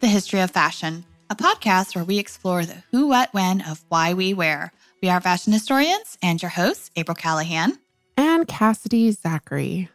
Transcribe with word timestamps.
the 0.00 0.06
History 0.06 0.40
of 0.40 0.50
Fashion, 0.50 1.04
a 1.28 1.34
podcast 1.34 1.94
where 1.94 2.04
we 2.04 2.18
explore 2.18 2.64
the 2.64 2.84
who, 2.92 3.08
what, 3.08 3.32
when 3.34 3.60
of 3.62 3.84
why 3.88 4.14
we 4.14 4.32
wear. 4.32 4.72
We 5.02 5.08
are 5.08 5.20
fashion 5.20 5.52
historians 5.52 6.16
and 6.22 6.40
your 6.40 6.50
hosts, 6.50 6.90
April 6.94 7.14
Callahan. 7.14 7.78
And 8.16 8.46
Cassidy 8.46 9.10
Zachary. 9.10 9.88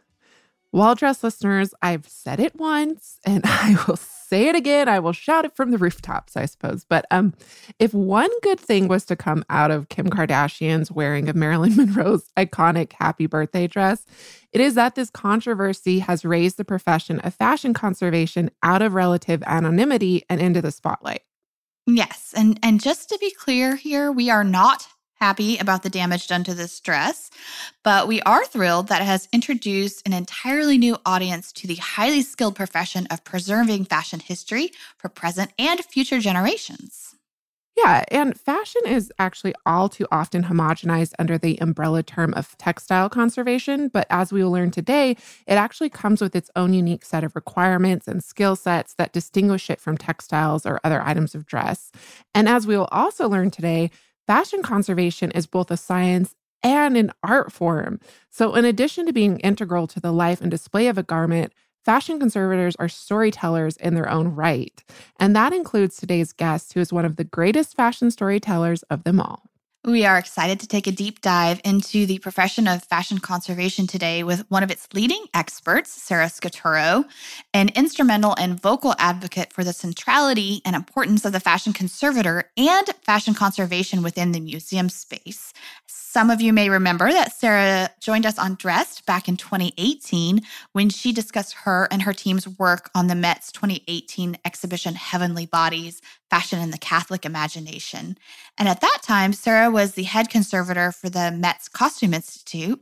Well 0.72 0.94
dressed 0.94 1.24
listeners, 1.24 1.72
I've 1.80 2.06
said 2.06 2.38
it 2.40 2.54
once 2.56 3.18
and 3.24 3.42
I 3.46 3.76
will 3.86 3.96
say 4.34 4.48
it 4.48 4.56
again. 4.56 4.88
I 4.88 4.98
will 4.98 5.12
shout 5.12 5.44
it 5.44 5.54
from 5.54 5.70
the 5.70 5.78
rooftops, 5.84 6.36
I 6.36 6.46
suppose. 6.46 6.84
But 6.84 7.06
um, 7.12 7.34
if 7.78 7.94
one 7.94 8.30
good 8.42 8.58
thing 8.58 8.88
was 8.88 9.04
to 9.06 9.16
come 9.16 9.44
out 9.48 9.70
of 9.70 9.88
Kim 9.88 10.10
Kardashian's 10.10 10.90
wearing 10.90 11.28
of 11.28 11.36
Marilyn 11.36 11.76
Monroe's 11.76 12.30
iconic 12.36 12.92
happy 12.94 13.26
birthday 13.26 13.68
dress, 13.68 14.04
it 14.52 14.60
is 14.60 14.74
that 14.74 14.96
this 14.96 15.10
controversy 15.10 16.00
has 16.00 16.24
raised 16.24 16.56
the 16.56 16.64
profession 16.64 17.20
of 17.20 17.34
fashion 17.34 17.74
conservation 17.74 18.50
out 18.62 18.82
of 18.82 18.94
relative 18.94 19.42
anonymity 19.46 20.24
and 20.28 20.40
into 20.40 20.60
the 20.60 20.72
spotlight. 20.72 21.22
Yes, 21.86 22.32
and 22.34 22.58
and 22.62 22.80
just 22.80 23.10
to 23.10 23.18
be 23.18 23.30
clear 23.30 23.76
here, 23.76 24.10
we 24.10 24.30
are 24.30 24.42
not 24.42 24.88
happy 25.24 25.56
about 25.56 25.82
the 25.82 25.88
damage 25.88 26.26
done 26.26 26.44
to 26.44 26.52
this 26.52 26.78
dress, 26.80 27.30
but 27.82 28.06
we 28.06 28.20
are 28.22 28.44
thrilled 28.44 28.88
that 28.88 29.00
it 29.00 29.06
has 29.06 29.26
introduced 29.32 30.06
an 30.06 30.12
entirely 30.12 30.76
new 30.76 30.98
audience 31.06 31.50
to 31.50 31.66
the 31.66 31.76
highly 31.76 32.20
skilled 32.20 32.54
profession 32.54 33.06
of 33.10 33.24
preserving 33.24 33.86
fashion 33.86 34.20
history 34.20 34.70
for 34.98 35.08
present 35.08 35.50
and 35.58 35.82
future 35.82 36.20
generations. 36.20 37.14
Yeah, 37.74 38.04
and 38.08 38.38
fashion 38.38 38.82
is 38.86 39.10
actually 39.18 39.54
all 39.64 39.88
too 39.88 40.06
often 40.12 40.44
homogenized 40.44 41.14
under 41.18 41.38
the 41.38 41.56
umbrella 41.56 42.02
term 42.02 42.34
of 42.34 42.54
textile 42.58 43.08
conservation. 43.08 43.88
But 43.88 44.06
as 44.10 44.30
we 44.30 44.44
will 44.44 44.52
learn 44.52 44.72
today, 44.72 45.12
it 45.46 45.54
actually 45.54 45.88
comes 45.88 46.20
with 46.20 46.36
its 46.36 46.50
own 46.54 46.74
unique 46.74 47.04
set 47.04 47.24
of 47.24 47.34
requirements 47.34 48.06
and 48.06 48.22
skill 48.22 48.56
sets 48.56 48.92
that 48.94 49.14
distinguish 49.14 49.70
it 49.70 49.80
from 49.80 49.96
textiles 49.96 50.66
or 50.66 50.80
other 50.84 51.00
items 51.00 51.34
of 51.34 51.46
dress. 51.46 51.90
And 52.34 52.46
as 52.46 52.66
we 52.66 52.76
will 52.76 52.90
also 52.92 53.26
learn 53.26 53.50
today, 53.50 53.90
fashion 54.26 54.62
conservation 54.62 55.30
is 55.32 55.46
both 55.46 55.70
a 55.70 55.76
science 55.76 56.34
and 56.62 56.96
an 56.96 57.12
art 57.22 57.52
form. 57.52 58.00
So, 58.30 58.54
in 58.54 58.64
addition 58.64 59.06
to 59.06 59.12
being 59.12 59.38
integral 59.40 59.86
to 59.88 60.00
the 60.00 60.12
life 60.12 60.40
and 60.40 60.50
display 60.50 60.88
of 60.88 60.98
a 60.98 61.02
garment, 61.02 61.52
fashion 61.84 62.18
conservators 62.18 62.74
are 62.76 62.88
storytellers 62.88 63.76
in 63.76 63.94
their 63.94 64.10
own 64.10 64.28
right. 64.28 64.82
And 65.20 65.36
that 65.36 65.52
includes 65.52 65.96
today's 65.96 66.32
guest, 66.32 66.72
who 66.72 66.80
is 66.80 66.92
one 66.92 67.04
of 67.04 67.16
the 67.16 67.24
greatest 67.24 67.76
fashion 67.76 68.10
storytellers 68.10 68.82
of 68.84 69.04
them 69.04 69.20
all. 69.20 69.42
We 69.86 70.06
are 70.06 70.16
excited 70.16 70.60
to 70.60 70.66
take 70.66 70.86
a 70.86 70.92
deep 70.92 71.20
dive 71.20 71.60
into 71.62 72.06
the 72.06 72.18
profession 72.18 72.66
of 72.66 72.82
fashion 72.84 73.18
conservation 73.18 73.86
today 73.86 74.22
with 74.22 74.50
one 74.50 74.62
of 74.62 74.70
its 74.70 74.88
leading 74.94 75.26
experts, 75.34 75.90
Sarah 75.90 76.30
Scaturro, 76.30 77.04
an 77.52 77.68
instrumental 77.74 78.34
and 78.38 78.58
vocal 78.58 78.94
advocate 78.98 79.52
for 79.52 79.62
the 79.62 79.74
centrality 79.74 80.62
and 80.64 80.74
importance 80.74 81.26
of 81.26 81.32
the 81.32 81.40
fashion 81.40 81.74
conservator 81.74 82.44
and 82.56 82.86
fashion 83.02 83.34
conservation 83.34 84.02
within 84.02 84.32
the 84.32 84.40
museum 84.40 84.88
space. 84.88 85.52
Some 85.86 86.30
of 86.30 86.40
you 86.40 86.54
may 86.54 86.70
remember 86.70 87.12
that 87.12 87.34
Sarah 87.34 87.90
joined 88.00 88.24
us 88.24 88.38
on 88.38 88.54
Dressed 88.54 89.04
back 89.04 89.28
in 89.28 89.36
2018 89.36 90.40
when 90.72 90.88
she 90.88 91.12
discussed 91.12 91.52
her 91.64 91.88
and 91.90 92.00
her 92.00 92.14
team's 92.14 92.48
work 92.48 92.88
on 92.94 93.08
the 93.08 93.14
Met's 93.14 93.52
2018 93.52 94.38
exhibition 94.46 94.94
Heavenly 94.94 95.44
Bodies 95.44 96.00
Fashion 96.34 96.58
in 96.58 96.72
the 96.72 96.78
Catholic 96.78 97.24
Imagination. 97.24 98.18
And 98.58 98.68
at 98.68 98.80
that 98.80 98.98
time, 99.04 99.32
Sarah 99.32 99.70
was 99.70 99.92
the 99.92 100.02
head 100.02 100.28
conservator 100.28 100.90
for 100.90 101.08
the 101.08 101.30
Met's 101.30 101.68
Costume 101.68 102.12
Institute. 102.12 102.80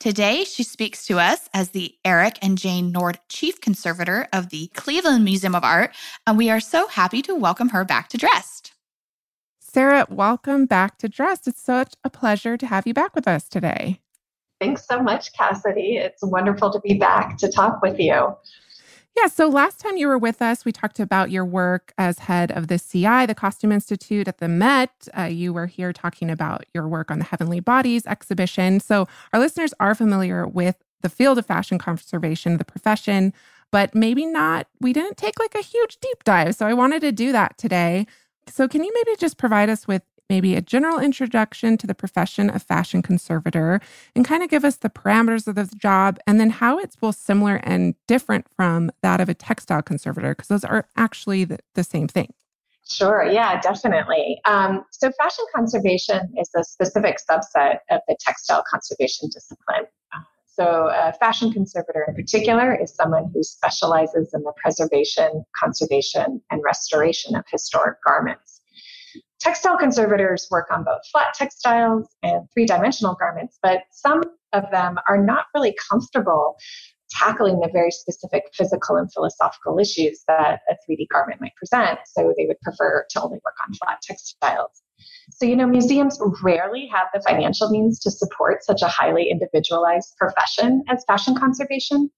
Today, 0.00 0.44
she 0.44 0.62
speaks 0.62 1.04
to 1.08 1.18
us 1.18 1.50
as 1.52 1.68
the 1.68 1.96
Eric 2.02 2.38
and 2.40 2.56
Jane 2.56 2.92
Nord 2.92 3.18
Chief 3.28 3.60
Conservator 3.60 4.26
of 4.32 4.48
the 4.48 4.68
Cleveland 4.68 5.22
Museum 5.22 5.54
of 5.54 5.64
Art, 5.64 5.94
and 6.26 6.38
we 6.38 6.48
are 6.48 6.60
so 6.60 6.88
happy 6.88 7.20
to 7.20 7.34
welcome 7.34 7.68
her 7.68 7.84
back 7.84 8.08
to 8.08 8.16
Dressed. 8.16 8.72
Sarah, 9.60 10.06
welcome 10.08 10.64
back 10.64 10.96
to 10.96 11.06
Dressed. 11.06 11.46
It's 11.46 11.60
such 11.60 11.92
a 12.04 12.08
pleasure 12.08 12.56
to 12.56 12.66
have 12.66 12.86
you 12.86 12.94
back 12.94 13.14
with 13.14 13.28
us 13.28 13.50
today. 13.50 14.00
Thanks 14.62 14.86
so 14.86 15.02
much, 15.02 15.30
Cassidy. 15.34 15.98
It's 15.98 16.22
wonderful 16.24 16.72
to 16.72 16.80
be 16.80 16.94
back 16.94 17.36
to 17.36 17.50
talk 17.50 17.82
with 17.82 18.00
you. 18.00 18.34
Yeah, 19.16 19.28
so 19.28 19.48
last 19.48 19.78
time 19.78 19.96
you 19.96 20.08
were 20.08 20.18
with 20.18 20.42
us, 20.42 20.64
we 20.64 20.72
talked 20.72 20.98
about 20.98 21.30
your 21.30 21.44
work 21.44 21.92
as 21.96 22.18
head 22.20 22.50
of 22.50 22.66
the 22.66 22.78
CI, 22.78 23.26
the 23.26 23.34
Costume 23.34 23.70
Institute 23.70 24.26
at 24.26 24.38
the 24.38 24.48
Met. 24.48 25.08
Uh, 25.16 25.22
you 25.22 25.52
were 25.52 25.66
here 25.66 25.92
talking 25.92 26.30
about 26.30 26.64
your 26.74 26.88
work 26.88 27.12
on 27.12 27.20
the 27.20 27.24
Heavenly 27.24 27.60
Bodies 27.60 28.06
exhibition. 28.06 28.80
So 28.80 29.06
our 29.32 29.38
listeners 29.38 29.72
are 29.78 29.94
familiar 29.94 30.48
with 30.48 30.76
the 31.02 31.08
field 31.08 31.38
of 31.38 31.46
fashion 31.46 31.78
conservation, 31.78 32.56
the 32.56 32.64
profession, 32.64 33.32
but 33.70 33.94
maybe 33.94 34.26
not, 34.26 34.66
we 34.80 34.92
didn't 34.92 35.16
take 35.16 35.38
like 35.38 35.54
a 35.54 35.62
huge 35.62 35.98
deep 36.00 36.24
dive. 36.24 36.56
So 36.56 36.66
I 36.66 36.74
wanted 36.74 37.00
to 37.02 37.12
do 37.12 37.30
that 37.32 37.56
today. 37.56 38.06
So, 38.48 38.68
can 38.68 38.84
you 38.84 38.92
maybe 38.94 39.16
just 39.16 39.38
provide 39.38 39.70
us 39.70 39.88
with 39.88 40.02
maybe 40.28 40.54
a 40.54 40.60
general 40.60 40.98
introduction 40.98 41.76
to 41.78 41.86
the 41.86 41.94
profession 41.94 42.50
of 42.50 42.62
fashion 42.62 43.02
conservator 43.02 43.80
and 44.14 44.24
kind 44.24 44.42
of 44.42 44.50
give 44.50 44.64
us 44.64 44.76
the 44.76 44.90
parameters 44.90 45.46
of 45.46 45.54
the 45.54 45.70
job 45.76 46.18
and 46.26 46.40
then 46.40 46.50
how 46.50 46.78
it's 46.78 46.96
both 46.96 47.16
similar 47.16 47.56
and 47.56 47.94
different 48.06 48.46
from 48.56 48.90
that 49.02 49.20
of 49.20 49.28
a 49.28 49.34
textile 49.34 49.82
conservator? 49.82 50.34
Because 50.34 50.48
those 50.48 50.64
are 50.64 50.86
actually 50.96 51.44
the, 51.44 51.58
the 51.74 51.84
same 51.84 52.08
thing. 52.08 52.32
Sure, 52.86 53.24
yeah, 53.24 53.58
definitely. 53.60 54.40
Um, 54.44 54.84
so, 54.90 55.10
fashion 55.12 55.44
conservation 55.54 56.20
is 56.38 56.50
a 56.54 56.62
specific 56.62 57.16
subset 57.18 57.78
of 57.90 58.02
the 58.06 58.16
textile 58.20 58.62
conservation 58.70 59.30
discipline. 59.32 59.86
So, 60.56 60.88
a 60.94 61.12
fashion 61.14 61.50
conservator 61.50 62.04
in 62.06 62.14
particular 62.14 62.74
is 62.80 62.94
someone 62.94 63.30
who 63.34 63.42
specializes 63.42 64.32
in 64.32 64.42
the 64.42 64.52
preservation, 64.62 65.44
conservation, 65.58 66.42
and 66.50 66.62
restoration 66.62 67.34
of 67.34 67.44
historic 67.50 67.96
garments. 68.06 68.53
Textile 69.40 69.76
conservators 69.76 70.46
work 70.50 70.68
on 70.70 70.84
both 70.84 71.00
flat 71.12 71.34
textiles 71.34 72.08
and 72.22 72.46
three 72.52 72.66
dimensional 72.66 73.14
garments, 73.14 73.58
but 73.62 73.82
some 73.90 74.22
of 74.52 74.64
them 74.70 74.96
are 75.08 75.22
not 75.22 75.46
really 75.54 75.74
comfortable 75.90 76.56
tackling 77.10 77.60
the 77.60 77.68
very 77.72 77.90
specific 77.90 78.44
physical 78.54 78.96
and 78.96 79.12
philosophical 79.12 79.78
issues 79.78 80.22
that 80.26 80.60
a 80.68 80.74
3D 80.88 81.06
garment 81.12 81.40
might 81.40 81.54
present. 81.56 81.98
So 82.06 82.32
they 82.36 82.46
would 82.46 82.60
prefer 82.60 83.06
to 83.10 83.22
only 83.22 83.38
work 83.44 83.54
on 83.66 83.74
flat 83.74 84.00
textiles. 84.02 84.82
So, 85.30 85.46
you 85.46 85.56
know, 85.56 85.66
museums 85.66 86.18
rarely 86.42 86.88
have 86.92 87.08
the 87.12 87.20
financial 87.20 87.70
means 87.70 87.98
to 88.00 88.10
support 88.10 88.64
such 88.64 88.82
a 88.82 88.88
highly 88.88 89.30
individualized 89.30 90.14
profession 90.18 90.82
as 90.88 91.04
fashion 91.06 91.34
conservation. 91.34 92.10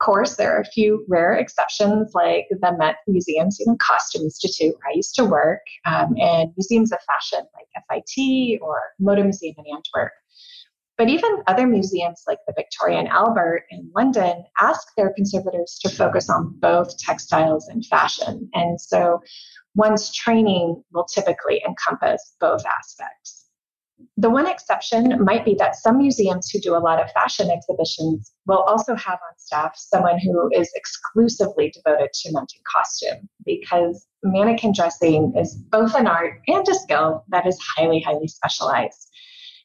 Course, 0.00 0.36
there 0.36 0.56
are 0.56 0.60
a 0.60 0.64
few 0.64 1.04
rare 1.08 1.34
exceptions 1.34 2.12
like 2.14 2.46
the 2.50 2.76
Met 2.76 2.96
Museum's 3.06 3.58
you 3.60 3.66
know, 3.66 3.76
Costume 3.80 4.22
Institute, 4.22 4.74
where 4.74 4.92
I 4.92 4.96
used 4.96 5.14
to 5.16 5.24
work, 5.24 5.60
um, 5.86 6.14
and 6.18 6.50
museums 6.56 6.92
of 6.92 6.98
fashion 7.02 7.46
like 7.54 7.84
FIT 7.88 8.58
or 8.60 8.80
Mode 8.98 9.18
Museum 9.18 9.54
in 9.58 9.64
Antwerp. 9.74 10.12
But 10.98 11.08
even 11.08 11.42
other 11.46 11.66
museums 11.66 12.24
like 12.26 12.40
the 12.46 12.52
Victoria 12.54 12.98
and 12.98 13.08
Albert 13.08 13.64
in 13.70 13.90
London 13.96 14.44
ask 14.60 14.86
their 14.98 15.14
conservators 15.14 15.78
to 15.82 15.88
focus 15.88 16.28
on 16.28 16.54
both 16.58 16.98
textiles 16.98 17.68
and 17.68 17.86
fashion. 17.86 18.50
And 18.52 18.78
so 18.78 19.22
one's 19.74 20.14
training 20.14 20.82
will 20.92 21.06
typically 21.06 21.62
encompass 21.66 22.34
both 22.38 22.62
aspects. 22.66 23.39
The 24.16 24.30
one 24.30 24.46
exception 24.46 25.22
might 25.24 25.44
be 25.44 25.54
that 25.58 25.76
some 25.76 25.98
museums 25.98 26.50
who 26.50 26.60
do 26.60 26.76
a 26.76 26.78
lot 26.78 27.00
of 27.02 27.10
fashion 27.12 27.50
exhibitions 27.50 28.32
will 28.46 28.62
also 28.62 28.94
have 28.94 29.14
on 29.14 29.38
staff 29.38 29.72
someone 29.76 30.18
who 30.18 30.50
is 30.52 30.70
exclusively 30.74 31.70
devoted 31.70 32.12
to 32.12 32.32
mounting 32.32 32.60
costume 32.76 33.28
because 33.44 34.06
mannequin 34.22 34.72
dressing 34.74 35.32
is 35.36 35.54
both 35.54 35.94
an 35.94 36.06
art 36.06 36.40
and 36.48 36.68
a 36.68 36.74
skill 36.74 37.24
that 37.28 37.46
is 37.46 37.58
highly, 37.76 38.00
highly 38.00 38.28
specialized. 38.28 39.10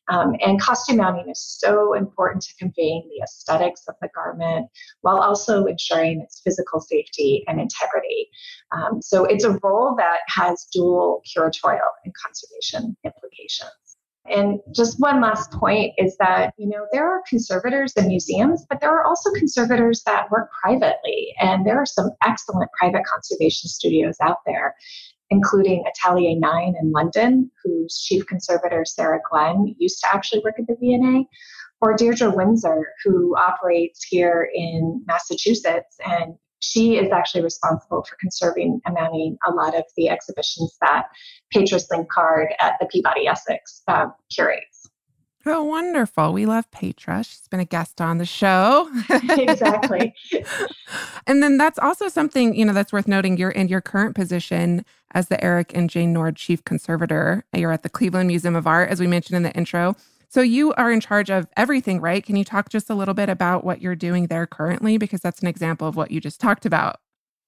Um, 0.07 0.35
and 0.45 0.61
costume 0.61 0.97
mounting 0.97 1.29
is 1.29 1.39
so 1.39 1.93
important 1.93 2.43
to 2.43 2.55
conveying 2.59 3.09
the 3.09 3.23
aesthetics 3.23 3.83
of 3.87 3.95
the 4.01 4.09
garment 4.13 4.69
while 5.01 5.17
also 5.17 5.65
ensuring 5.65 6.21
its 6.21 6.41
physical 6.43 6.79
safety 6.79 7.43
and 7.47 7.59
integrity. 7.59 8.29
Um, 8.71 9.01
so 9.01 9.25
it's 9.25 9.43
a 9.43 9.57
role 9.63 9.95
that 9.97 10.19
has 10.27 10.67
dual 10.71 11.23
curatorial 11.25 11.89
and 12.03 12.13
conservation 12.13 12.95
implications. 13.03 13.84
And 14.27 14.59
just 14.73 14.99
one 14.99 15.21
last 15.21 15.51
point 15.51 15.93
is 15.97 16.17
that, 16.17 16.53
you 16.57 16.67
know, 16.67 16.87
there 16.91 17.07
are 17.07 17.21
conservators 17.29 17.93
in 17.93 18.07
museums, 18.07 18.65
but 18.69 18.81
there 18.81 18.91
are 18.91 19.05
also 19.05 19.31
conservators 19.31 20.01
that 20.05 20.31
work 20.31 20.49
privately. 20.63 21.33
And 21.39 21.65
there 21.65 21.77
are 21.77 21.85
some 21.85 22.09
excellent 22.25 22.71
private 22.79 23.05
conservation 23.05 23.69
studios 23.69 24.17
out 24.21 24.39
there 24.45 24.75
including 25.29 25.83
Atelier 25.87 26.37
9 26.37 26.75
in 26.79 26.91
London, 26.91 27.49
whose 27.63 27.99
chief 27.99 28.25
conservator, 28.25 28.85
Sarah 28.85 29.19
Glenn, 29.29 29.75
used 29.79 29.99
to 30.01 30.13
actually 30.13 30.41
work 30.43 30.55
at 30.59 30.67
the 30.67 30.75
V&A, 30.79 31.25
or 31.81 31.95
Deirdre 31.95 32.33
Windsor, 32.35 32.87
who 33.03 33.35
operates 33.35 34.03
here 34.03 34.49
in 34.53 35.03
Massachusetts. 35.07 35.97
And 36.05 36.35
she 36.65 36.97
is 36.97 37.11
actually 37.11 37.43
responsible 37.43 38.03
for 38.03 38.15
conserving 38.19 38.81
and 38.85 38.95
mounting 38.95 39.37
a 39.47 39.51
lot 39.51 39.75
of 39.75 39.83
the 39.95 40.09
exhibitions 40.09 40.75
that 40.81 41.05
Petra 41.53 41.79
Slinkard 41.79 42.47
at 42.59 42.75
the 42.79 42.87
Peabody 42.87 43.27
Essex 43.27 43.81
uh, 43.87 44.07
curates. 44.33 44.89
Oh, 45.47 45.63
wonderful. 45.63 46.33
We 46.33 46.47
love 46.47 46.69
Petra. 46.71 47.23
She's 47.23 47.47
been 47.49 47.59
a 47.59 47.65
guest 47.65 48.01
on 48.01 48.17
the 48.17 48.25
show. 48.25 48.89
exactly. 49.09 50.11
and 51.27 51.43
then 51.43 51.57
that's 51.59 51.77
also 51.77 52.09
something, 52.09 52.55
you 52.55 52.65
know, 52.65 52.73
that's 52.73 52.91
worth 52.91 53.07
noting. 53.07 53.37
You're 53.37 53.51
in 53.51 53.67
your 53.67 53.81
current 53.81 54.15
position 54.15 54.83
as 55.11 55.27
the 55.27 55.41
Eric 55.43 55.71
and 55.75 55.87
Jane 55.87 56.13
Nord 56.13 56.35
Chief 56.35 56.65
Conservator. 56.65 57.45
You're 57.53 57.71
at 57.71 57.83
the 57.83 57.89
Cleveland 57.89 58.27
Museum 58.27 58.55
of 58.55 58.65
Art, 58.65 58.89
as 58.89 58.99
we 58.99 59.05
mentioned 59.05 59.37
in 59.37 59.43
the 59.43 59.53
intro. 59.53 59.95
So 60.29 60.41
you 60.41 60.73
are 60.73 60.91
in 60.91 60.99
charge 60.99 61.29
of 61.29 61.47
everything, 61.55 62.01
right? 62.01 62.25
Can 62.25 62.35
you 62.35 62.43
talk 62.43 62.69
just 62.69 62.89
a 62.89 62.95
little 62.95 63.13
bit 63.13 63.29
about 63.29 63.63
what 63.63 63.81
you're 63.81 63.95
doing 63.95 64.27
there 64.27 64.47
currently? 64.47 64.97
Because 64.97 65.21
that's 65.21 65.41
an 65.41 65.47
example 65.47 65.87
of 65.87 65.95
what 65.95 66.11
you 66.11 66.19
just 66.19 66.39
talked 66.39 66.65
about. 66.65 66.97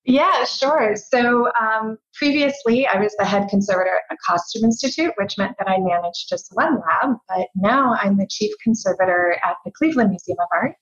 Yeah, 0.07 0.45
sure. 0.45 0.95
So 0.95 1.49
um, 1.59 1.97
previously, 2.13 2.87
I 2.87 2.97
was 2.97 3.13
the 3.19 3.25
head 3.25 3.49
conservator 3.49 3.91
at 3.91 4.03
the 4.09 4.17
Costume 4.25 4.63
Institute, 4.63 5.11
which 5.17 5.37
meant 5.37 5.57
that 5.59 5.67
I 5.67 5.79
managed 5.79 6.29
just 6.29 6.47
one 6.53 6.75
lab. 6.75 7.17
But 7.27 7.47
now 7.55 7.93
I'm 8.01 8.15
the 8.15 8.27
chief 8.29 8.53
conservator 8.63 9.37
at 9.43 9.57
the 9.65 9.71
Cleveland 9.71 10.11
Museum 10.11 10.37
of 10.39 10.47
Art, 10.53 10.75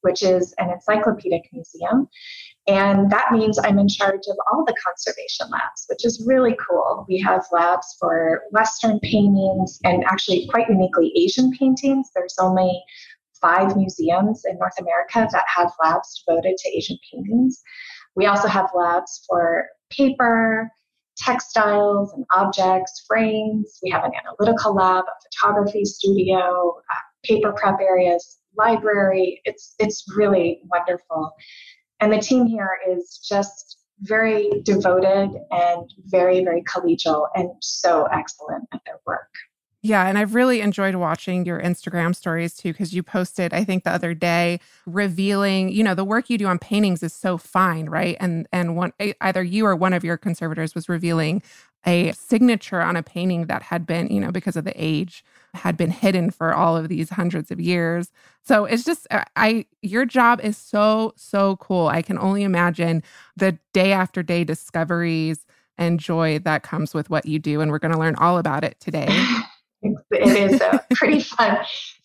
which 0.00 0.24
is 0.24 0.52
an 0.58 0.70
encyclopedic 0.70 1.42
museum. 1.52 2.08
And 2.68 3.10
that 3.10 3.32
means 3.32 3.58
I'm 3.58 3.78
in 3.78 3.88
charge 3.88 4.22
of 4.28 4.36
all 4.50 4.64
the 4.64 4.74
conservation 4.84 5.48
labs, 5.50 5.84
which 5.88 6.04
is 6.04 6.24
really 6.24 6.56
cool. 6.64 7.04
We 7.08 7.18
have 7.20 7.44
labs 7.50 7.96
for 7.98 8.42
Western 8.52 9.00
paintings 9.00 9.80
and 9.82 10.04
actually 10.04 10.46
quite 10.48 10.68
uniquely 10.68 11.12
Asian 11.16 11.50
paintings. 11.52 12.10
There's 12.14 12.36
only 12.40 12.82
five 13.40 13.76
museums 13.76 14.44
in 14.48 14.56
North 14.58 14.78
America 14.78 15.28
that 15.32 15.44
have 15.54 15.72
labs 15.82 16.22
devoted 16.24 16.56
to 16.56 16.76
Asian 16.76 16.98
paintings. 17.10 17.60
We 18.14 18.26
also 18.26 18.46
have 18.46 18.70
labs 18.74 19.24
for 19.28 19.66
paper, 19.90 20.70
textiles 21.16 22.12
and 22.12 22.24
objects, 22.34 23.04
frames. 23.08 23.78
We 23.82 23.90
have 23.90 24.04
an 24.04 24.12
analytical 24.14 24.74
lab, 24.74 25.04
a 25.04 25.28
photography 25.28 25.84
studio, 25.84 26.76
uh, 26.90 26.96
paper 27.24 27.52
prep 27.52 27.80
areas, 27.80 28.38
library. 28.56 29.40
It's 29.44 29.74
it's 29.78 30.04
really 30.16 30.60
wonderful. 30.70 31.32
And 32.02 32.12
the 32.12 32.18
team 32.18 32.46
here 32.46 32.80
is 32.90 33.20
just 33.24 33.78
very 34.00 34.60
devoted 34.64 35.30
and 35.52 35.88
very, 36.06 36.42
very 36.42 36.64
collegial 36.64 37.28
and 37.36 37.50
so 37.60 38.06
excellent 38.06 38.64
at 38.74 38.80
their 38.84 38.98
work. 39.06 39.28
Yeah, 39.84 40.06
and 40.06 40.16
I've 40.16 40.36
really 40.36 40.60
enjoyed 40.60 40.94
watching 40.94 41.44
your 41.44 41.60
Instagram 41.60 42.14
stories 42.14 42.54
too, 42.54 42.72
because 42.72 42.94
you 42.94 43.02
posted, 43.02 43.52
I 43.52 43.64
think, 43.64 43.82
the 43.82 43.90
other 43.90 44.14
day, 44.14 44.60
revealing, 44.86 45.70
you 45.70 45.82
know, 45.82 45.96
the 45.96 46.04
work 46.04 46.30
you 46.30 46.38
do 46.38 46.46
on 46.46 46.60
paintings 46.60 47.02
is 47.02 47.12
so 47.12 47.36
fine, 47.36 47.86
right? 47.88 48.16
And 48.20 48.46
and 48.52 48.76
one 48.76 48.92
either 49.20 49.42
you 49.42 49.66
or 49.66 49.74
one 49.74 49.92
of 49.92 50.04
your 50.04 50.16
conservators 50.16 50.76
was 50.76 50.88
revealing 50.88 51.42
a 51.84 52.12
signature 52.12 52.80
on 52.80 52.94
a 52.94 53.02
painting 53.02 53.46
that 53.46 53.62
had 53.64 53.84
been, 53.84 54.06
you 54.06 54.20
know, 54.20 54.30
because 54.30 54.54
of 54.54 54.64
the 54.64 54.72
age, 54.76 55.24
had 55.54 55.76
been 55.76 55.90
hidden 55.90 56.30
for 56.30 56.54
all 56.54 56.76
of 56.76 56.88
these 56.88 57.10
hundreds 57.10 57.50
of 57.50 57.60
years. 57.60 58.12
So 58.44 58.64
it's 58.66 58.84
just 58.84 59.08
uh, 59.10 59.24
I 59.34 59.66
your 59.82 60.04
job 60.06 60.40
is 60.44 60.56
so 60.56 61.12
so 61.16 61.56
cool. 61.56 61.88
I 61.88 62.02
can 62.02 62.18
only 62.18 62.44
imagine 62.44 63.02
the 63.36 63.58
day 63.72 63.90
after 63.92 64.22
day 64.22 64.44
discoveries 64.44 65.44
and 65.76 65.98
joy 65.98 66.38
that 66.40 66.62
comes 66.62 66.94
with 66.94 67.10
what 67.10 67.26
you 67.26 67.40
do 67.40 67.60
and 67.60 67.72
we're 67.72 67.80
going 67.80 67.92
to 67.94 67.98
learn 67.98 68.14
all 68.16 68.38
about 68.38 68.62
it 68.62 68.78
today. 68.78 69.08
it 69.82 70.52
is 70.52 70.60
a 70.60 70.84
pretty 70.94 71.20
fun, 71.20 71.58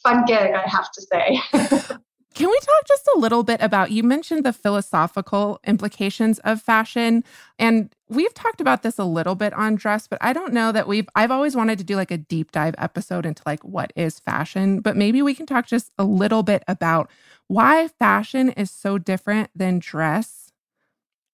fun 0.03 0.25
gig, 0.25 0.53
I 0.53 0.67
have 0.67 0.91
to 0.91 1.01
say. 1.01 1.41
Can 2.37 2.51
we 2.51 2.59
talk 2.59 2.87
just 2.87 3.09
a 3.15 3.17
little 3.17 3.41
bit 3.41 3.59
about 3.63 3.89
you 3.89 4.03
mentioned 4.03 4.45
the 4.45 4.53
philosophical 4.53 5.59
implications 5.65 6.37
of 6.39 6.61
fashion 6.61 7.23
and 7.57 7.95
we've 8.09 8.33
talked 8.35 8.61
about 8.61 8.83
this 8.83 8.99
a 8.99 9.03
little 9.05 9.33
bit 9.33 9.53
on 9.53 9.73
dress 9.73 10.07
but 10.07 10.19
I 10.21 10.33
don't 10.33 10.53
know 10.53 10.71
that 10.71 10.87
we've 10.87 11.09
I've 11.15 11.31
always 11.31 11.55
wanted 11.55 11.79
to 11.79 11.83
do 11.83 11.95
like 11.95 12.11
a 12.11 12.17
deep 12.17 12.51
dive 12.51 12.75
episode 12.77 13.25
into 13.25 13.41
like 13.47 13.63
what 13.63 13.91
is 13.95 14.19
fashion 14.19 14.81
but 14.81 14.95
maybe 14.95 15.23
we 15.23 15.33
can 15.33 15.47
talk 15.47 15.65
just 15.65 15.91
a 15.97 16.03
little 16.03 16.43
bit 16.43 16.63
about 16.67 17.09
why 17.47 17.87
fashion 17.87 18.49
is 18.49 18.69
so 18.69 18.99
different 18.99 19.49
than 19.55 19.79
dress 19.79 20.51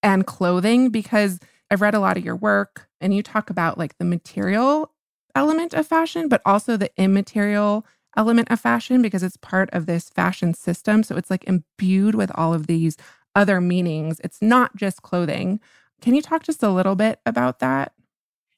and 0.01 0.25
clothing 0.25 0.89
because 0.89 1.41
I've 1.69 1.81
read 1.81 1.95
a 1.95 1.99
lot 1.99 2.15
of 2.15 2.23
your 2.23 2.37
work 2.37 2.87
and 3.01 3.13
you 3.13 3.21
talk 3.21 3.49
about 3.49 3.77
like 3.77 3.97
the 3.97 4.05
material 4.05 4.92
element 5.35 5.73
of 5.73 5.87
fashion, 5.87 6.27
but 6.27 6.41
also 6.45 6.77
the 6.77 6.91
immaterial 6.97 7.85
element 8.15 8.51
of 8.51 8.59
fashion 8.59 9.01
because 9.01 9.23
it's 9.23 9.37
part 9.37 9.69
of 9.71 9.85
this 9.85 10.09
fashion 10.09 10.53
system. 10.53 11.03
So 11.03 11.15
it's 11.15 11.29
like 11.29 11.43
imbued 11.45 12.15
with 12.15 12.31
all 12.35 12.53
of 12.53 12.67
these 12.67 12.97
other 13.35 13.59
meanings. 13.59 14.19
It's 14.23 14.41
not 14.41 14.75
just 14.75 15.01
clothing. 15.01 15.59
Can 16.01 16.13
you 16.13 16.21
talk 16.21 16.43
just 16.43 16.63
a 16.63 16.69
little 16.69 16.95
bit 16.95 17.19
about 17.25 17.59
that? 17.59 17.93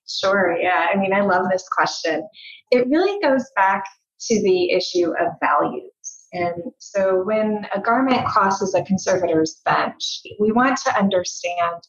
Sure. 0.07 0.55
Yeah. 0.59 0.87
I 0.93 0.97
mean, 0.97 1.13
I 1.13 1.21
love 1.21 1.45
this 1.49 1.67
question. 1.69 2.27
It 2.71 2.87
really 2.87 3.19
goes 3.21 3.45
back 3.55 3.85
to 4.21 4.41
the 4.41 4.71
issue 4.71 5.11
of 5.19 5.33
values. 5.39 5.91
And 6.33 6.55
so 6.79 7.23
when 7.23 7.65
a 7.73 7.79
garment 7.79 8.25
crosses 8.25 8.73
a 8.73 8.83
conservator's 8.83 9.61
bench, 9.63 10.21
we 10.39 10.51
want 10.51 10.77
to 10.85 10.97
understand 10.97 11.81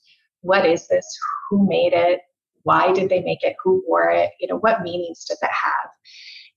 what 0.43 0.64
is 0.64 0.87
this, 0.88 1.07
who 1.50 1.66
made 1.66 1.93
it, 1.93 2.21
why 2.66 2.92
did 2.92 3.08
they 3.08 3.20
make 3.20 3.44
it? 3.44 3.54
Who 3.62 3.82
wore 3.87 4.11
it? 4.11 4.32
You 4.40 4.49
know, 4.49 4.56
what 4.58 4.82
meanings 4.82 5.25
does 5.25 5.38
it 5.40 5.50
have? 5.50 5.90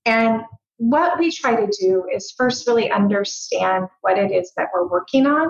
And 0.05 0.41
what 0.77 1.19
we 1.19 1.31
try 1.31 1.55
to 1.55 1.71
do 1.79 2.05
is 2.11 2.33
first 2.35 2.65
really 2.65 2.89
understand 2.89 3.85
what 4.01 4.17
it 4.17 4.31
is 4.31 4.51
that 4.57 4.69
we're 4.73 4.87
working 4.87 5.27
on 5.27 5.49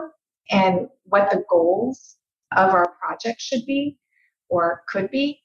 and 0.52 0.90
what 1.06 1.32
the 1.32 1.46
goals 1.50 2.18
of 2.58 2.72
our 2.74 2.94
project 3.02 3.40
should 3.40 3.66
be 3.66 3.98
or 4.50 4.82
could 4.90 5.10
be. 5.12 5.40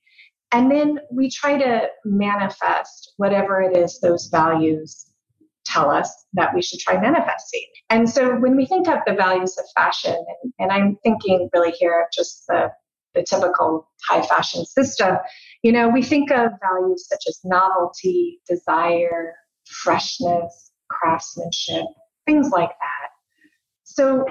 And 0.51 0.69
then 0.69 0.99
we 1.13 1.31
try 1.31 1.59
to 1.59 1.89
manifest 2.05 3.13
whatever 3.17 3.63
it 3.63 3.77
is 3.77 4.01
those 4.01 4.27
values 4.33 5.11
tell 5.65 5.91
us 5.91 6.27
that 6.33 6.53
we 6.55 6.61
should 6.61 6.81
try 6.81 7.01
manifesting. 7.01 7.67
And 7.89 8.11
so 8.11 8.35
when 8.37 8.57
we 8.57 8.67
think 8.67 8.89
of 8.89 8.99
the 9.07 9.15
values 9.15 9.57
of 9.59 9.65
fashion, 9.77 10.17
and, 10.43 10.53
and 10.59 10.73
I'm 10.73 10.97
thinking 11.05 11.49
really 11.53 11.73
here 11.73 12.01
of 12.01 12.07
just 12.13 12.47
the 12.49 12.71
the 13.15 13.23
typical 13.23 13.89
high 14.09 14.23
fashion 14.23 14.65
system, 14.65 15.17
you 15.63 15.73
know, 15.73 15.89
we 15.89 16.03
think 16.03 16.31
of 16.31 16.51
values 16.61 17.07
such 17.09 17.25
as 17.29 17.41
novelty, 17.45 18.41
desire, 18.49 19.35
freshness, 19.67 20.73
craftsmanship, 20.91 21.85
things 22.27 22.51
like 22.51 22.69
that. 22.69 23.11
So 23.85 24.25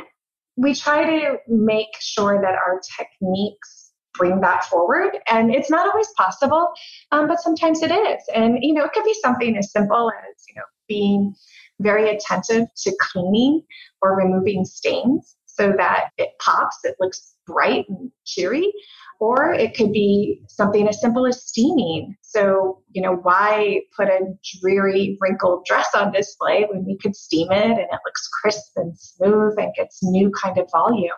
we 0.57 0.73
try 0.73 1.03
to 1.05 1.37
make 1.47 1.89
sure 1.99 2.41
that 2.41 2.53
our 2.53 2.81
techniques 2.97 3.91
bring 4.13 4.41
that 4.41 4.63
forward 4.65 5.17
and 5.27 5.53
it's 5.53 5.71
not 5.71 5.89
always 5.89 6.07
possible 6.15 6.71
um, 7.11 7.27
but 7.27 7.39
sometimes 7.39 7.81
it 7.81 7.89
is 7.89 8.21
and 8.35 8.59
you 8.61 8.71
know 8.71 8.83
it 8.83 8.93
could 8.93 9.03
be 9.03 9.15
something 9.23 9.57
as 9.57 9.71
simple 9.71 10.11
as 10.11 10.43
you 10.47 10.53
know 10.55 10.61
being 10.87 11.33
very 11.79 12.15
attentive 12.15 12.67
to 12.77 12.95
cleaning 12.99 13.63
or 14.03 14.15
removing 14.15 14.65
stains 14.65 15.35
so 15.45 15.73
that 15.77 16.09
it 16.17 16.29
pops, 16.39 16.77
it 16.83 16.95
looks 16.99 17.32
bright 17.45 17.85
and 17.89 18.11
cheery. 18.25 18.71
Or 19.19 19.53
it 19.53 19.75
could 19.75 19.93
be 19.93 20.41
something 20.49 20.87
as 20.87 20.99
simple 20.99 21.25
as 21.25 21.45
steaming. 21.45 22.15
So, 22.21 22.81
you 22.91 23.01
know, 23.01 23.15
why 23.15 23.81
put 23.95 24.09
a 24.09 24.19
dreary, 24.59 25.17
wrinkled 25.21 25.65
dress 25.65 25.87
on 25.95 26.11
display 26.11 26.65
when 26.69 26.83
we 26.83 26.97
could 26.97 27.15
steam 27.15 27.51
it 27.51 27.63
and 27.63 27.79
it 27.79 27.99
looks 28.05 28.27
crisp 28.41 28.71
and 28.75 28.97
smooth 28.97 29.57
and 29.57 29.73
gets 29.75 30.03
new 30.03 30.29
kind 30.31 30.57
of 30.57 30.69
volume? 30.71 31.11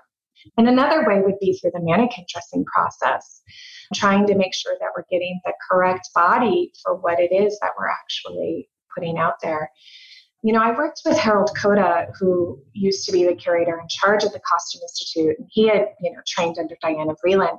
And 0.58 0.67
another 0.67 1.08
way 1.08 1.22
would 1.22 1.39
be 1.39 1.58
through 1.58 1.72
the 1.74 1.82
mannequin 1.82 2.25
dressing 2.29 2.65
process, 2.65 3.41
trying 3.94 4.27
to 4.27 4.36
make 4.36 4.53
sure 4.53 4.75
that 4.79 4.89
we're 4.96 5.05
getting 5.10 5.39
the 5.44 5.53
correct 5.70 6.10
body 6.13 6.72
for 6.84 6.96
what 6.96 7.20
it 7.20 7.34
is 7.34 7.58
that 7.62 7.72
we're 7.77 7.89
actually 7.89 8.70
putting 8.94 9.17
out 9.17 9.36
there. 9.41 9.72
You 10.46 10.54
know, 10.54 10.62
I 10.62 10.78
worked 10.78 11.02
with 11.04 11.18
Harold 11.18 11.50
Koda, 11.60 12.06
who 12.20 12.62
used 12.74 13.04
to 13.08 13.12
be 13.12 13.25
the 13.25 13.34
curator 13.34 13.80
in 13.80 13.88
charge 13.90 14.24
of 14.24 14.32
the 14.32 14.40
Costume 14.40 14.84
Institute, 14.84 15.40
and 15.40 15.48
he 15.50 15.68
had, 15.68 15.88
you 16.00 16.12
know, 16.12 16.20
trained 16.28 16.60
under 16.60 16.75
Diana 16.84 17.16
Vreeland. 17.16 17.58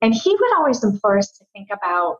And 0.00 0.14
he 0.14 0.30
would 0.30 0.56
always 0.56 0.84
implore 0.84 1.18
us 1.18 1.32
to 1.38 1.44
think 1.52 1.66
about 1.72 2.18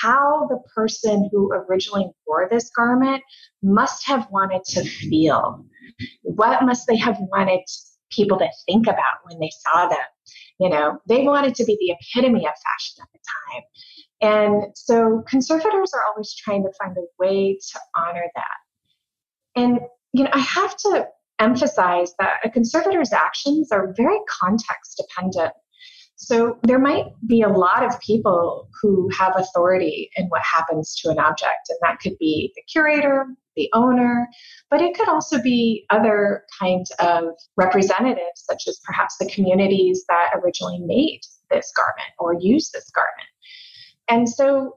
how 0.00 0.46
the 0.46 0.60
person 0.72 1.28
who 1.32 1.52
originally 1.52 2.06
wore 2.24 2.46
this 2.48 2.70
garment 2.70 3.20
must 3.60 4.06
have 4.06 4.28
wanted 4.30 4.62
to 4.66 4.84
feel. 4.84 5.66
What 6.22 6.62
must 6.62 6.86
they 6.86 6.96
have 6.96 7.18
wanted 7.18 7.64
people 8.12 8.38
to 8.38 8.48
think 8.66 8.86
about 8.86 9.24
when 9.24 9.40
they 9.40 9.50
saw 9.66 9.88
them? 9.88 9.98
You 10.60 10.68
know, 10.68 11.00
they 11.08 11.24
wanted 11.24 11.56
to 11.56 11.64
be 11.64 11.76
the 11.80 11.96
epitome 11.98 12.46
of 12.46 12.52
fashion 12.52 13.02
at 13.02 13.08
the 13.12 13.18
time. 13.50 13.62
And 14.20 14.76
so 14.76 15.24
conservators 15.28 15.92
are 15.94 16.04
always 16.12 16.32
trying 16.32 16.62
to 16.62 16.70
find 16.78 16.96
a 16.96 17.02
way 17.18 17.58
to 17.72 17.80
honor 17.96 18.30
that. 18.36 18.67
And, 19.58 19.80
you 20.12 20.22
know, 20.22 20.30
I 20.32 20.38
have 20.38 20.76
to 20.76 21.06
emphasize 21.40 22.14
that 22.20 22.34
a 22.44 22.50
conservator's 22.50 23.12
actions 23.12 23.72
are 23.72 23.92
very 23.96 24.18
context 24.40 25.02
dependent. 25.02 25.52
So 26.14 26.58
there 26.62 26.78
might 26.78 27.06
be 27.26 27.42
a 27.42 27.48
lot 27.48 27.84
of 27.84 27.98
people 28.00 28.68
who 28.80 29.08
have 29.18 29.34
authority 29.36 30.10
in 30.16 30.26
what 30.26 30.42
happens 30.42 30.94
to 31.00 31.10
an 31.10 31.18
object, 31.18 31.70
and 31.70 31.78
that 31.82 31.98
could 32.00 32.16
be 32.18 32.52
the 32.54 32.62
curator, 32.72 33.26
the 33.56 33.68
owner, 33.72 34.28
but 34.70 34.80
it 34.80 34.96
could 34.96 35.08
also 35.08 35.40
be 35.42 35.86
other 35.90 36.44
kinds 36.58 36.92
of 37.00 37.24
representatives, 37.56 38.44
such 38.48 38.68
as 38.68 38.80
perhaps 38.84 39.16
the 39.18 39.30
communities 39.30 40.04
that 40.08 40.30
originally 40.36 40.80
made 40.80 41.20
this 41.50 41.72
garment 41.76 42.10
or 42.18 42.34
used 42.34 42.72
this 42.72 42.90
garment. 42.90 43.28
And 44.08 44.28
so 44.28 44.76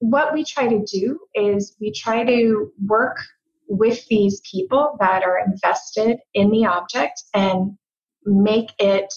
what 0.00 0.32
we 0.32 0.44
try 0.44 0.68
to 0.68 0.84
do 0.84 1.18
is 1.34 1.76
we 1.80 1.92
try 1.92 2.24
to 2.24 2.72
work 2.86 3.18
with 3.68 4.06
these 4.08 4.40
people 4.50 4.96
that 5.00 5.22
are 5.22 5.38
invested 5.38 6.18
in 6.34 6.50
the 6.50 6.66
object 6.66 7.22
and 7.34 7.76
make 8.24 8.70
it 8.78 9.12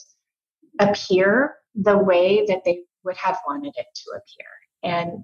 appear 0.79 1.55
the 1.75 1.97
way 1.97 2.45
that 2.47 2.61
they 2.65 2.81
would 3.03 3.17
have 3.17 3.37
wanted 3.47 3.73
it 3.77 3.87
to 3.95 4.11
appear. 4.11 4.47
And 4.83 5.23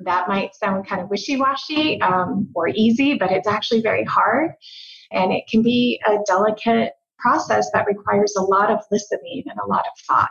that 0.00 0.28
might 0.28 0.54
sound 0.54 0.86
kind 0.86 1.00
of 1.00 1.08
wishy 1.08 1.36
washy 1.36 2.00
um, 2.02 2.50
or 2.54 2.68
easy, 2.68 3.14
but 3.14 3.32
it's 3.32 3.48
actually 3.48 3.80
very 3.80 4.04
hard. 4.04 4.52
And 5.10 5.32
it 5.32 5.44
can 5.50 5.62
be 5.62 6.00
a 6.06 6.18
delicate 6.26 6.92
process 7.18 7.70
that 7.72 7.86
requires 7.86 8.34
a 8.36 8.42
lot 8.42 8.70
of 8.70 8.80
listening 8.90 9.44
and 9.46 9.58
a 9.58 9.66
lot 9.66 9.86
of 9.86 9.92
thought. 10.06 10.30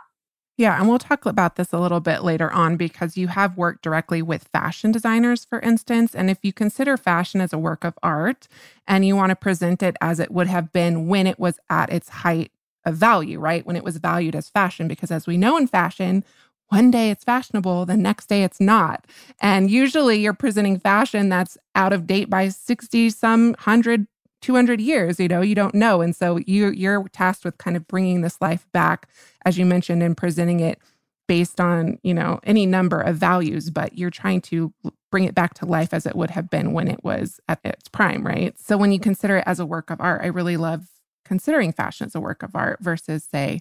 Yeah, 0.58 0.78
and 0.78 0.88
we'll 0.88 0.98
talk 0.98 1.26
about 1.26 1.56
this 1.56 1.72
a 1.72 1.78
little 1.78 2.00
bit 2.00 2.22
later 2.24 2.50
on 2.50 2.76
because 2.76 3.16
you 3.16 3.28
have 3.28 3.58
worked 3.58 3.82
directly 3.82 4.22
with 4.22 4.48
fashion 4.54 4.90
designers, 4.90 5.44
for 5.44 5.60
instance. 5.60 6.14
And 6.14 6.30
if 6.30 6.38
you 6.42 6.52
consider 6.52 6.96
fashion 6.96 7.42
as 7.42 7.52
a 7.52 7.58
work 7.58 7.84
of 7.84 7.92
art 8.02 8.48
and 8.88 9.04
you 9.04 9.16
want 9.16 9.30
to 9.30 9.36
present 9.36 9.82
it 9.82 9.96
as 10.00 10.18
it 10.18 10.30
would 10.30 10.46
have 10.46 10.72
been 10.72 11.08
when 11.08 11.26
it 11.26 11.38
was 11.38 11.58
at 11.68 11.92
its 11.92 12.08
height 12.08 12.52
of 12.86 12.96
value, 12.96 13.38
right? 13.38 13.66
When 13.66 13.76
it 13.76 13.84
was 13.84 13.98
valued 13.98 14.34
as 14.34 14.48
fashion, 14.48 14.88
because 14.88 15.10
as 15.10 15.26
we 15.26 15.36
know 15.36 15.58
in 15.58 15.66
fashion, 15.66 16.24
one 16.68 16.90
day 16.90 17.10
it's 17.10 17.24
fashionable, 17.24 17.84
the 17.84 17.96
next 17.96 18.26
day 18.26 18.42
it's 18.42 18.60
not. 18.60 19.06
And 19.40 19.70
usually 19.70 20.16
you're 20.20 20.32
presenting 20.32 20.78
fashion 20.78 21.28
that's 21.28 21.58
out 21.74 21.92
of 21.92 22.06
date 22.06 22.30
by 22.30 22.48
60 22.48 23.10
some 23.10 23.48
100 23.48 24.06
200 24.42 24.80
years 24.80 25.18
you 25.18 25.28
know 25.28 25.40
you 25.40 25.54
don't 25.54 25.74
know. 25.74 26.00
And 26.00 26.14
so 26.14 26.38
you 26.46 26.70
you're 26.70 27.06
tasked 27.08 27.44
with 27.44 27.58
kind 27.58 27.76
of 27.76 27.86
bringing 27.86 28.20
this 28.20 28.40
life 28.40 28.66
back 28.72 29.08
as 29.44 29.58
you 29.58 29.66
mentioned 29.66 30.02
and 30.02 30.16
presenting 30.16 30.60
it 30.60 30.80
based 31.28 31.60
on 31.60 31.98
you 32.02 32.14
know 32.14 32.40
any 32.44 32.66
number 32.66 33.00
of 33.00 33.16
values 33.16 33.70
but 33.70 33.96
you're 33.98 34.10
trying 34.10 34.40
to 34.40 34.72
bring 35.10 35.24
it 35.24 35.34
back 35.34 35.54
to 35.54 35.66
life 35.66 35.92
as 35.94 36.06
it 36.06 36.14
would 36.16 36.30
have 36.30 36.50
been 36.50 36.72
when 36.72 36.88
it 36.88 37.02
was 37.02 37.40
at 37.48 37.60
its 37.64 37.88
prime 37.88 38.24
right? 38.26 38.58
So 38.58 38.76
when 38.76 38.92
you 38.92 39.00
consider 39.00 39.38
it 39.38 39.44
as 39.46 39.58
a 39.58 39.66
work 39.66 39.90
of 39.90 40.00
art 40.00 40.22
i 40.22 40.26
really 40.26 40.56
love 40.56 40.86
considering 41.24 41.72
fashion 41.72 42.06
as 42.06 42.14
a 42.14 42.20
work 42.20 42.42
of 42.42 42.54
art 42.54 42.78
versus 42.80 43.24
say 43.30 43.60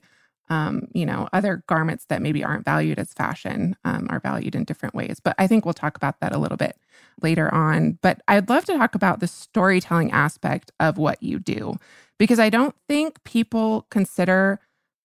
um, 0.49 0.87
you 0.93 1.05
know, 1.05 1.27
other 1.33 1.63
garments 1.67 2.05
that 2.05 2.21
maybe 2.21 2.43
aren't 2.43 2.65
valued 2.65 2.99
as 2.99 3.13
fashion 3.13 3.75
um, 3.83 4.07
are 4.09 4.19
valued 4.19 4.55
in 4.55 4.63
different 4.63 4.93
ways. 4.93 5.19
But 5.23 5.35
I 5.39 5.47
think 5.47 5.65
we'll 5.65 5.73
talk 5.73 5.97
about 5.97 6.19
that 6.19 6.33
a 6.33 6.37
little 6.37 6.57
bit 6.57 6.77
later 7.21 7.53
on. 7.53 7.97
But 8.01 8.21
I'd 8.27 8.49
love 8.49 8.65
to 8.65 8.77
talk 8.77 8.95
about 8.95 9.19
the 9.19 9.27
storytelling 9.27 10.11
aspect 10.11 10.71
of 10.79 10.97
what 10.97 11.21
you 11.21 11.39
do, 11.39 11.75
because 12.19 12.39
I 12.39 12.49
don't 12.49 12.75
think 12.87 13.23
people 13.23 13.87
consider 13.89 14.59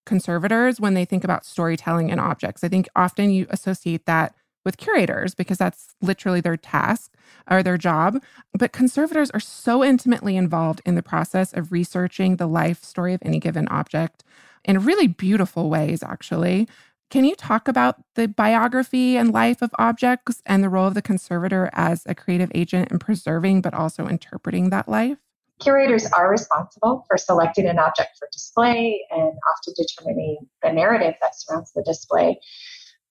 conservators 0.07 0.81
when 0.81 0.95
they 0.95 1.05
think 1.05 1.25
about 1.25 1.47
storytelling 1.47 2.11
and 2.11 2.21
objects. 2.21 2.65
I 2.65 2.69
think 2.69 2.89
often 2.97 3.31
you 3.31 3.47
associate 3.51 4.07
that 4.07 4.35
with 4.65 4.77
curators 4.77 5.35
because 5.35 5.57
that's 5.57 5.95
literally 6.03 6.41
their 6.41 6.57
task 6.57 7.15
or 7.51 7.63
their 7.63 7.79
job. 7.79 8.23
But 8.53 8.73
conservators 8.73 9.31
are 9.31 9.41
so 9.41 9.83
intimately 9.83 10.37
involved 10.37 10.83
in 10.85 10.97
the 10.97 11.03
process 11.03 11.53
of 11.53 11.73
researching 11.73 12.37
the 12.37 12.47
life 12.47 12.85
story 12.85 13.15
of 13.15 13.23
any 13.25 13.39
given 13.39 13.69
object 13.69 14.23
in 14.65 14.85
really 14.85 15.07
beautiful 15.07 15.71
ways, 15.71 16.03
actually. 16.03 16.69
Can 17.11 17.25
you 17.25 17.35
talk 17.35 17.67
about 17.67 17.97
the 18.15 18.29
biography 18.29 19.17
and 19.17 19.33
life 19.33 19.63
of 19.63 19.71
objects 19.79 20.41
and 20.47 20.63
the 20.63 20.69
role 20.69 20.87
of 20.87 20.95
the 20.95 21.03
conservator 21.03 21.69
as 21.73 22.05
a 22.07 22.15
creative 22.15 22.53
agent 22.55 22.93
in 22.93 23.01
preserving 23.01 23.63
but 23.63 23.75
also 23.75 24.07
interpreting 24.07 24.71
that 24.71 24.89
life? 24.89 25.19
Curators 25.61 26.07
are 26.13 26.31
responsible 26.31 27.05
for 27.09 27.19
selecting 27.19 27.67
an 27.67 27.79
object 27.79 28.11
for 28.19 28.29
display 28.33 29.05
and 29.11 29.33
often 29.49 29.75
determining 29.77 30.39
the 30.63 30.73
narrative 30.73 31.15
that 31.21 31.39
surrounds 31.39 31.73
the 31.73 31.83
display. 31.83 32.39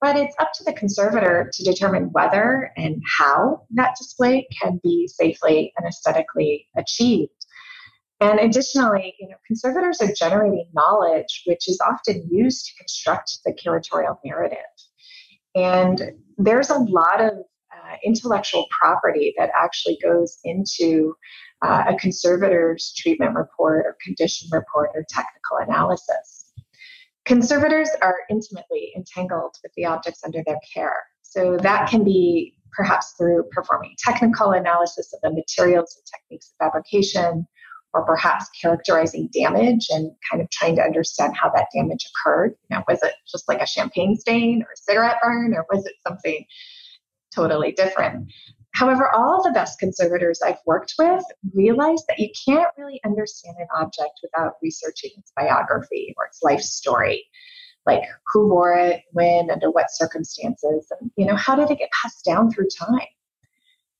But 0.01 0.15
it's 0.15 0.35
up 0.39 0.53
to 0.53 0.63
the 0.63 0.73
conservator 0.73 1.51
to 1.53 1.63
determine 1.63 2.05
whether 2.13 2.71
and 2.77 3.03
how 3.17 3.63
that 3.71 3.95
display 3.97 4.47
can 4.61 4.79
be 4.81 5.09
safely 5.13 5.73
and 5.77 5.85
aesthetically 5.85 6.67
achieved. 6.77 7.38
And 8.21 8.39
additionally, 8.39 9.15
you 9.19 9.29
know, 9.29 9.37
conservators 9.47 10.01
are 10.01 10.11
generating 10.13 10.69
knowledge 10.73 11.43
which 11.45 11.69
is 11.69 11.79
often 11.79 12.27
used 12.29 12.65
to 12.65 12.75
construct 12.77 13.39
the 13.45 13.53
curatorial 13.53 14.17
narrative. 14.25 14.57
And 15.55 16.11
there's 16.37 16.69
a 16.69 16.79
lot 16.79 17.21
of 17.21 17.31
uh, 17.31 17.95
intellectual 18.03 18.67
property 18.81 19.33
that 19.37 19.49
actually 19.55 19.97
goes 20.03 20.37
into 20.43 21.13
uh, 21.61 21.85
a 21.89 21.95
conservator's 21.95 22.93
treatment 22.97 23.35
report 23.35 23.85
or 23.85 23.95
condition 24.03 24.49
report 24.51 24.91
or 24.93 25.05
technical 25.09 25.57
analysis. 25.59 26.51
Conservators 27.25 27.89
are 28.01 28.15
intimately 28.29 28.91
entangled 28.95 29.55
with 29.63 29.71
the 29.75 29.85
objects 29.85 30.21
under 30.25 30.41
their 30.45 30.59
care. 30.73 31.03
So 31.21 31.57
that 31.57 31.89
can 31.89 32.03
be 32.03 32.55
perhaps 32.71 33.13
through 33.17 33.43
performing 33.51 33.95
technical 33.97 34.51
analysis 34.51 35.13
of 35.13 35.19
the 35.21 35.31
materials 35.31 35.95
and 35.95 36.05
techniques 36.05 36.51
of 36.51 36.65
fabrication, 36.65 37.47
or 37.93 38.05
perhaps 38.05 38.47
characterizing 38.61 39.29
damage 39.33 39.87
and 39.89 40.11
kind 40.29 40.41
of 40.41 40.49
trying 40.51 40.75
to 40.75 40.81
understand 40.81 41.35
how 41.35 41.49
that 41.55 41.67
damage 41.73 42.05
occurred. 42.05 42.55
You 42.69 42.77
know, 42.77 42.83
was 42.87 43.01
it 43.03 43.13
just 43.27 43.47
like 43.47 43.61
a 43.61 43.67
champagne 43.67 44.15
stain 44.15 44.61
or 44.61 44.71
a 44.73 44.77
cigarette 44.77 45.17
burn, 45.23 45.53
or 45.53 45.65
was 45.71 45.85
it 45.85 45.93
something 46.07 46.45
totally 47.33 47.71
different? 47.71 48.31
However, 48.75 49.09
all 49.13 49.43
the 49.43 49.51
best 49.51 49.79
conservators 49.79 50.39
I've 50.45 50.59
worked 50.65 50.93
with 50.99 51.23
realize 51.55 52.03
that 52.07 52.19
you 52.19 52.29
can't 52.45 52.69
really 52.77 53.01
understand 53.03 53.55
an 53.59 53.67
object 53.75 54.19
without 54.21 54.53
researching 54.61 55.11
its 55.17 55.31
biography 55.35 56.13
or 56.17 56.25
its 56.27 56.43
life 56.43 56.61
story. 56.61 57.25
Like 57.85 58.03
who 58.31 58.47
wore 58.47 58.75
it, 58.75 59.01
when, 59.13 59.49
under 59.49 59.71
what 59.71 59.87
circumstances, 59.89 60.91
and 60.99 61.09
you 61.17 61.25
know, 61.25 61.35
how 61.35 61.55
did 61.55 61.71
it 61.71 61.79
get 61.79 61.89
passed 61.91 62.23
down 62.23 62.51
through 62.51 62.67
time? 62.67 63.07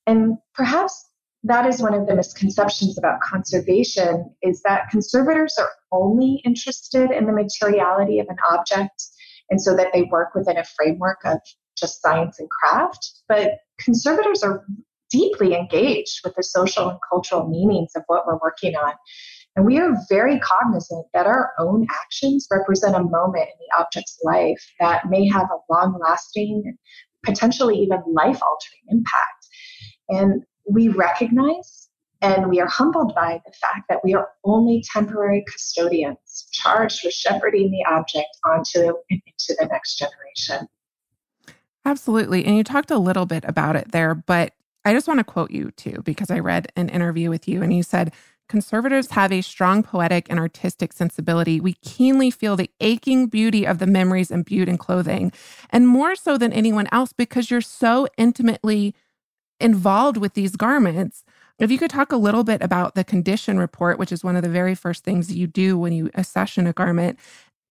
And 0.05 0.38
perhaps 0.53 1.08
that 1.43 1.65
is 1.65 1.81
one 1.81 1.93
of 1.93 2.08
the 2.08 2.15
misconceptions 2.15 2.98
about 2.98 3.22
conservation 3.22 4.34
is 4.41 4.62
that 4.63 4.89
conservators 4.89 5.55
are 5.58 5.72
only 5.91 6.41
interested 6.46 7.12
in 7.12 7.25
the 7.25 7.31
materiality 7.31 8.19
of 8.19 8.27
an 8.29 8.38
object 8.51 9.03
and 9.50 9.62
so 9.62 9.75
that 9.75 9.88
they 9.93 10.03
work 10.03 10.36
within 10.36 10.58
a 10.58 10.63
framework 10.63 11.19
of 11.25 11.39
just 11.77 12.01
science 12.01 12.39
and 12.39 12.50
craft. 12.50 13.22
But 13.27 13.60
conservators 13.79 14.43
are 14.43 14.65
deeply 15.10 15.55
engaged 15.55 16.22
with 16.24 16.36
the 16.36 16.43
social 16.43 16.89
and 16.89 17.00
cultural 17.10 17.48
meanings 17.48 17.91
of 17.96 18.03
what 18.08 18.27
we're 18.27 18.39
working 18.43 18.75
on. 18.75 18.93
And 19.55 19.65
we 19.65 19.79
are 19.79 19.96
very 20.10 20.39
cognizant 20.39 21.05
that 21.13 21.25
our 21.25 21.51
own 21.58 21.88
actions 21.89 22.48
represent 22.51 22.96
a 22.96 23.03
moment 23.03 23.48
in 23.50 23.58
the 23.60 23.81
object's 23.81 24.19
life 24.24 24.63
that 24.79 25.10
may 25.10 25.27
have 25.27 25.48
a 25.50 25.74
long 25.74 25.98
lasting 26.00 26.77
potentially 27.25 27.77
even 27.79 28.01
life 28.08 28.39
altering 28.41 28.84
impact. 28.89 29.48
And 30.10 30.43
we 30.69 30.88
recognize 30.89 31.89
And 32.21 32.49
we 32.49 32.59
are 32.59 32.67
humbled 32.67 33.15
by 33.15 33.41
the 33.45 33.51
fact 33.53 33.88
that 33.88 34.03
we 34.03 34.13
are 34.13 34.29
only 34.43 34.83
temporary 34.91 35.43
custodians 35.49 36.47
charged 36.51 37.01
with 37.03 37.13
shepherding 37.13 37.71
the 37.71 37.85
object 37.89 38.27
onto 38.45 38.93
into 39.09 39.55
the 39.57 39.67
next 39.71 39.95
generation. 39.97 40.67
Absolutely. 41.85 42.43
And 42.45 42.57
you 42.57 42.63
talked 42.63 42.91
a 42.91 42.97
little 42.97 43.25
bit 43.25 43.45
about 43.45 43.77
it 43.77 43.91
there, 43.91 44.13
but 44.13 44.53
I 44.83 44.93
just 44.93 45.07
want 45.07 45.19
to 45.19 45.23
quote 45.23 45.51
you 45.51 45.71
too, 45.71 46.01
because 46.03 46.29
I 46.29 46.39
read 46.39 46.71
an 46.75 46.89
interview 46.89 47.29
with 47.29 47.47
you 47.47 47.61
and 47.63 47.73
you 47.73 47.83
said, 47.83 48.11
Conservators 48.49 49.11
have 49.11 49.31
a 49.31 49.41
strong 49.41 49.83
poetic 49.83 50.25
and 50.27 50.39
artistic 50.39 50.91
sensibility. 50.91 51.61
We 51.61 51.73
keenly 51.73 52.31
feel 52.31 52.55
the 52.55 52.71
aching 52.81 53.27
beauty 53.27 53.63
of 53.63 53.77
the 53.77 53.85
memories 53.85 54.31
imbued 54.31 54.67
in 54.67 54.79
clothing, 54.79 55.31
and 55.69 55.88
more 55.88 56.15
so 56.15 56.35
than 56.35 56.51
anyone 56.51 56.88
else 56.91 57.13
because 57.13 57.51
you're 57.51 57.61
so 57.61 58.07
intimately 58.17 58.95
involved 59.59 60.17
with 60.17 60.33
these 60.33 60.55
garments. 60.55 61.23
If 61.59 61.71
you 61.71 61.77
could 61.77 61.91
talk 61.91 62.11
a 62.11 62.17
little 62.17 62.43
bit 62.43 62.61
about 62.61 62.95
the 62.95 63.03
condition 63.03 63.59
report, 63.59 63.99
which 63.99 64.11
is 64.11 64.23
one 64.23 64.35
of 64.35 64.43
the 64.43 64.49
very 64.49 64.75
first 64.75 65.03
things 65.03 65.33
you 65.35 65.47
do 65.47 65.77
when 65.77 65.93
you 65.93 66.09
accession 66.15 66.67
a 66.67 66.73
garment. 66.73 67.19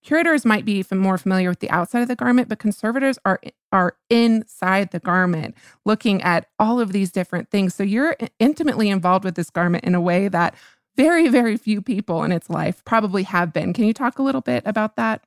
Curators 0.04 0.44
might 0.44 0.64
be 0.64 0.84
more 0.92 1.18
familiar 1.18 1.48
with 1.48 1.60
the 1.60 1.70
outside 1.70 2.02
of 2.02 2.08
the 2.08 2.14
garment, 2.14 2.48
but 2.48 2.58
conservators 2.58 3.18
are 3.24 3.40
are 3.72 3.96
inside 4.08 4.90
the 4.90 5.00
garment, 5.00 5.54
looking 5.84 6.22
at 6.22 6.46
all 6.58 6.80
of 6.80 6.92
these 6.92 7.10
different 7.10 7.50
things. 7.50 7.74
So 7.74 7.82
you're 7.82 8.16
intimately 8.38 8.90
involved 8.90 9.24
with 9.24 9.34
this 9.34 9.50
garment 9.50 9.84
in 9.84 9.94
a 9.94 10.00
way 10.00 10.28
that 10.28 10.54
very, 10.96 11.28
very 11.28 11.56
few 11.56 11.82
people 11.82 12.24
in 12.24 12.32
its 12.32 12.50
life 12.50 12.84
probably 12.84 13.22
have 13.24 13.52
been. 13.52 13.72
Can 13.72 13.84
you 13.84 13.92
talk 13.92 14.18
a 14.18 14.22
little 14.22 14.40
bit 14.40 14.62
about 14.66 14.96
that? 14.96 15.22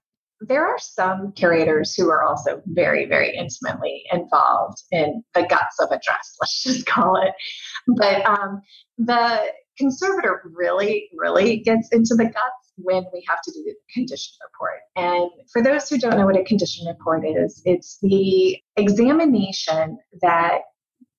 There 0.48 0.66
are 0.66 0.80
some 0.80 1.32
curators 1.34 1.94
who 1.96 2.10
are 2.10 2.24
also 2.24 2.62
very, 2.66 3.06
very 3.06 3.36
intimately 3.36 4.04
involved 4.12 4.82
in 4.92 5.24
the 5.36 5.44
guts 5.44 5.80
of 5.80 5.90
a 5.92 6.00
dress, 6.04 6.36
let's 6.42 6.64
just 6.64 6.86
call 6.86 7.22
it. 7.22 7.34
But 7.88 8.26
um, 8.26 8.62
the 8.98 9.40
conservator 9.78 10.42
really, 10.56 11.10
really 11.16 11.58
gets 11.58 11.90
into 11.92 12.16
the 12.16 12.26
guts 12.26 12.74
when 12.78 13.04
we 13.14 13.24
have 13.30 13.42
to 13.44 13.52
do 13.52 13.64
the 13.64 13.76
condition 13.94 14.34
report. 14.46 14.80
And 14.96 15.30
for 15.52 15.62
those 15.62 15.90
who 15.90 15.98
don't 15.98 16.18
know 16.18 16.26
what 16.26 16.38
a 16.38 16.44
condition 16.44 16.88
report 16.88 17.26
is, 17.26 17.62
it's 17.66 18.00
the 18.02 18.58
examination 18.78 20.00
that 20.22 20.62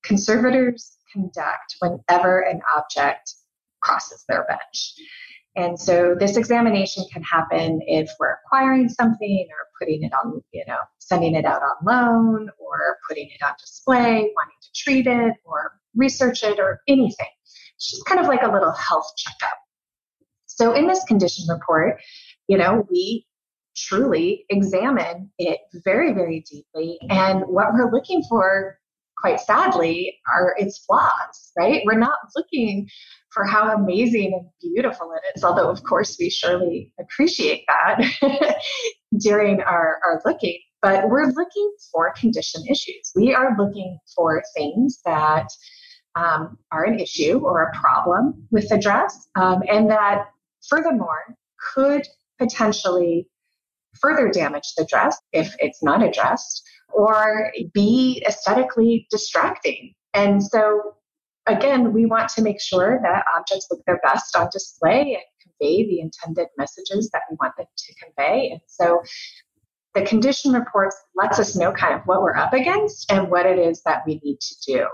conservators 0.02 0.96
conduct 1.12 1.76
whenever 1.80 2.40
an 2.40 2.60
object 2.76 3.34
crosses 3.80 4.24
their 4.28 4.44
bench. 4.48 4.94
And 5.54 5.78
so 5.78 6.14
this 6.18 6.36
examination 6.36 7.04
can 7.12 7.22
happen 7.22 7.80
if 7.86 8.10
we're 8.18 8.36
acquiring 8.44 8.88
something 8.88 9.46
or 9.50 9.66
putting 9.78 10.02
it 10.02 10.12
on, 10.14 10.42
you 10.52 10.64
know, 10.66 10.78
sending 10.98 11.34
it 11.34 11.44
out 11.44 11.62
on 11.62 11.76
loan 11.84 12.48
or 12.58 12.96
putting 13.08 13.28
it 13.28 13.44
on 13.44 13.52
display, 13.60 14.30
wanting 14.34 14.56
to 14.62 14.68
treat 14.74 15.06
it 15.06 15.34
or 15.44 15.72
research 15.94 16.42
it 16.42 16.58
or 16.58 16.80
anything. 16.88 17.26
It's 17.76 17.90
just 17.90 18.06
kind 18.06 18.20
of 18.20 18.26
like 18.26 18.42
a 18.42 18.50
little 18.50 18.72
health 18.72 19.12
checkup. 19.16 19.58
So 20.46 20.72
in 20.72 20.86
this 20.86 21.04
condition 21.04 21.44
report, 21.48 22.00
you 22.48 22.56
know, 22.56 22.86
we 22.90 23.26
truly 23.76 24.44
examine 24.48 25.30
it 25.38 25.60
very, 25.84 26.12
very 26.12 26.44
deeply. 26.50 26.98
And 27.10 27.42
what 27.42 27.72
we're 27.72 27.90
looking 27.90 28.22
for, 28.28 28.78
quite 29.18 29.40
sadly, 29.40 30.18
are 30.32 30.54
its 30.58 30.84
flaws, 30.84 31.52
right? 31.58 31.82
We're 31.84 31.98
not 31.98 32.18
looking 32.36 32.88
for 33.32 33.44
how 33.44 33.74
amazing 33.74 34.32
and 34.34 34.48
beautiful 34.60 35.12
it 35.12 35.36
is, 35.36 35.44
although, 35.44 35.70
of 35.70 35.82
course, 35.84 36.16
we 36.18 36.30
surely 36.30 36.92
appreciate 37.00 37.64
that 37.68 38.56
during 39.18 39.60
our, 39.62 39.98
our 40.04 40.20
looking. 40.24 40.58
But 40.82 41.08
we're 41.08 41.28
looking 41.28 41.72
for 41.92 42.12
condition 42.12 42.62
issues. 42.68 43.12
We 43.14 43.34
are 43.34 43.56
looking 43.56 43.98
for 44.14 44.42
things 44.56 45.00
that 45.04 45.46
um, 46.14 46.58
are 46.72 46.84
an 46.84 46.98
issue 46.98 47.38
or 47.38 47.62
a 47.62 47.76
problem 47.76 48.46
with 48.50 48.68
the 48.68 48.78
dress, 48.78 49.28
um, 49.36 49.62
and 49.70 49.90
that 49.90 50.26
furthermore 50.68 51.36
could 51.74 52.06
potentially 52.38 53.28
further 54.00 54.28
damage 54.28 54.74
the 54.76 54.84
dress 54.84 55.18
if 55.32 55.54
it's 55.58 55.82
not 55.82 56.02
addressed 56.02 56.62
or 56.92 57.52
be 57.72 58.22
aesthetically 58.26 59.06
distracting. 59.10 59.94
And 60.14 60.42
so 60.42 60.94
again, 61.46 61.92
we 61.92 62.06
want 62.06 62.28
to 62.30 62.42
make 62.42 62.60
sure 62.60 63.00
that 63.02 63.24
objects 63.36 63.66
look 63.70 63.80
their 63.86 64.00
best 64.02 64.36
on 64.36 64.48
display 64.52 65.14
and 65.14 65.22
convey 65.42 65.86
the 65.86 66.00
intended 66.00 66.48
messages 66.56 67.10
that 67.12 67.22
we 67.30 67.36
want 67.40 67.56
them 67.56 67.66
to 67.76 67.94
convey. 67.94 68.50
And 68.52 68.60
so 68.66 69.02
the 69.94 70.02
condition 70.02 70.52
reports 70.52 70.96
lets 71.14 71.38
us 71.38 71.56
know 71.56 71.72
kind 71.72 71.94
of 71.94 72.02
what 72.06 72.22
we're 72.22 72.36
up 72.36 72.52
against 72.52 73.10
and 73.10 73.30
what 73.30 73.46
it 73.46 73.58
is 73.58 73.82
that 73.84 74.02
we 74.06 74.20
need 74.24 74.40
to 74.40 74.54
do. 74.66 74.86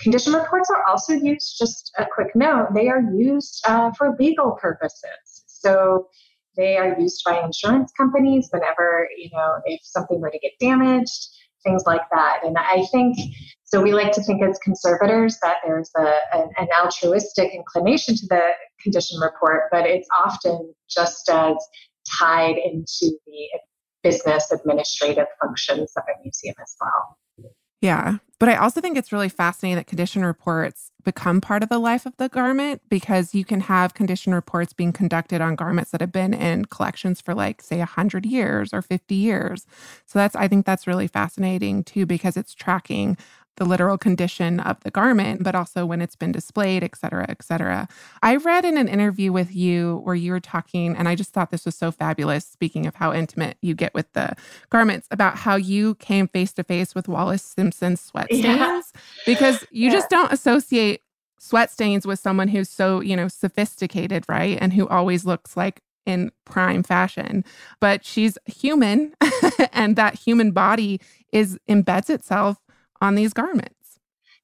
Condition 0.00 0.32
reports 0.32 0.70
are 0.70 0.84
also 0.88 1.12
used, 1.12 1.56
just 1.58 1.92
a 1.98 2.06
quick 2.14 2.28
note, 2.34 2.68
they 2.74 2.88
are 2.88 3.02
used 3.14 3.62
uh, 3.66 3.90
for 3.98 4.16
legal 4.18 4.52
purposes. 4.52 5.44
So 5.46 6.06
they 6.56 6.78
are 6.78 6.98
used 6.98 7.22
by 7.24 7.42
insurance 7.44 7.92
companies 7.96 8.48
whenever, 8.50 9.08
you 9.16 9.28
know, 9.32 9.56
if 9.66 9.80
something 9.82 10.20
were 10.20 10.30
to 10.30 10.38
get 10.38 10.52
damaged, 10.58 11.28
things 11.64 11.82
like 11.86 12.02
that. 12.10 12.40
And 12.44 12.56
I 12.56 12.86
think 12.90 13.16
so. 13.72 13.82
We 13.82 13.92
like 13.92 14.12
to 14.12 14.22
think 14.22 14.42
as 14.42 14.58
conservators 14.58 15.38
that 15.42 15.56
there's 15.64 15.90
a, 15.96 16.14
an, 16.32 16.48
an 16.58 16.68
altruistic 16.78 17.52
inclination 17.54 18.16
to 18.16 18.26
the 18.26 18.42
condition 18.82 19.18
report, 19.20 19.64
but 19.70 19.86
it's 19.86 20.08
often 20.18 20.74
just 20.88 21.28
as 21.30 21.56
tied 22.18 22.56
into 22.56 23.16
the 23.26 23.60
business 24.02 24.50
administrative 24.50 25.26
functions 25.40 25.92
of 25.96 26.02
a 26.08 26.22
museum 26.22 26.54
as 26.60 26.74
well. 26.80 27.16
Yeah. 27.80 28.18
But 28.38 28.48
I 28.48 28.56
also 28.56 28.80
think 28.80 28.96
it's 28.96 29.12
really 29.12 29.28
fascinating 29.28 29.76
that 29.76 29.86
condition 29.86 30.24
reports 30.24 30.90
become 31.02 31.40
part 31.40 31.62
of 31.62 31.68
the 31.68 31.78
life 31.78 32.06
of 32.06 32.16
the 32.16 32.28
garment 32.28 32.82
because 32.88 33.34
you 33.34 33.44
can 33.44 33.60
have 33.60 33.94
condition 33.94 34.34
reports 34.34 34.72
being 34.72 34.92
conducted 34.92 35.40
on 35.40 35.56
garments 35.56 35.90
that 35.90 36.00
have 36.00 36.12
been 36.12 36.34
in 36.34 36.66
collections 36.66 37.20
for 37.20 37.34
like 37.34 37.62
say 37.62 37.78
100 37.78 38.26
years 38.26 38.72
or 38.72 38.82
50 38.82 39.14
years. 39.14 39.66
So 40.06 40.18
that's 40.18 40.36
I 40.36 40.48
think 40.48 40.66
that's 40.66 40.86
really 40.86 41.06
fascinating 41.06 41.84
too 41.84 42.06
because 42.06 42.36
it's 42.36 42.54
tracking 42.54 43.16
the 43.60 43.66
literal 43.66 43.98
condition 43.98 44.58
of 44.58 44.80
the 44.84 44.90
garment, 44.90 45.42
but 45.42 45.54
also 45.54 45.84
when 45.84 46.00
it's 46.00 46.16
been 46.16 46.32
displayed, 46.32 46.82
et 46.82 46.96
cetera, 46.96 47.26
et 47.28 47.42
cetera. 47.42 47.86
I 48.22 48.36
read 48.36 48.64
in 48.64 48.78
an 48.78 48.88
interview 48.88 49.32
with 49.32 49.54
you 49.54 50.00
where 50.02 50.14
you 50.14 50.32
were 50.32 50.40
talking, 50.40 50.96
and 50.96 51.06
I 51.06 51.14
just 51.14 51.34
thought 51.34 51.50
this 51.50 51.66
was 51.66 51.74
so 51.74 51.90
fabulous. 51.90 52.46
Speaking 52.46 52.86
of 52.86 52.94
how 52.94 53.12
intimate 53.12 53.58
you 53.60 53.74
get 53.74 53.92
with 53.92 54.10
the 54.14 54.34
garments, 54.70 55.08
about 55.10 55.36
how 55.36 55.56
you 55.56 55.94
came 55.96 56.26
face 56.26 56.54
to 56.54 56.64
face 56.64 56.94
with 56.94 57.06
Wallis 57.06 57.42
Simpson's 57.42 58.00
sweat 58.00 58.28
stains, 58.32 58.42
yeah. 58.46 58.80
because 59.26 59.62
you 59.70 59.88
yeah. 59.88 59.92
just 59.92 60.08
don't 60.08 60.32
associate 60.32 61.02
sweat 61.38 61.70
stains 61.70 62.06
with 62.06 62.18
someone 62.18 62.48
who's 62.48 62.70
so, 62.70 63.00
you 63.00 63.14
know, 63.14 63.28
sophisticated, 63.28 64.24
right? 64.26 64.56
And 64.58 64.72
who 64.72 64.88
always 64.88 65.26
looks 65.26 65.54
like 65.54 65.82
in 66.06 66.32
prime 66.46 66.82
fashion. 66.82 67.44
But 67.78 68.06
she's 68.06 68.38
human, 68.46 69.12
and 69.74 69.96
that 69.96 70.14
human 70.14 70.52
body 70.52 70.98
is 71.30 71.58
embeds 71.68 72.08
itself 72.08 72.56
on 73.00 73.14
these 73.14 73.32
garments. 73.32 73.74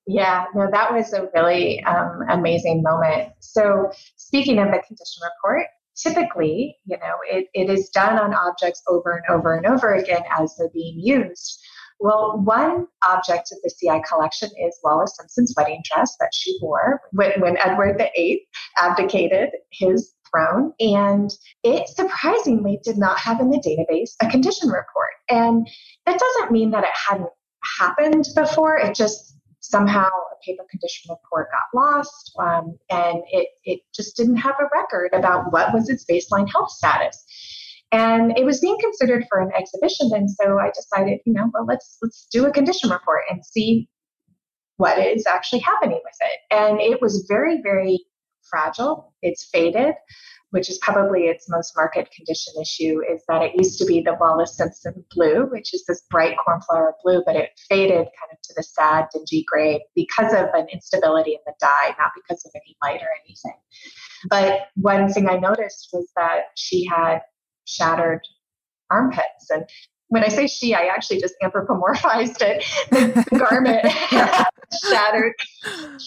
Yeah, 0.07 0.45
no, 0.55 0.69
that 0.71 0.93
was 0.93 1.13
a 1.13 1.29
really 1.35 1.83
um, 1.85 2.21
amazing 2.31 2.83
moment. 2.83 3.33
So, 3.41 3.91
speaking 4.17 4.59
of 4.59 4.67
the 4.67 4.81
condition 4.87 5.23
report, 5.23 5.67
typically, 5.97 6.77
you 6.85 6.97
know, 6.99 7.15
it, 7.29 7.49
it 7.55 7.69
is 7.69 7.89
done 7.89 8.19
on 8.19 8.33
objects 8.33 8.83
over 8.89 9.17
and 9.17 9.25
over 9.37 9.55
and 9.57 9.67
over 9.67 9.95
again 9.95 10.23
as 10.39 10.55
they're 10.57 10.71
being 10.73 11.01
used. 11.01 11.61
Well, 11.99 12.41
one 12.45 12.87
object 13.05 13.53
of 13.53 13.59
the 13.63 13.71
CI 13.71 14.03
collection 14.07 14.51
is 14.65 14.79
Wallis 14.85 15.17
Simpson's 15.17 15.55
wedding 15.57 15.83
dress 15.91 16.15
that 16.21 16.31
she 16.35 16.57
wore 16.61 17.01
when, 17.13 17.41
when 17.41 17.57
Edward 17.59 17.99
VIII 17.99 18.47
abdicated 18.77 19.51
his 19.73 20.13
throne. 20.31 20.73
And 20.79 21.31
it 21.63 21.89
surprisingly 21.89 22.81
did 22.85 22.99
not 22.99 23.19
have 23.19 23.41
in 23.41 23.51
the 23.51 23.59
database 23.59 24.11
a 24.21 24.31
condition 24.31 24.69
report. 24.69 25.11
And 25.31 25.67
that 26.05 26.19
doesn't 26.19 26.53
mean 26.53 26.71
that 26.73 26.85
it 26.85 26.91
hadn't 27.09 27.31
happened 27.79 28.27
before. 28.35 28.77
It 28.77 28.95
just 28.95 29.37
somehow 29.61 30.07
a 30.07 30.45
paper 30.45 30.65
condition 30.71 31.11
report 31.11 31.49
got 31.51 31.79
lost 31.79 32.33
um, 32.39 32.79
and 32.91 33.23
it, 33.31 33.49
it 33.65 33.81
just 33.95 34.17
didn't 34.17 34.37
have 34.37 34.55
a 34.61 34.69
record 34.73 35.11
about 35.13 35.53
what 35.53 35.73
was 35.75 35.89
its 35.89 36.05
baseline 36.05 36.49
health 36.51 36.71
status. 36.71 37.25
And 37.93 38.37
it 38.37 38.45
was 38.45 38.61
being 38.61 38.79
considered 38.81 39.25
for 39.29 39.41
an 39.41 39.53
exhibition 39.57 40.11
and 40.13 40.29
so 40.29 40.59
i 40.59 40.71
decided 40.75 41.21
you 41.25 41.33
know 41.33 41.49
well 41.55 41.65
let's 41.67 41.99
let's 42.03 42.27
do 42.33 42.45
a 42.45 42.51
condition 42.51 42.91
report 42.91 43.23
and 43.31 43.45
see 43.47 43.89
what 44.77 44.99
is 44.99 45.25
actually 45.27 45.61
happening 45.61 46.01
with 46.05 46.17
it. 46.21 46.39
And 46.51 46.81
it 46.81 47.01
was 47.01 47.27
very 47.29 47.63
very 47.63 48.05
fragile. 48.51 49.13
It's 49.23 49.49
faded 49.51 49.95
which 50.51 50.71
is 50.71 50.79
probably 50.79 51.25
its 51.25 51.49
most 51.49 51.75
market 51.77 52.11
condition 52.11 52.55
issue, 52.61 53.01
is 53.11 53.23
that 53.29 53.43
it 53.43 53.57
used 53.57 53.79
to 53.79 53.85
be 53.85 54.01
the 54.01 54.17
Wallis 54.21 54.57
Simpson 54.57 55.05
blue, 55.11 55.47
which 55.51 55.75
is 55.75 55.85
this 55.87 56.03
bright 56.11 56.37
cornflower 56.45 56.95
blue, 57.03 57.23
but 57.27 57.37
it 57.37 57.51
faded 57.69 58.07
kind 58.19 58.33
of 58.33 58.41
to 58.43 58.55
the 58.57 58.63
sad, 58.63 59.07
dingy 59.13 59.45
gray 59.51 59.85
because 59.95 60.33
of 60.33 60.49
an 60.55 60.67
instability 60.73 61.33
in 61.33 61.41
the 61.47 61.55
dye, 61.61 61.95
not 61.99 62.13
because 62.15 62.45
of 62.45 62.53
any 62.55 62.77
light 62.83 63.03
or 63.03 63.09
anything. 63.25 63.59
But 64.31 64.69
one 64.77 65.13
thing 65.13 65.29
I 65.29 65.39
noticed 65.39 65.91
was 65.93 66.11
that 66.17 66.45
she 66.55 66.87
had 66.87 67.21
shattered 67.67 68.21
armpits. 68.91 69.51
And 69.51 69.65
when 70.09 70.23
I 70.23 70.29
say 70.29 70.47
she, 70.47 70.75
I 70.75 70.87
actually 70.87 71.21
just 71.21 71.35
anthropomorphized 71.43 72.41
it, 72.41 72.65
the, 72.91 73.25
the 73.31 73.39
garment. 73.39 73.85
shattered, 74.89 75.33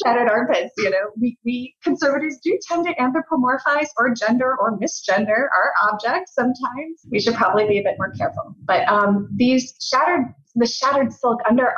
shattered 0.04 0.30
armpits. 0.30 0.74
You 0.78 0.90
know, 0.90 1.12
we, 1.20 1.38
we 1.46 1.76
conservators 1.84 2.40
do 2.44 2.58
tend 2.68 2.86
to 2.88 2.94
anthropomorphize 2.96 3.88
or 3.98 4.14
gender 4.14 4.56
or 4.60 4.78
misgender 4.80 5.48
our 5.58 5.74
objects 5.84 6.34
sometimes. 6.34 7.02
We 7.12 7.20
should 7.20 7.36
probably 7.36 7.68
be 7.68 7.80
a 7.80 7.84
bit 7.84 7.96
more 7.98 8.12
careful. 8.12 8.56
But 8.66 8.88
um, 8.88 9.30
these 9.36 9.76
shattered, 9.82 10.26
the 10.56 10.68
shattered 10.68 11.12
silk 11.14 11.40
underarms 11.50 11.74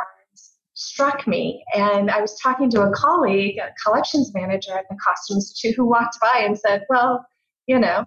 struck 0.74 1.28
me. 1.28 1.64
And 1.74 2.10
I 2.10 2.22
was 2.22 2.38
talking 2.42 2.70
to 2.72 2.82
a 2.82 2.92
colleague, 2.92 3.58
a 3.58 3.72
collections 3.84 4.32
manager 4.34 4.74
at 4.74 4.86
the 4.90 4.98
costumes 5.06 5.52
Institute, 5.52 5.76
who 5.78 5.88
walked 5.88 6.18
by 6.22 6.42
and 6.44 6.58
said, 6.58 6.84
Well, 6.90 7.26
you 7.68 7.80
know, 7.80 8.06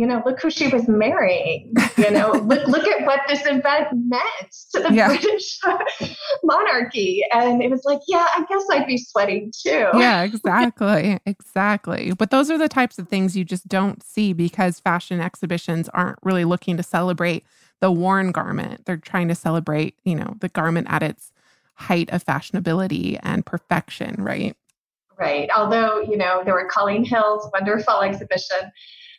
you 0.00 0.06
know, 0.06 0.22
look 0.24 0.40
who 0.40 0.48
she 0.50 0.66
was 0.68 0.88
marrying. 0.88 1.74
You 1.98 2.10
know, 2.10 2.30
look, 2.46 2.66
look 2.66 2.88
at 2.88 3.04
what 3.04 3.20
this 3.28 3.44
event 3.44 3.88
meant 3.92 4.50
to 4.72 4.80
the 4.80 4.94
yeah. 4.94 5.08
British 5.08 5.58
monarchy. 6.42 7.22
And 7.34 7.62
it 7.62 7.70
was 7.70 7.82
like, 7.84 8.00
yeah, 8.08 8.26
I 8.34 8.46
guess 8.48 8.64
I'd 8.70 8.86
be 8.86 8.96
sweating 8.96 9.52
too. 9.54 9.90
Yeah, 9.92 10.22
exactly. 10.22 11.18
exactly. 11.26 12.14
But 12.14 12.30
those 12.30 12.50
are 12.50 12.56
the 12.56 12.66
types 12.66 12.98
of 12.98 13.08
things 13.08 13.36
you 13.36 13.44
just 13.44 13.68
don't 13.68 14.02
see 14.02 14.32
because 14.32 14.80
fashion 14.80 15.20
exhibitions 15.20 15.90
aren't 15.90 16.18
really 16.22 16.46
looking 16.46 16.78
to 16.78 16.82
celebrate 16.82 17.44
the 17.80 17.92
worn 17.92 18.32
garment. 18.32 18.86
They're 18.86 18.96
trying 18.96 19.28
to 19.28 19.34
celebrate, 19.34 19.96
you 20.02 20.14
know, 20.14 20.34
the 20.40 20.48
garment 20.48 20.86
at 20.88 21.02
its 21.02 21.30
height 21.74 22.08
of 22.08 22.24
fashionability 22.24 23.20
and 23.22 23.44
perfection, 23.44 24.14
right? 24.18 24.56
Right. 25.18 25.50
Although, 25.54 26.00
you 26.00 26.16
know, 26.16 26.40
there 26.42 26.54
were 26.54 26.70
Colleen 26.72 27.04
Hill's 27.04 27.50
wonderful 27.52 28.00
exhibition 28.00 28.72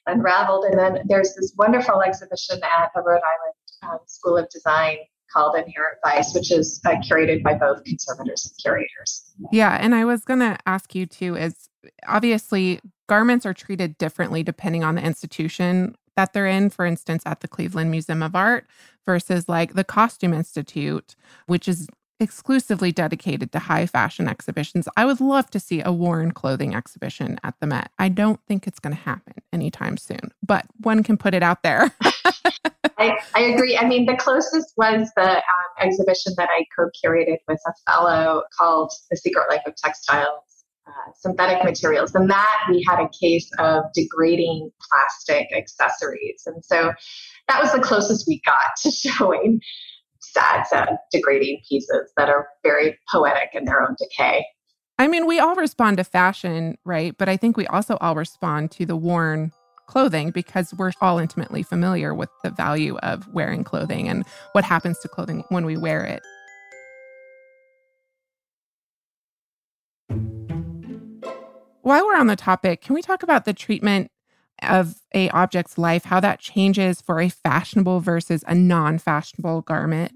unraveled. 0.08 0.66
And 0.66 0.80
then 0.80 1.04
there's 1.08 1.34
this 1.36 1.54
wonderful 1.58 2.02
exhibition 2.02 2.60
at 2.64 2.92
the 2.96 3.02
Rhode 3.02 3.22
Island 3.22 3.56
um, 3.84 4.00
School 4.06 4.38
of 4.38 4.50
Design 4.50 4.98
called 5.32 5.56
Inherent 5.56 5.98
Vice, 6.04 6.34
which 6.34 6.52
is 6.52 6.82
uh, 6.86 6.96
curated 7.10 7.42
by 7.44 7.54
both 7.54 7.84
conservators 7.86 8.46
and 8.46 8.54
curators. 8.62 9.24
Yeah. 9.52 9.78
And 9.80 9.96
I 9.96 10.06
was 10.06 10.26
going 10.26 10.42
to 10.42 10.58
ask 10.66 10.94
you 10.94 11.06
too 11.06 11.36
is 11.36 11.70
obviously 12.08 12.82
garments 13.08 13.46
are 13.46 13.54
treated 13.54 13.98
differently 13.98 14.44
depending 14.44 14.84
on 14.84 14.96
the 14.96 15.04
institution 15.04 15.96
that 16.16 16.34
they're 16.34 16.48
in. 16.48 16.70
For 16.70 16.86
instance, 16.86 17.24
at 17.26 17.40
the 17.40 17.48
Cleveland 17.48 17.92
Museum 17.92 18.22
of 18.22 18.36
Art 18.36 18.68
versus 19.06 19.48
like 19.48 19.74
the 19.74 19.84
Costume 19.84 20.34
Institute, 20.34 21.16
which 21.48 21.68
is 21.68 21.88
exclusively 22.22 22.92
dedicated 22.92 23.52
to 23.52 23.60
high 23.60 23.86
fashion 23.86 24.30
exhibitions. 24.30 24.88
I 24.96 25.06
would 25.06 25.20
love 25.20 25.50
to 25.52 25.60
see 25.60 25.82
a 25.82 25.92
worn 25.92 26.32
clothing 26.32 26.76
exhibition 26.76 27.40
at 27.44 27.60
the 27.60 27.68
Met. 27.68 27.92
I 27.98 28.10
don't 28.10 28.40
think 28.48 28.68
it's 28.68 28.80
going 28.80 28.96
to 28.96 29.02
happen 29.02 29.34
anytime 29.52 29.98
soon, 29.98 30.32
but 30.46 30.66
one 30.82 31.02
can 31.02 31.18
put 31.18 31.34
it 31.34 31.42
out 31.42 31.64
there. 31.64 31.92
I, 32.98 33.18
I, 33.34 33.42
agree. 33.42 33.78
I 33.78 33.88
mean, 33.88 34.06
the 34.06 34.16
closest 34.16 34.74
was 34.78 35.10
the 35.16 35.38
um, 35.38 35.42
exhibition 35.80 36.34
that 36.38 36.50
I 36.52 36.66
co 36.78 36.90
curated 37.04 37.38
with 37.48 37.60
a 37.66 37.92
fellow 37.92 38.44
called 38.58 38.94
The 39.10 39.18
Secret 39.18 39.50
Life 39.50 39.64
of 39.66 39.76
Textiles. 39.76 40.44
Uh, 40.88 41.12
synthetic 41.16 41.64
materials. 41.64 42.14
And 42.16 42.30
that 42.30 42.66
we 42.70 42.84
had 42.90 43.00
a 43.00 43.08
case 43.10 43.50
of 43.60 43.84
degrading 43.94 44.72
plastic 44.90 45.48
accessories. 45.56 46.42
And 46.48 46.66
so 46.66 46.92
that 47.48 47.62
was 47.62 47.72
the 47.72 47.80
closest 47.80 48.28
we 48.28 48.42
got 48.44 48.56
to 48.82 48.92
showing 48.92 49.62
sad, 50.32 50.66
sad, 50.68 50.98
degrading 51.12 51.62
pieces 51.68 52.12
that 52.18 52.30
are 52.30 52.48
very 52.64 52.98
poetic 53.12 53.50
in 53.54 53.66
their 53.66 53.82
own 53.82 53.96
decay. 53.98 54.46
I 54.98 55.08
mean, 55.08 55.26
we 55.26 55.40
all 55.40 55.56
respond 55.56 55.98
to 55.98 56.04
fashion, 56.04 56.78
right? 56.86 57.18
But 57.18 57.28
I 57.28 57.38
think 57.38 57.58
we 57.58 57.66
also 57.68 57.98
all 58.02 58.16
respond 58.16 58.72
to 58.72 58.86
the 58.86 58.96
worn 58.96 59.52
clothing 59.88 60.30
because 60.30 60.74
we're 60.76 60.92
all 61.02 61.18
intimately 61.18 61.64
familiar 61.64 62.14
with 62.14 62.30
the 62.44 62.50
value 62.50 62.98
of 62.98 63.28
wearing 63.34 63.64
clothing 63.64 64.08
and 64.08 64.26
what 64.54 64.64
happens 64.64 65.00
to 65.00 65.08
clothing 65.08 65.44
when 65.50 65.66
we 65.66 65.76
wear 65.76 66.06
it. 66.06 66.22
While 71.82 72.06
we're 72.06 72.16
on 72.16 72.28
the 72.28 72.36
topic, 72.36 72.82
can 72.82 72.94
we 72.94 73.02
talk 73.02 73.24
about 73.24 73.46
the 73.46 73.54
treatment 73.54 74.11
of 74.64 74.96
a 75.14 75.30
object's 75.30 75.78
life, 75.78 76.06
how 76.06 76.20
that 76.20 76.40
changes 76.40 77.02
for 77.02 77.20
a 77.20 77.30
fashionable 77.30 78.00
versus 78.00 78.44
a 78.48 78.56
non-fashionable 78.56 79.62
garment. 79.62 80.14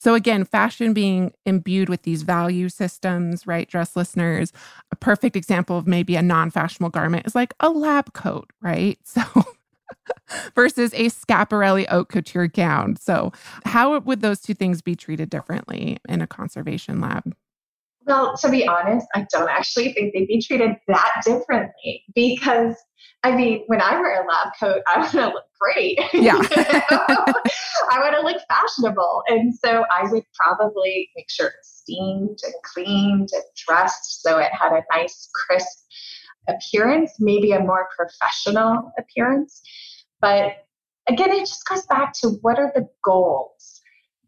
So 0.00 0.14
again, 0.14 0.44
fashion 0.44 0.92
being 0.92 1.32
imbued 1.44 1.88
with 1.88 2.02
these 2.02 2.22
value 2.22 2.68
systems, 2.68 3.46
right? 3.46 3.68
Dress 3.68 3.96
listeners, 3.96 4.52
a 4.92 4.96
perfect 4.96 5.34
example 5.34 5.76
of 5.76 5.86
maybe 5.86 6.14
a 6.14 6.22
non-fashionable 6.22 6.90
garment 6.90 7.26
is 7.26 7.34
like 7.34 7.52
a 7.60 7.70
lab 7.70 8.12
coat, 8.12 8.50
right? 8.60 8.98
So 9.08 9.22
versus 10.54 10.92
a 10.94 11.06
Schiaparelli 11.06 11.86
haute 11.88 12.08
couture 12.08 12.46
gown. 12.46 12.96
So 12.96 13.32
how 13.64 13.98
would 13.98 14.20
those 14.20 14.40
two 14.40 14.54
things 14.54 14.82
be 14.82 14.94
treated 14.94 15.30
differently 15.30 15.98
in 16.08 16.20
a 16.20 16.26
conservation 16.26 17.00
lab? 17.00 17.34
Well, 18.08 18.36
to 18.38 18.50
be 18.50 18.66
honest, 18.66 19.06
I 19.14 19.26
don't 19.30 19.50
actually 19.50 19.92
think 19.92 20.14
they'd 20.14 20.26
be 20.26 20.40
treated 20.40 20.76
that 20.88 21.22
differently 21.24 22.04
because 22.14 22.74
I 23.22 23.34
mean, 23.34 23.64
when 23.66 23.82
I 23.82 24.00
wear 24.00 24.22
a 24.22 24.26
lab 24.26 24.52
coat, 24.58 24.82
I 24.86 25.00
want 25.00 25.10
to 25.12 25.26
look 25.26 25.44
great. 25.60 25.98
Yeah. 26.14 26.38
I 27.90 27.98
want 27.98 28.14
to 28.14 28.22
look 28.22 28.40
fashionable. 28.48 29.22
And 29.28 29.54
so 29.54 29.84
I 29.94 30.08
would 30.10 30.22
probably 30.34 31.10
make 31.16 31.28
sure 31.28 31.48
it's 31.48 31.80
steamed 31.80 32.38
and 32.44 32.54
cleaned 32.62 33.28
and 33.32 33.42
dressed 33.66 34.22
so 34.22 34.38
it 34.38 34.52
had 34.52 34.72
a 34.72 34.82
nice, 34.92 35.28
crisp 35.34 35.78
appearance, 36.48 37.12
maybe 37.18 37.52
a 37.52 37.60
more 37.60 37.88
professional 37.94 38.92
appearance. 38.98 39.60
But 40.20 40.64
again, 41.08 41.32
it 41.32 41.40
just 41.40 41.66
goes 41.66 41.84
back 41.86 42.12
to 42.22 42.38
what 42.42 42.58
are 42.58 42.72
the 42.74 42.88
goals 43.04 43.80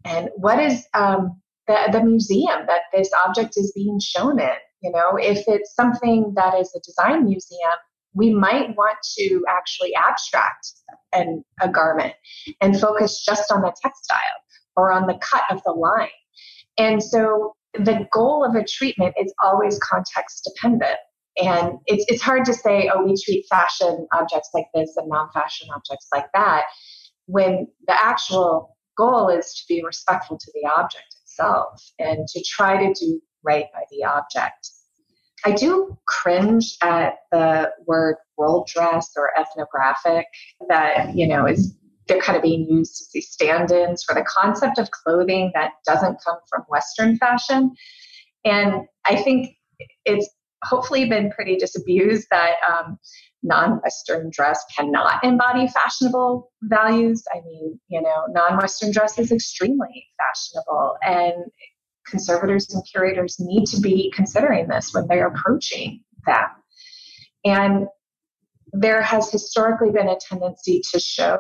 and 0.05 0.31
what 0.37 0.59
is 0.59 0.87
um, 0.95 1.41
the, 1.71 1.93
the 1.93 2.05
museum 2.05 2.67
that 2.67 2.83
this 2.93 3.11
object 3.25 3.57
is 3.57 3.73
being 3.75 4.01
shown 4.01 4.41
in? 4.41 4.59
You 4.83 4.91
know, 4.91 5.17
if 5.17 5.45
it's 5.47 5.75
something 5.75 6.33
that 6.35 6.59
is 6.59 6.73
a 6.75 6.81
design 6.81 7.27
museum, 7.27 7.79
we 8.15 8.35
might 8.35 8.77
want 8.77 8.99
to 9.19 9.45
actually 9.49 9.95
abstract 9.95 10.73
an, 11.13 11.45
a 11.61 11.69
garment 11.69 12.15
and 12.61 12.79
focus 12.81 13.25
just 13.25 13.53
on 13.53 13.63
the 13.63 13.73
textile 13.81 14.41
or 14.77 14.91
on 14.91 15.07
the 15.07 15.19
cut 15.21 15.45
of 15.51 15.63
the 15.65 15.73
line. 15.73 16.09
And 16.77 17.03
so 17.03 17.55
the 17.75 18.09
goal 18.13 18.45
of 18.45 18.57
a 18.57 18.65
treatment 18.65 19.15
is 19.21 19.33
always 19.45 19.79
context 19.79 20.49
dependent. 20.53 20.99
And 21.41 21.75
it's, 21.87 22.05
it's 22.09 22.23
hard 22.23 22.45
to 22.47 22.55
say, 22.55 22.91
oh, 22.93 23.05
we 23.05 23.15
treat 23.23 23.47
fashion 23.49 24.09
objects 24.13 24.51
like 24.53 24.67
this 24.75 24.97
and 24.97 25.09
non 25.09 25.29
fashion 25.33 25.69
objects 25.73 26.09
like 26.13 26.27
that, 26.35 26.65
when 27.27 27.69
the 27.87 27.95
actual 27.95 28.77
goal 28.97 29.29
is 29.29 29.55
to 29.55 29.63
be 29.69 29.85
respectful 29.85 30.37
to 30.37 30.53
the 30.53 30.69
object 30.77 31.10
itself 31.41 31.83
and 31.99 32.27
to 32.29 32.43
try 32.45 32.87
to 32.87 32.93
do 32.95 33.21
right 33.43 33.67
by 33.73 33.83
the 33.91 34.05
object. 34.05 34.71
I 35.45 35.53
do 35.53 35.97
cringe 36.07 36.77
at 36.83 37.15
the 37.33 37.71
word 37.87 38.17
world 38.37 38.69
dress 38.73 39.11
or 39.17 39.31
ethnographic 39.39 40.27
that, 40.69 41.15
you 41.15 41.27
know, 41.27 41.47
is 41.47 41.75
they're 42.07 42.21
kind 42.21 42.37
of 42.37 42.43
being 42.43 42.67
used 42.69 43.01
as 43.01 43.09
these 43.15 43.31
stand-ins 43.31 44.03
for 44.03 44.15
the 44.15 44.25
concept 44.25 44.79
of 44.79 44.91
clothing 44.91 45.51
that 45.55 45.73
doesn't 45.87 46.19
come 46.25 46.39
from 46.51 46.63
Western 46.69 47.17
fashion. 47.17 47.73
And 48.45 48.83
I 49.07 49.17
think 49.17 49.57
it's 50.05 50.29
hopefully 50.65 51.09
been 51.09 51.31
pretty 51.31 51.57
disabused 51.57 52.27
that 52.31 52.55
um, 52.69 52.99
non-Western 53.43 54.31
dress 54.31 54.63
cannot 54.77 55.25
embody 55.25 55.67
fashionable 55.69 56.51
values. 56.63 57.25
I 57.33 57.41
mean, 57.47 57.81
you 57.89 58.03
know, 58.03 58.27
non-Western 58.29 58.93
dress 58.93 59.19
is 59.19 59.33
extremely 59.33 60.07
fashionable 60.19 60.97
and 61.03 61.35
conservators 62.07 62.73
and 62.75 62.83
curators 62.91 63.37
need 63.39 63.67
to 63.67 63.81
be 63.81 64.13
considering 64.15 64.69
this 64.69 64.93
when 64.93 65.07
they're 65.09 65.29
approaching 65.29 66.03
them. 66.27 66.47
And 67.45 67.87
there 68.73 69.03
has 69.03 69.31
historically 69.31 69.91
been 69.91 70.09
a 70.09 70.19
tendency 70.19 70.83
to 70.93 71.01
show 71.01 71.39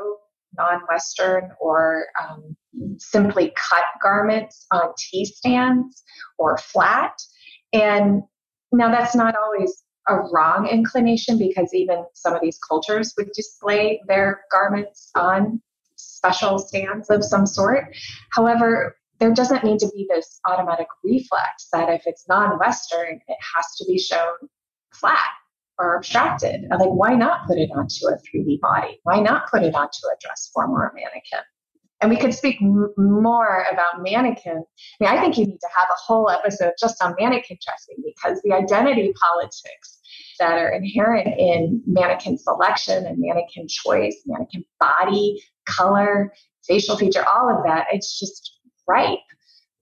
non 0.57 0.81
Western 0.89 1.51
or 1.61 2.07
um, 2.21 2.57
simply 2.99 3.53
cut 3.57 3.85
garments 4.03 4.67
on 4.73 4.93
T 4.99 5.25
stands 5.25 6.03
or 6.39 6.59
flat. 6.59 7.13
And 7.73 8.23
now 8.73 8.91
that's 8.91 9.15
not 9.15 9.35
always 9.37 9.83
a 10.09 10.17
wrong 10.33 10.67
inclination 10.67 11.39
because 11.39 11.73
even 11.73 12.05
some 12.15 12.35
of 12.35 12.41
these 12.41 12.59
cultures 12.69 13.15
would 13.17 13.31
display 13.33 14.01
their 14.07 14.43
garments 14.51 15.11
on 15.15 15.61
special 15.97 16.59
stands 16.59 17.11
of 17.11 17.25
some 17.25 17.47
sort. 17.47 17.95
However, 18.31 18.97
there 19.19 19.33
doesn't 19.33 19.65
need 19.65 19.79
to 19.81 19.89
be 19.95 20.07
this 20.09 20.41
automatic 20.49 20.87
reflex 21.05 21.69
that 21.73 21.91
if 21.91 22.03
it's 22.07 22.27
non-Western, 22.29 23.21
it 23.29 23.39
has 23.55 23.77
to 23.77 23.85
be 23.87 23.99
shown 23.99 24.35
flat 24.93 25.19
or 25.79 25.97
abstracted. 25.97 26.65
Like, 26.71 26.89
why 26.89 27.15
not 27.15 27.47
put 27.47 27.59
it 27.59 27.71
onto 27.75 28.07
a 28.09 28.17
3D 28.17 28.61
body? 28.61 28.99
Why 29.03 29.21
not 29.21 29.51
put 29.51 29.63
it 29.63 29.75
onto 29.75 30.07
a 30.07 30.17
dress 30.21 30.51
form 30.53 30.73
or 30.73 30.87
a 30.87 30.95
mannequin? 30.95 31.41
And 32.01 32.11
we 32.11 32.17
could 32.17 32.35
speak 32.35 32.57
m- 32.63 32.93
more 32.97 33.67
about 33.71 34.03
mannequin. 34.03 34.65
I 35.01 35.05
mean, 35.05 35.11
I 35.11 35.21
think 35.21 35.37
you 35.37 35.47
need 35.47 35.61
to 35.61 35.69
have 35.77 35.89
a 35.91 35.97
whole 35.97 36.31
episode 36.31 36.73
just 36.81 37.03
on 37.03 37.15
mannequin 37.19 37.59
dressing 37.65 37.97
because 38.05 38.41
the 38.43 38.53
identity 38.53 39.13
politics 39.21 40.01
that 40.39 40.59
are 40.59 40.71
inherent 40.71 41.27
in 41.39 41.83
mannequin 41.87 42.39
selection 42.39 43.07
and 43.07 43.19
mannequin 43.19 43.69
choice, 43.69 44.23
mannequin 44.27 44.65
body, 44.79 45.43
color, 45.67 46.33
facial 46.67 46.97
feature, 46.97 47.25
all 47.27 47.55
of 47.55 47.63
that, 47.65 47.87
it's 47.93 48.19
just 48.19 48.59
ripe 48.89 49.19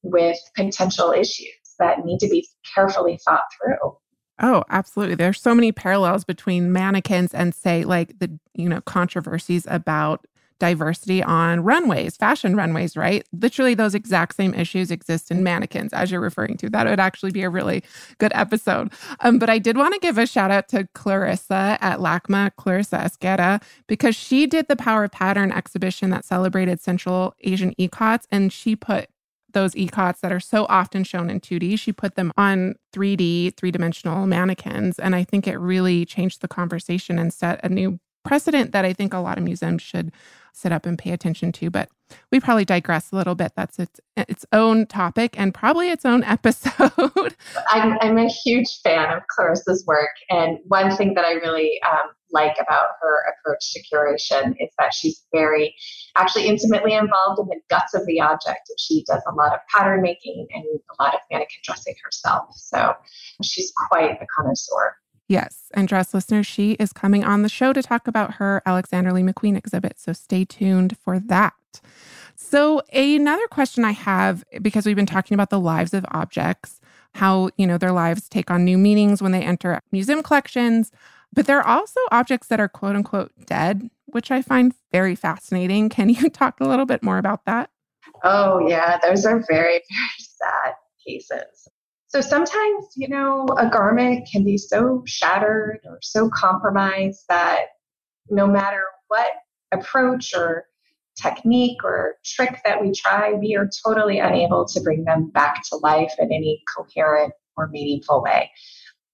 with 0.03 0.39
potential 0.57 1.13
issues. 1.13 1.49
that 1.79 2.05
need 2.05 2.19
to 2.19 2.29
be 2.29 2.45
carefully 2.75 3.17
thought 3.25 3.45
through. 3.57 3.97
Oh, 4.41 4.65
absolutely. 4.69 5.15
There's 5.15 5.41
so 5.41 5.55
many 5.55 5.71
parallels 5.71 6.25
between 6.25 6.73
mannequins 6.73 7.33
and 7.33 7.55
say 7.55 7.85
like 7.85 8.19
the, 8.19 8.39
you 8.55 8.69
know, 8.69 8.81
controversies 8.81 9.65
about 9.69 10.27
diversity 10.59 11.23
on 11.23 11.61
runways, 11.61 12.17
fashion 12.17 12.57
runways, 12.57 12.97
right? 12.97 13.27
Literally 13.33 13.75
those 13.75 13.95
exact 13.95 14.37
same 14.37 14.55
issues 14.55 14.91
exist 14.91 15.31
in 15.31 15.43
mannequins 15.43 15.93
as 15.93 16.11
you're 16.11 16.21
referring 16.21 16.57
to. 16.59 16.71
That 16.71 16.87
would 16.87 17.01
actually 17.01 17.33
be 17.33 17.43
a 17.43 17.51
really 17.51 17.83
good 18.19 18.33
episode. 18.35 18.93
Um, 19.21 19.39
but 19.39 19.51
I 19.51 19.59
did 19.59 19.77
want 19.77 19.95
to 19.95 20.01
give 20.01 20.19
a 20.19 20.27
shout 20.27 20.51
out 20.51 20.69
to 20.69 20.89
Clarissa 20.95 21.79
at 21.81 21.99
LACMA, 21.99 22.53
Clarissa 22.57 22.99
Esguerra, 22.99 23.63
because 23.87 24.17
she 24.17 24.47
did 24.47 24.69
the 24.69 24.77
Power 24.77 25.05
of 25.05 25.13
Pattern 25.13 25.53
exhibition 25.53 26.11
that 26.11 26.25
celebrated 26.25 26.81
Central 26.81 27.35
Asian 27.41 27.75
ikats 27.77 28.25
and 28.31 28.53
she 28.53 28.75
put 28.77 29.09
those 29.53 29.75
ikats 29.75 30.21
that 30.21 30.33
are 30.33 30.41
so 30.41 30.67
often 30.69 31.05
shown 31.05 31.31
in 31.31 31.41
2D, 31.41 31.79
she 31.79 31.93
put 31.93 32.15
them 32.17 32.33
on 32.37 32.75
3D, 32.93 33.57
three 33.57 33.71
dimensional 33.71 34.27
mannequins. 34.27 34.99
And 34.99 35.15
I 35.15 35.25
think 35.25 35.47
it 35.47 35.57
really 35.57 36.05
changed 36.05 36.43
the 36.43 36.49
conversation 36.49 37.19
and 37.19 37.33
set 37.33 37.61
a 37.65 37.69
new 37.69 37.99
precedent 38.25 38.73
that 38.73 38.85
I 38.85 38.93
think 38.93 39.15
a 39.15 39.19
lot 39.19 39.39
of 39.39 39.45
museums 39.45 39.83
should 39.83 40.13
sit 40.59 40.73
up 40.73 40.87
and 40.87 40.99
pay 40.99 41.11
attention 41.11 41.53
to. 41.53 41.71
But 41.71 41.89
we 42.33 42.41
probably 42.41 42.65
digress 42.65 43.13
a 43.13 43.17
little 43.17 43.35
bit. 43.35 43.53
That's 43.57 43.79
its 43.79 44.01
its 44.17 44.45
own 44.53 44.87
topic 44.87 45.39
and 45.39 45.55
probably 45.55 45.91
its 45.91 46.05
own 46.05 46.25
episode. 46.25 47.37
I'm, 47.69 47.99
I'm 48.01 48.19
a 48.19 48.29
huge 48.29 48.81
fan 48.83 49.17
of 49.17 49.23
Clarissa's 49.29 49.85
work, 49.87 50.11
and 50.31 50.59
one 50.67 50.97
thing 50.97 51.15
that 51.15 51.25
I 51.25 51.33
really 51.33 51.81
um, 51.91 52.11
like 52.31 52.57
about 52.61 52.89
her 53.01 53.25
approach 53.33 53.73
to 53.73 53.81
curation 53.93 54.55
is 54.59 54.71
that 54.79 54.93
she's 54.93 55.25
very 55.33 55.75
actually 56.17 56.47
intimately 56.47 56.93
involved 56.95 57.41
in 57.41 57.47
the 57.47 57.61
guts 57.71 57.95
of 57.95 58.05
the 58.07 58.21
object. 58.21 58.71
She 58.79 59.05
does 59.07 59.23
a 59.27 59.35
lot 59.35 59.55
of 59.55 59.61
pattern 59.75 60.03
making 60.03 60.47
and 60.53 60.65
a 60.65 61.03
lot 61.03 61.15
of 61.15 61.21
mannequin 61.31 61.61
dressing 61.63 61.95
herself. 62.05 62.49
So 62.55 62.95
she's 63.43 63.73
quite 63.89 64.19
a 64.21 64.27
connoisseur. 64.37 64.97
Yes. 65.29 65.71
And 65.75 65.87
dress 65.87 66.15
listeners, 66.15 66.47
she 66.47 66.73
is 66.73 66.93
coming 66.93 67.23
on 67.23 67.43
the 67.43 67.49
show 67.49 67.73
to 67.75 67.83
talk 67.83 68.09
about 68.09 68.35
her 68.35 68.63
Alexander 68.65 69.13
Lee 69.13 69.23
McQueen 69.23 69.57
exhibit. 69.57 70.01
So 70.01 70.13
stay 70.15 70.45
tuned 70.45 70.97
for 70.99 71.21
that. 71.21 71.55
So, 72.35 72.83
another 72.93 73.47
question 73.49 73.85
I 73.85 73.91
have, 73.91 74.45
because 74.63 74.87
we've 74.87 74.97
been 74.97 75.07
talking 75.07 75.35
about 75.35 75.51
the 75.51 75.61
lives 75.61 75.93
of 75.93 76.07
objects, 76.13 76.81
how, 77.15 77.51
you 77.57 77.67
know, 77.67 77.79
their 77.79 77.93
lives 77.93 78.29
take 78.29 78.51
on 78.51 78.65
new 78.65 78.79
meanings 78.79 79.21
when 79.21 79.33
they 79.33 79.43
enter 79.43 79.81
museum 79.91 80.23
collections, 80.23 80.93
but 81.33 81.47
there 81.47 81.59
are 81.59 81.67
also 81.67 82.01
objects 82.11 82.47
that 82.49 82.61
are 82.61 82.69
quote 82.69 82.97
unquote 82.97 83.33
dead, 83.45 83.91
which 84.07 84.31
I 84.31 84.41
find 84.41 84.73
very 84.93 85.15
fascinating. 85.15 85.89
Can 85.89 86.09
you 86.09 86.31
talk 86.31 86.61
a 86.61 86.65
little 86.65 86.87
bit 86.87 87.03
more 87.03 87.19
about 87.19 87.45
that? 87.45 87.71
Oh, 88.25 88.67
yeah. 88.67 88.99
Those 89.03 89.27
are 89.27 89.45
very, 89.49 89.83
very 89.91 90.19
sad 90.19 90.75
cases. 91.05 91.69
So 92.09 92.23
sometimes, 92.23 92.87
you 92.97 93.09
know, 93.09 93.47
a 93.59 93.69
garment 93.69 94.27
can 94.31 94.43
be 94.45 94.57
so 94.57 95.03
shattered 95.07 95.81
or 95.85 95.99
so 96.03 96.31
compromised 96.33 97.25
that 97.29 97.67
no 98.31 98.47
matter 98.47 98.83
what 99.09 99.31
approach 99.73 100.33
or 100.35 100.65
technique 101.21 101.85
or 101.85 102.15
trick 102.25 102.61
that 102.65 102.81
we 102.81 102.93
try, 102.93 103.33
we 103.33 103.57
are 103.57 103.69
totally 103.85 104.19
unable 104.21 104.67
to 104.67 104.81
bring 104.81 105.05
them 105.05 105.31
back 105.31 105.63
to 105.69 105.77
life 105.77 106.13
in 106.19 106.33
any 106.33 106.63
coherent 106.75 107.33
or 107.57 107.69
meaningful 107.69 108.23
way. 108.23 108.51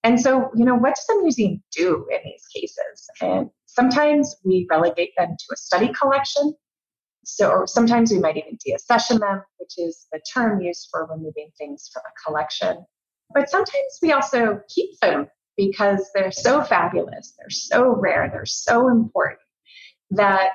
And 0.04 0.20
so, 0.20 0.50
you 0.54 0.64
know, 0.64 0.74
what 0.74 0.94
does 0.94 1.06
the 1.08 1.18
museum 1.22 1.62
do 1.74 2.06
in 2.12 2.18
these 2.24 2.46
cases? 2.54 3.08
And 3.20 3.50
sometimes 3.66 4.36
we 4.44 4.66
relegate 4.70 5.12
them 5.16 5.28
to 5.30 5.46
a 5.52 5.56
study 5.56 5.92
collection. 5.98 6.54
So, 7.24 7.50
or 7.50 7.66
sometimes 7.66 8.12
we 8.12 8.18
might 8.18 8.36
even 8.36 8.58
deaccession 8.66 9.20
them, 9.20 9.42
which 9.58 9.78
is 9.78 10.06
the 10.12 10.20
term 10.32 10.60
used 10.60 10.88
for 10.90 11.06
removing 11.06 11.50
things 11.58 11.90
from 11.92 12.02
a 12.06 12.28
collection. 12.28 12.84
But 13.32 13.50
sometimes 13.50 13.98
we 14.02 14.12
also 14.12 14.60
keep 14.68 14.98
them 15.00 15.28
because 15.56 16.10
they're 16.14 16.32
so 16.32 16.62
fabulous, 16.62 17.34
they're 17.38 17.50
so 17.50 17.94
rare, 17.94 18.28
they're 18.32 18.46
so 18.46 18.88
important 18.88 19.40
that 20.10 20.50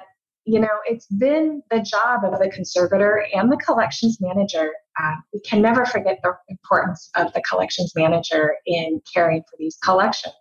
you 0.45 0.59
know 0.59 0.67
it's 0.85 1.05
been 1.07 1.61
the 1.69 1.81
job 1.81 2.21
of 2.23 2.39
the 2.39 2.49
conservator 2.49 3.25
and 3.33 3.51
the 3.51 3.57
collections 3.57 4.19
manager 4.21 4.71
uh, 5.01 5.15
we 5.33 5.39
can 5.41 5.61
never 5.61 5.85
forget 5.85 6.19
the 6.23 6.33
importance 6.47 7.09
of 7.15 7.31
the 7.33 7.41
collections 7.41 7.91
manager 7.95 8.55
in 8.65 9.01
caring 9.13 9.41
for 9.41 9.57
these 9.57 9.77
collections 9.83 10.33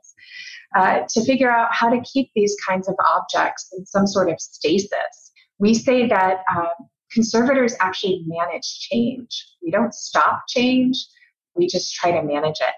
uh, 0.77 1.01
to 1.09 1.25
figure 1.25 1.51
out 1.51 1.69
how 1.73 1.89
to 1.89 2.01
keep 2.03 2.31
these 2.35 2.57
kinds 2.67 2.89
of 2.89 2.95
objects 3.07 3.71
in 3.77 3.85
some 3.85 4.07
sort 4.07 4.31
of 4.31 4.41
stasis 4.41 5.28
we 5.59 5.75
say 5.75 6.07
that 6.09 6.45
um, 6.55 6.69
conservators 7.13 7.75
actually 7.81 8.25
manage 8.27 8.81
change 8.91 9.47
we 9.63 9.71
don't 9.71 9.95
stop 9.95 10.43
change 10.49 11.07
we 11.55 11.67
just 11.67 11.95
try 11.95 12.11
to 12.11 12.23
manage 12.23 12.59
it 12.61 12.75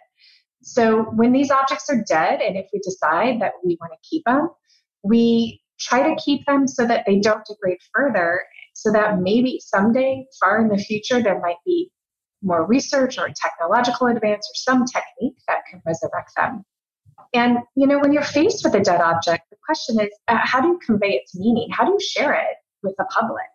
so 0.62 1.02
when 1.02 1.32
these 1.32 1.50
objects 1.50 1.88
are 1.90 2.04
dead 2.06 2.40
and 2.40 2.56
if 2.56 2.66
we 2.72 2.78
decide 2.80 3.40
that 3.40 3.52
we 3.64 3.76
want 3.80 3.92
to 3.92 4.08
keep 4.08 4.24
them 4.24 4.48
we 5.02 5.60
try 5.80 6.02
to 6.02 6.20
keep 6.22 6.44
them 6.46 6.68
so 6.68 6.86
that 6.86 7.04
they 7.06 7.18
don't 7.18 7.44
degrade 7.46 7.78
further, 7.94 8.44
so 8.74 8.92
that 8.92 9.18
maybe 9.20 9.60
someday, 9.64 10.26
far 10.38 10.60
in 10.60 10.68
the 10.68 10.78
future, 10.78 11.22
there 11.22 11.40
might 11.40 11.56
be 11.64 11.90
more 12.42 12.66
research 12.66 13.18
or 13.18 13.28
technological 13.34 14.06
advance 14.06 14.48
or 14.48 14.54
some 14.54 14.84
technique 14.86 15.36
that 15.48 15.58
can 15.70 15.82
resurrect 15.86 16.32
them. 16.36 16.64
And 17.34 17.58
you 17.76 17.86
know, 17.86 17.98
when 17.98 18.12
you're 18.12 18.22
faced 18.22 18.64
with 18.64 18.74
a 18.74 18.80
dead 18.80 19.00
object, 19.00 19.44
the 19.50 19.56
question 19.64 20.00
is, 20.00 20.10
uh, 20.28 20.38
how 20.42 20.60
do 20.60 20.68
you 20.68 20.80
convey 20.84 21.12
its 21.12 21.34
meaning? 21.34 21.68
How 21.70 21.84
do 21.84 21.92
you 21.92 22.00
share 22.00 22.32
it 22.32 22.56
with 22.82 22.94
the 22.98 23.04
public? 23.04 23.46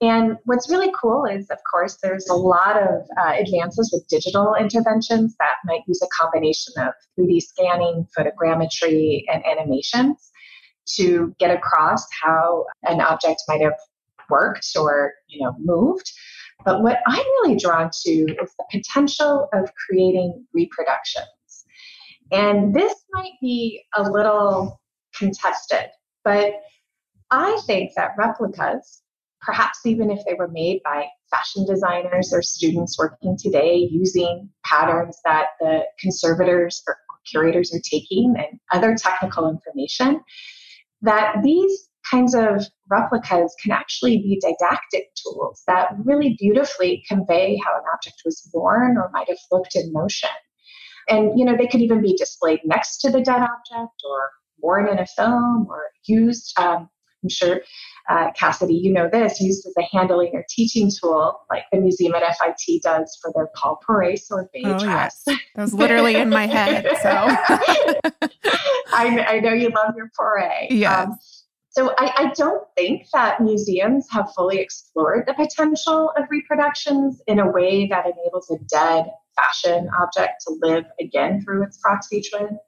And 0.00 0.36
what's 0.46 0.68
really 0.68 0.92
cool 1.00 1.26
is, 1.26 1.48
of 1.50 1.58
course, 1.70 1.98
there's 2.02 2.28
a 2.28 2.34
lot 2.34 2.76
of 2.76 3.06
uh, 3.20 3.34
advances 3.38 3.90
with 3.92 4.06
digital 4.08 4.56
interventions 4.58 5.36
that 5.38 5.54
might 5.64 5.82
use 5.86 6.02
a 6.02 6.08
combination 6.08 6.74
of 6.78 6.92
3D 7.18 7.40
scanning, 7.40 8.08
photogrammetry, 8.18 9.22
and 9.32 9.44
animations 9.46 10.32
to 10.96 11.34
get 11.38 11.56
across 11.56 12.04
how 12.22 12.66
an 12.82 13.00
object 13.00 13.42
might 13.48 13.60
have 13.60 13.76
worked 14.30 14.66
or 14.76 15.12
you 15.28 15.44
know 15.44 15.54
moved 15.58 16.10
but 16.64 16.82
what 16.82 16.98
i'm 17.06 17.24
really 17.42 17.56
drawn 17.56 17.90
to 17.92 18.10
is 18.10 18.54
the 18.58 18.64
potential 18.70 19.48
of 19.52 19.70
creating 19.74 20.44
reproductions 20.54 21.26
and 22.30 22.74
this 22.74 22.94
might 23.12 23.32
be 23.40 23.82
a 23.96 24.02
little 24.02 24.80
contested 25.14 25.86
but 26.24 26.54
i 27.32 27.60
think 27.66 27.90
that 27.96 28.10
replicas 28.16 29.02
perhaps 29.40 29.84
even 29.84 30.10
if 30.10 30.20
they 30.24 30.34
were 30.34 30.48
made 30.48 30.80
by 30.84 31.04
fashion 31.30 31.66
designers 31.66 32.32
or 32.32 32.42
students 32.42 32.96
working 32.98 33.36
today 33.36 33.88
using 33.90 34.48
patterns 34.64 35.18
that 35.24 35.46
the 35.60 35.82
conservators 35.98 36.82
or 36.86 36.96
curators 37.30 37.74
are 37.74 37.80
taking 37.90 38.34
and 38.36 38.58
other 38.72 38.94
technical 38.94 39.48
information 39.48 40.20
that 41.02 41.36
these 41.42 41.88
kinds 42.10 42.34
of 42.34 42.64
replicas 42.90 43.54
can 43.62 43.72
actually 43.72 44.18
be 44.18 44.40
didactic 44.40 45.08
tools 45.14 45.62
that 45.66 45.88
really 46.04 46.36
beautifully 46.38 47.02
convey 47.08 47.58
how 47.64 47.76
an 47.76 47.84
object 47.94 48.22
was 48.24 48.48
born 48.52 48.96
or 48.96 49.10
might 49.12 49.28
have 49.28 49.38
looked 49.50 49.74
in 49.74 49.92
motion. 49.92 50.28
And, 51.08 51.38
you 51.38 51.44
know, 51.44 51.56
they 51.56 51.66
could 51.66 51.80
even 51.80 52.00
be 52.00 52.16
displayed 52.16 52.60
next 52.64 52.98
to 52.98 53.10
the 53.10 53.20
dead 53.20 53.42
object 53.42 54.02
or 54.08 54.30
worn 54.60 54.88
in 54.88 54.98
a 54.98 55.06
film 55.06 55.66
or 55.68 55.84
used, 56.06 56.58
um, 56.58 56.88
I'm 57.22 57.28
sure, 57.28 57.60
uh, 58.08 58.30
Cassidy, 58.36 58.74
you 58.74 58.92
know 58.92 59.08
this, 59.10 59.40
used 59.40 59.66
as 59.66 59.74
a 59.78 59.96
handling 59.96 60.30
or 60.34 60.44
teaching 60.48 60.90
tool, 60.90 61.38
like 61.50 61.64
the 61.72 61.80
museum 61.80 62.14
at 62.14 62.22
FIT 62.36 62.82
does 62.82 63.18
for 63.22 63.32
their 63.34 63.48
Paul 63.54 63.78
Poiret 63.88 64.20
Sorbet 64.20 64.62
oh, 64.64 64.82
yes. 64.82 65.22
That 65.26 65.38
was 65.56 65.74
literally 65.74 66.16
in 66.16 66.28
my 66.28 66.46
head. 66.46 66.84
So 67.02 67.10
I, 68.92 69.24
I, 69.28 69.40
know 69.40 69.52
you 69.52 69.70
love 69.70 69.94
your 69.96 70.10
Poiret. 70.18 70.68
Yes. 70.70 71.08
Um, 71.08 71.18
so 71.70 71.94
I, 71.96 72.12
I, 72.18 72.32
don't 72.34 72.64
think 72.76 73.06
that 73.14 73.40
museums 73.40 74.06
have 74.10 74.30
fully 74.34 74.58
explored 74.58 75.24
the 75.26 75.32
potential 75.32 76.12
of 76.18 76.24
reproductions 76.30 77.22
in 77.26 77.38
a 77.38 77.50
way 77.50 77.86
that 77.86 78.04
enables 78.04 78.50
a 78.50 78.58
dead 78.70 79.06
fashion 79.36 79.88
object 79.98 80.44
to 80.46 80.54
live 80.60 80.84
again 81.00 81.42
through 81.42 81.62
its 81.64 81.78
proxy 81.78 82.22
twin. 82.22 82.58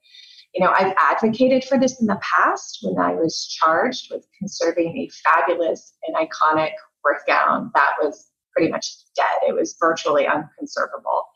You 0.55 0.65
know, 0.65 0.73
I've 0.73 0.95
advocated 0.97 1.65
for 1.65 1.79
this 1.79 2.01
in 2.01 2.07
the 2.07 2.21
past 2.23 2.79
when 2.83 2.99
I 2.99 3.15
was 3.15 3.47
charged 3.61 4.13
with 4.13 4.27
conserving 4.39 4.97
a 4.97 5.11
fabulous 5.25 5.95
and 6.07 6.17
iconic 6.17 6.71
Worth 7.05 7.27
gown 7.27 7.71
that 7.75 7.93
was 8.03 8.31
pretty 8.57 8.71
much 8.71 8.87
dead. 9.15 9.27
It 9.47 9.55
was 9.55 9.77
virtually 9.79 10.27
unconservable. 10.27 11.27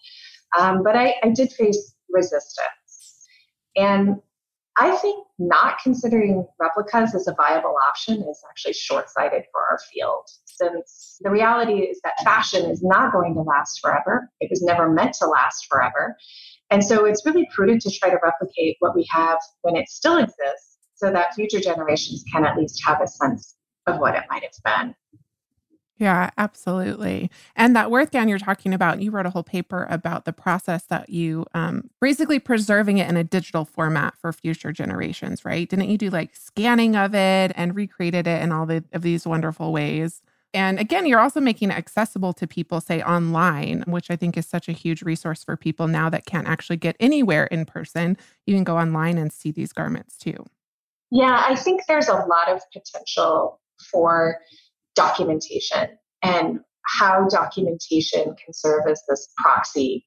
Um, 0.59 0.83
but 0.83 0.97
I, 0.97 1.15
I 1.23 1.29
did 1.29 1.53
face 1.53 1.95
resistance. 2.09 3.27
And 3.77 4.17
I 4.79 4.97
think 4.97 5.27
not 5.39 5.79
considering 5.83 6.47
replicas 6.59 7.15
as 7.15 7.29
a 7.29 7.35
viable 7.35 7.75
option 7.87 8.23
is 8.23 8.43
actually 8.49 8.73
short 8.73 9.11
sighted 9.11 9.45
for 9.53 9.61
our 9.61 9.79
field, 9.93 10.25
since 10.47 11.19
the 11.21 11.31
reality 11.31 11.81
is 11.81 12.01
that 12.03 12.15
fashion 12.25 12.65
is 12.65 12.83
not 12.83 13.13
going 13.13 13.35
to 13.35 13.41
last 13.41 13.81
forever. 13.81 14.31
It 14.41 14.49
was 14.49 14.63
never 14.63 14.89
meant 14.89 15.15
to 15.21 15.27
last 15.27 15.67
forever. 15.69 16.17
And 16.71 16.85
so 16.85 17.07
it's 17.07 17.25
really 17.25 17.49
prudent 17.55 17.83
to 17.83 17.91
try 17.91 18.11
to 18.11 18.19
replicate 18.23 18.77
what 18.81 18.95
we 18.95 19.07
have 19.11 19.39
when 19.63 19.77
it 19.77 19.89
still 19.89 20.19
exists 20.19 20.79
so 20.95 21.11
that 21.11 21.35
future 21.35 21.61
generations 21.61 22.25
can 22.31 22.45
at 22.45 22.57
least 22.57 22.83
have 22.87 23.01
a 23.01 23.07
sense 23.07 23.57
of 23.87 23.99
what 23.99 24.15
it 24.15 24.25
might 24.29 24.43
have 24.43 24.85
been. 24.85 24.95
Yeah, 25.99 26.31
absolutely. 26.39 27.29
And 27.57 27.75
that 27.75 27.91
Worth 27.91 28.13
gown 28.13 28.29
you're 28.29 28.39
talking 28.39 28.73
about, 28.73 29.03
you 29.03 29.11
wrote 29.11 29.27
a 29.27 29.31
whole 29.31 29.43
paper 29.43 29.87
about 29.91 30.27
the 30.27 30.33
process 30.33 30.85
that 30.85 31.11
you 31.11 31.45
um, 31.55 31.91
basically 32.01 32.39
preserving 32.39 32.99
it 32.99 33.09
in 33.09 33.17
a 33.17 33.25
digital 33.25 33.65
format 33.65 34.15
for 34.17 34.33
future 34.33 34.71
generations, 34.71 35.45
right? 35.45 35.69
Didn't 35.69 35.89
you 35.91 35.99
do 35.99 36.09
like 36.09 36.37
scanning 36.37 36.95
of 36.95 37.17
it 37.17 37.53
and 37.57 37.75
recreated 37.75 38.29
it 38.29 38.43
in 38.43 38.53
all 38.53 38.65
the, 38.65 38.85
of 38.93 39.03
these 39.03 39.27
wonderful 39.27 39.73
ways? 39.73 40.23
And 40.55 40.79
again, 40.79 41.07
you're 41.07 41.21
also 41.21 41.41
making 41.41 41.71
it 41.71 41.77
accessible 41.77 42.33
to 42.35 42.47
people, 42.47 42.81
say 42.81 43.03
online, 43.03 43.85
which 43.87 44.11
I 44.11 44.17
think 44.17 44.37
is 44.37 44.47
such 44.47 44.69
a 44.69 44.73
huge 44.73 45.03
resource 45.03 45.45
for 45.45 45.57
people 45.57 45.89
now 45.89 46.09
that 46.09 46.25
can't 46.25 46.49
actually 46.49 46.79
get 46.79 46.97
anywhere 46.99 47.47
in 47.47 47.67
person. 47.67 48.17
You 48.47 48.55
can 48.55 48.65
go 48.65 48.79
online 48.79 49.19
and 49.19 49.33
see 49.33 49.51
these 49.51 49.73
garments 49.73 50.17
too. 50.17 50.47
Yeah, 51.11 51.45
I 51.47 51.55
think 51.55 51.83
there's 51.87 52.09
a 52.09 52.15
lot 52.15 52.49
of 52.49 52.61
potential 52.73 53.61
for 53.91 54.39
documentation 54.95 55.89
and 56.23 56.61
how 56.87 57.29
documentation 57.29 58.25
can 58.25 58.53
serve 58.53 58.85
as 58.89 59.03
this 59.09 59.29
proxy 59.37 60.07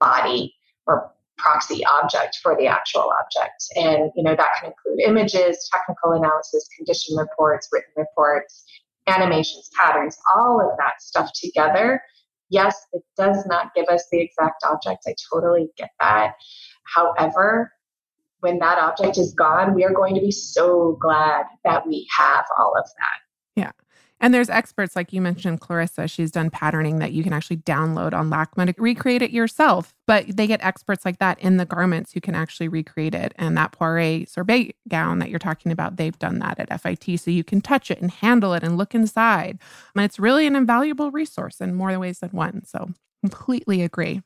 body 0.00 0.54
or 0.86 1.12
proxy 1.38 1.84
object 1.84 2.38
for 2.42 2.56
the 2.56 2.66
actual 2.66 3.12
object. 3.20 3.64
And 3.74 4.10
you 4.16 4.22
know 4.22 4.34
that 4.34 4.50
can 4.58 4.70
include 4.70 5.00
images, 5.00 5.68
technical 5.72 6.12
analysis, 6.12 6.68
condition 6.76 7.16
reports, 7.16 7.68
written 7.72 7.92
reports, 7.96 8.64
animations, 9.06 9.70
patterns, 9.78 10.18
all 10.34 10.60
of 10.60 10.76
that 10.78 11.00
stuff 11.00 11.30
together. 11.34 12.00
Yes, 12.48 12.76
it 12.92 13.02
does 13.16 13.44
not 13.46 13.74
give 13.74 13.86
us 13.86 14.04
the 14.10 14.20
exact 14.20 14.62
object. 14.64 15.04
I 15.06 15.14
totally 15.32 15.68
get 15.76 15.90
that. 16.00 16.34
However, 16.94 17.72
when 18.40 18.58
that 18.60 18.78
object 18.78 19.18
is 19.18 19.34
gone, 19.34 19.74
we 19.74 19.84
are 19.84 19.92
going 19.92 20.14
to 20.14 20.20
be 20.20 20.30
so 20.30 20.96
glad 21.00 21.44
that 21.64 21.86
we 21.86 22.06
have 22.16 22.44
all 22.58 22.74
of 22.78 22.84
that. 22.84 23.60
Yeah. 23.60 23.72
And 24.18 24.32
there's 24.32 24.48
experts 24.48 24.96
like 24.96 25.12
you 25.12 25.20
mentioned, 25.20 25.60
Clarissa. 25.60 26.08
She's 26.08 26.30
done 26.30 26.48
patterning 26.48 27.00
that 27.00 27.12
you 27.12 27.22
can 27.22 27.34
actually 27.34 27.58
download 27.58 28.14
on 28.14 28.30
LACMA 28.30 28.74
to 28.74 28.82
recreate 28.82 29.20
it 29.20 29.30
yourself. 29.30 29.94
But 30.06 30.36
they 30.36 30.46
get 30.46 30.64
experts 30.64 31.04
like 31.04 31.18
that 31.18 31.38
in 31.38 31.58
the 31.58 31.66
garments 31.66 32.12
who 32.12 32.20
can 32.20 32.34
actually 32.34 32.68
recreate 32.68 33.14
it. 33.14 33.34
And 33.36 33.56
that 33.58 33.72
Poiret 33.72 34.30
sorbet 34.30 34.74
gown 34.88 35.18
that 35.18 35.28
you're 35.28 35.38
talking 35.38 35.70
about, 35.70 35.96
they've 35.96 36.18
done 36.18 36.38
that 36.38 36.58
at 36.58 36.80
FIT. 36.80 37.20
So 37.20 37.30
you 37.30 37.44
can 37.44 37.60
touch 37.60 37.90
it 37.90 38.00
and 38.00 38.10
handle 38.10 38.54
it 38.54 38.62
and 38.62 38.78
look 38.78 38.94
inside. 38.94 39.58
And 39.94 40.04
it's 40.04 40.18
really 40.18 40.46
an 40.46 40.56
invaluable 40.56 41.10
resource 41.10 41.60
in 41.60 41.74
more 41.74 41.96
ways 41.98 42.20
than 42.20 42.30
one. 42.30 42.64
So 42.64 42.90
completely 43.22 43.82
agree. 43.82 44.22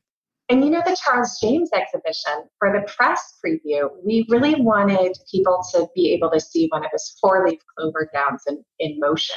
And 0.50 0.64
you 0.64 0.70
know, 0.70 0.82
the 0.84 0.96
Charles 1.00 1.38
James 1.40 1.70
exhibition 1.72 2.48
for 2.58 2.72
the 2.72 2.84
press 2.92 3.38
preview, 3.44 3.88
we 4.04 4.26
really 4.28 4.60
wanted 4.60 5.16
people 5.30 5.64
to 5.72 5.88
be 5.94 6.12
able 6.12 6.28
to 6.30 6.40
see 6.40 6.66
one 6.70 6.84
of 6.84 6.90
his 6.92 7.16
four 7.20 7.46
leaf 7.46 7.60
clover 7.76 8.10
gowns 8.12 8.42
in, 8.48 8.64
in 8.80 8.98
motion. 8.98 9.36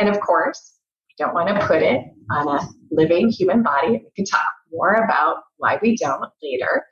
And 0.00 0.08
of 0.08 0.20
course, 0.20 0.78
we 1.08 1.24
don't 1.24 1.34
want 1.34 1.48
to 1.48 1.66
put 1.66 1.82
it 1.82 2.00
on 2.30 2.48
a 2.48 2.60
living 2.90 3.28
human 3.28 3.62
body. 3.62 3.90
We 3.90 4.10
can 4.16 4.24
talk 4.24 4.46
more 4.72 4.94
about 4.94 5.42
why 5.58 5.78
we 5.82 5.96
don't 5.96 6.30
later. 6.42 6.84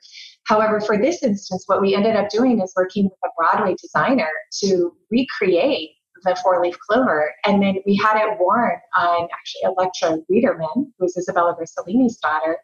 However, 0.45 0.79
for 0.79 0.97
this 0.97 1.23
instance, 1.23 1.63
what 1.67 1.81
we 1.81 1.95
ended 1.95 2.15
up 2.15 2.29
doing 2.29 2.61
is 2.61 2.73
working 2.75 3.05
with 3.05 3.19
a 3.23 3.29
Broadway 3.37 3.75
designer 3.81 4.29
to 4.63 4.91
recreate 5.09 5.91
the 6.23 6.35
four 6.43 6.61
leaf 6.61 6.77
clover. 6.87 7.33
And 7.45 7.63
then 7.63 7.77
we 7.85 7.95
had 7.95 8.21
it 8.21 8.37
worn 8.39 8.77
on 8.97 9.27
actually 9.31 9.61
Electra 9.63 10.17
Wiedemann, 10.29 10.93
who 10.97 11.05
is 11.05 11.17
Isabella 11.17 11.55
Rossellini's 11.59 12.17
daughter, 12.17 12.57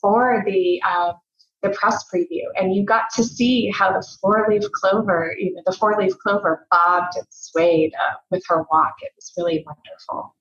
for 0.00 0.42
the 0.46 0.80
uh, 0.88 1.12
the 1.66 1.74
press 1.76 2.04
preview, 2.12 2.44
and 2.56 2.74
you 2.74 2.84
got 2.84 3.04
to 3.14 3.24
see 3.24 3.70
how 3.70 3.92
the 3.92 4.06
four 4.20 4.46
leaf 4.48 4.62
clover, 4.72 5.34
you 5.38 5.54
know, 5.54 5.62
the 5.66 5.72
four 5.72 5.96
leaf 6.00 6.16
clover 6.18 6.66
bobbed 6.70 7.16
and 7.16 7.26
swayed 7.30 7.92
uh, 7.94 8.14
with 8.30 8.42
her 8.48 8.64
walk. 8.70 8.94
It 9.02 9.12
was 9.16 9.32
really 9.36 9.64
wonderful. 9.66 10.34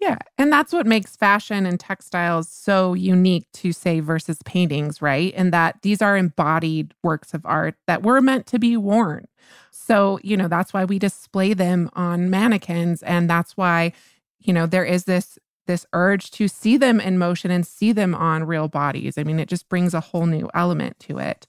Yeah. 0.00 0.18
And 0.36 0.52
that's 0.52 0.74
what 0.74 0.86
makes 0.86 1.16
fashion 1.16 1.64
and 1.64 1.80
textiles 1.80 2.50
so 2.50 2.92
unique 2.92 3.46
to, 3.54 3.72
say, 3.72 4.00
versus 4.00 4.38
paintings, 4.44 5.00
right? 5.00 5.32
And 5.34 5.52
that 5.54 5.76
these 5.80 6.02
are 6.02 6.18
embodied 6.18 6.92
works 7.02 7.32
of 7.32 7.46
art 7.46 7.76
that 7.86 8.02
were 8.02 8.20
meant 8.20 8.46
to 8.48 8.58
be 8.58 8.76
worn. 8.76 9.26
So, 9.70 10.18
you 10.22 10.36
know, 10.36 10.48
that's 10.48 10.74
why 10.74 10.84
we 10.84 10.98
display 10.98 11.54
them 11.54 11.88
on 11.94 12.28
mannequins. 12.28 13.02
And 13.04 13.30
that's 13.30 13.56
why, 13.56 13.92
you 14.38 14.52
know, 14.52 14.66
there 14.66 14.84
is 14.84 15.04
this 15.04 15.38
this 15.66 15.86
urge 15.92 16.30
to 16.32 16.48
see 16.48 16.76
them 16.76 17.00
in 17.00 17.18
motion 17.18 17.50
and 17.50 17.66
see 17.66 17.92
them 17.92 18.14
on 18.14 18.44
real 18.44 18.68
bodies. 18.68 19.18
I 19.18 19.24
mean, 19.24 19.38
it 19.38 19.48
just 19.48 19.68
brings 19.68 19.94
a 19.94 20.00
whole 20.00 20.26
new 20.26 20.48
element 20.54 20.98
to 21.00 21.18
it 21.18 21.46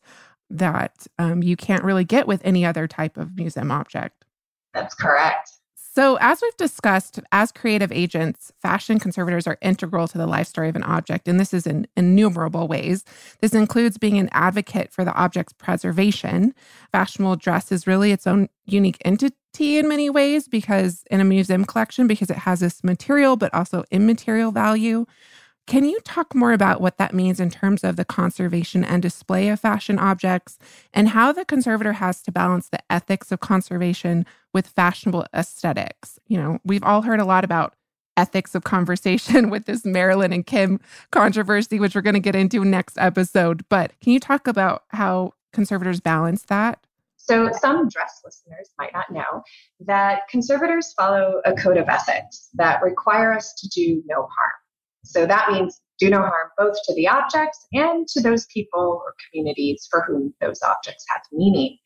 that 0.50 1.08
um, 1.20 1.44
you 1.44 1.56
can't 1.56 1.84
really 1.84 2.06
get 2.06 2.28
with 2.28 2.42
any 2.44 2.66
other 2.66 2.88
type 2.88 3.18
of 3.18 3.36
museum 3.36 3.72
object. 3.72 4.26
That's 4.74 4.96
correct. 4.96 5.52
So, 5.98 6.16
as 6.22 6.44
we've 6.44 6.58
discussed, 6.58 7.20
as 7.32 7.52
creative 7.52 7.92
agents, 7.92 8.52
fashion 8.62 9.00
conservators 9.00 9.48
are 9.48 9.58
integral 9.64 10.08
to 10.10 10.18
the 10.20 10.28
life 10.28 10.46
story 10.46 10.70
of 10.70 10.76
an 10.76 10.84
object, 10.84 11.28
and 11.28 11.40
this 11.40 11.56
is 11.56 11.66
in 11.66 11.88
innumerable 11.98 12.68
ways. 12.68 13.04
This 13.42 13.56
includes 13.56 13.98
being 13.98 14.20
an 14.20 14.30
advocate 14.32 14.94
for 14.94 15.04
the 15.04 15.14
object's 15.16 15.54
preservation. 15.54 16.54
Fashionable 16.92 17.38
dress 17.38 17.72
is 17.72 17.88
really 17.88 18.12
its 18.12 18.28
own 18.28 18.48
unique 18.66 19.02
entity 19.06 19.80
in 19.80 19.88
many 19.88 20.08
ways 20.08 20.48
because 20.48 21.04
in 21.10 21.20
a 21.20 21.24
museum 21.24 21.66
collection, 21.66 22.06
because 22.06 22.30
it 22.30 22.38
has 22.38 22.60
this 22.60 22.84
material 22.84 23.36
but 23.36 23.52
also 23.56 23.84
immaterial 23.90 24.52
value. 24.52 25.08
Can 25.68 25.84
you 25.84 26.00
talk 26.06 26.34
more 26.34 26.54
about 26.54 26.80
what 26.80 26.98
that 26.98 27.14
means 27.14 27.42
in 27.42 27.50
terms 27.50 27.84
of 27.84 27.98
the 27.98 28.06
conservation 28.06 28.86
and 28.86 29.02
display 29.02 29.50
of 29.50 29.60
fashion 29.60 30.00
objects 30.00 30.58
and 30.94 31.10
how 31.10 31.34
the 31.34 31.44
conservator 31.44 31.94
has 31.94 32.22
to 32.24 32.32
balance 32.32 32.70
the 32.70 32.80
ethics 32.90 33.34
of 33.34 33.42
conservation 33.42 34.26
with 34.54 34.66
fashionable 34.66 35.26
aesthetics? 35.34 36.20
You 36.26 36.38
know, 36.38 36.60
we've 36.64 36.84
all 36.84 37.02
heard 37.02 37.20
a 37.20 37.26
lot 37.26 37.44
about 37.44 37.74
ethics 38.16 38.56
of 38.56 38.64
conversation 38.64 39.50
with 39.52 39.66
this 39.66 39.84
Marilyn 39.84 40.32
and 40.32 40.46
Kim 40.46 40.80
controversy, 41.12 41.82
which 41.82 41.96
we're 41.96 42.02
going 42.02 42.14
to 42.14 42.22
get 42.22 42.36
into 42.36 42.64
next 42.64 42.98
episode. 42.98 43.66
But 43.68 43.92
can 44.00 44.14
you 44.14 44.22
talk 44.22 44.48
about 44.48 44.86
how 44.92 45.34
conservators 45.52 46.00
balance 46.00 46.44
that? 46.44 46.80
So, 47.18 47.50
some 47.60 47.90
dress 47.90 48.22
listeners 48.24 48.70
might 48.80 48.94
not 48.94 49.12
know 49.12 49.44
that 49.82 50.30
conservators 50.30 50.94
follow 50.94 51.42
a 51.44 51.54
code 51.54 51.76
of 51.76 51.90
ethics 51.90 52.48
that 52.54 52.82
require 52.82 53.34
us 53.34 53.54
to 53.56 53.68
do 53.68 54.02
no 54.06 54.22
harm. 54.22 54.54
So 55.08 55.26
that 55.26 55.52
means 55.52 55.82
do 56.00 56.10
no 56.10 56.20
harm 56.20 56.50
both 56.58 56.76
to 56.86 56.94
the 56.96 57.08
objects 57.08 57.66
and 57.74 58.08
to 58.10 58.22
those 58.22 58.46
people 58.54 59.02
or 59.04 59.16
communities 59.30 59.88
for 59.90 60.04
whom 60.08 60.34
those 60.42 60.62
objects 60.62 61.06
have 61.10 61.22
meaning. 61.32 61.78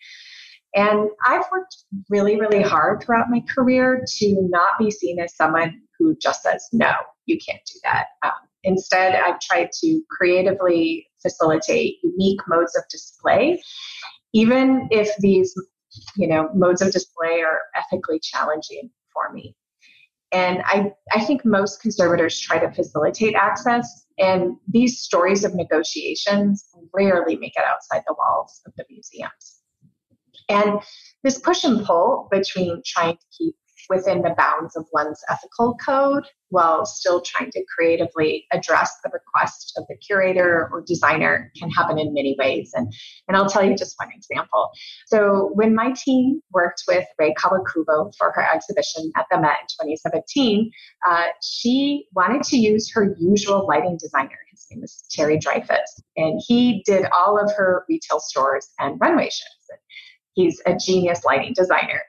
And 0.75 1.09
I've 1.25 1.45
worked 1.51 1.77
really, 2.09 2.39
really 2.39 2.61
hard 2.61 3.01
throughout 3.01 3.29
my 3.29 3.41
career 3.53 4.05
to 4.19 4.47
not 4.49 4.79
be 4.79 4.89
seen 4.89 5.19
as 5.19 5.35
someone 5.35 5.81
who 5.99 6.15
just 6.21 6.43
says, 6.43 6.65
no, 6.71 6.93
you 7.25 7.37
can't 7.45 7.61
do 7.65 7.79
that. 7.83 8.05
Um, 8.23 8.31
instead, 8.63 9.15
I've 9.15 9.39
tried 9.39 9.69
to 9.81 10.01
creatively 10.09 11.07
facilitate 11.21 11.97
unique 12.03 12.39
modes 12.47 12.75
of 12.77 12.83
display, 12.89 13.61
even 14.33 14.87
if 14.91 15.15
these 15.17 15.53
you 16.15 16.25
know 16.25 16.49
modes 16.55 16.81
of 16.81 16.91
display 16.91 17.41
are 17.41 17.59
ethically 17.75 18.17
challenging 18.23 18.89
for 19.13 19.33
me 19.33 19.53
and 20.31 20.61
I, 20.65 20.93
I 21.11 21.23
think 21.25 21.43
most 21.43 21.81
conservators 21.81 22.39
try 22.39 22.59
to 22.59 22.71
facilitate 22.71 23.35
access, 23.35 24.05
and 24.17 24.55
these 24.67 24.99
stories 24.99 25.43
of 25.43 25.55
negotiations 25.55 26.67
rarely 26.93 27.35
make 27.35 27.53
it 27.55 27.63
outside 27.65 28.03
the 28.07 28.15
walls 28.17 28.61
of 28.65 28.73
the 28.77 28.85
museums. 28.89 29.61
And 30.49 30.79
this 31.23 31.39
push 31.39 31.63
and 31.63 31.85
pull 31.85 32.27
between 32.31 32.81
trying 32.85 33.15
to 33.15 33.25
keep 33.37 33.55
within 33.89 34.21
the 34.21 34.33
bounds 34.37 34.75
of 34.75 34.85
one's 34.93 35.21
ethical 35.29 35.75
code 35.75 36.25
while 36.49 36.85
still 36.85 37.21
trying 37.21 37.49
to 37.49 37.63
creatively 37.73 38.45
address 38.51 38.91
the 39.03 39.09
request 39.11 39.73
of 39.77 39.85
the 39.87 39.95
curator 39.95 40.69
or 40.71 40.83
designer 40.85 41.51
can 41.57 41.69
happen 41.69 41.97
in 41.97 42.13
many 42.13 42.35
ways. 42.37 42.71
And, 42.75 42.93
and 43.27 43.37
I'll 43.37 43.49
tell 43.49 43.63
you 43.63 43.75
just 43.75 43.95
one 43.97 44.11
example. 44.13 44.69
So 45.07 45.51
when 45.53 45.73
my 45.73 45.93
team 45.95 46.41
worked 46.51 46.83
with 46.87 47.05
Rei 47.17 47.33
Kawakubo 47.33 48.13
for 48.17 48.31
her 48.31 48.45
exhibition 48.53 49.11
at 49.15 49.25
the 49.31 49.39
Met 49.39 49.57
in 49.61 49.67
2017, 49.87 50.71
uh, 51.07 51.27
she 51.41 52.05
wanted 52.13 52.43
to 52.43 52.57
use 52.57 52.91
her 52.93 53.15
usual 53.19 53.65
lighting 53.65 53.97
designer. 53.97 54.37
His 54.51 54.67
name 54.69 54.83
is 54.83 55.03
Thierry 55.11 55.39
Dreyfus. 55.39 56.01
And 56.17 56.41
he 56.45 56.83
did 56.85 57.05
all 57.17 57.39
of 57.41 57.51
her 57.55 57.85
retail 57.87 58.19
stores 58.19 58.69
and 58.79 58.99
runway 58.99 59.25
shows. 59.25 59.77
He's 60.33 60.61
a 60.65 60.75
genius 60.75 61.25
lighting 61.25 61.53
designer 61.53 62.01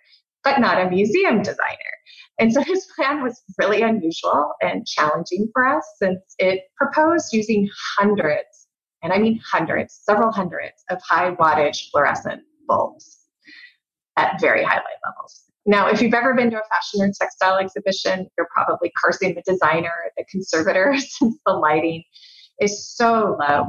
but 0.45 0.61
not 0.61 0.81
a 0.81 0.91
museum 0.91 1.43
designer. 1.43 1.93
And 2.39 2.53
so 2.53 2.63
his 2.63 2.87
plan 2.97 3.23
was 3.23 3.41
really 3.59 3.83
unusual 3.83 4.53
and 4.61 4.87
challenging 4.87 5.49
for 5.53 5.67
us 5.67 5.85
since 5.99 6.21
it 6.39 6.63
proposed 6.77 7.33
using 7.33 7.69
hundreds, 7.99 8.69
and 9.03 9.13
I 9.13 9.19
mean 9.19 9.41
hundreds, 9.45 10.01
several 10.03 10.33
hundreds 10.33 10.83
of 10.91 11.01
high 11.07 11.35
wattage 11.35 11.91
fluorescent 11.91 12.43
bulbs 12.67 13.19
at 14.17 14.41
very 14.41 14.63
high 14.65 14.77
light 14.77 15.01
levels. 15.07 15.43
Now, 15.65 15.89
if 15.89 16.03
you've 16.03 16.15
ever 16.15 16.35
been 16.35 16.51
to 16.51 16.57
a 16.57 16.65
fashion 16.65 17.03
or 17.03 17.13
textile 17.17 17.59
exhibition, 17.59 18.27
you're 18.37 18.49
probably 18.53 18.93
cursing 19.03 19.35
the 19.35 19.43
designer, 19.47 19.93
the 20.17 20.25
conservator, 20.29 20.95
since 20.99 21.39
the 21.47 21.53
lighting 21.53 22.03
is 22.61 22.89
so 22.95 23.37
low. 23.39 23.67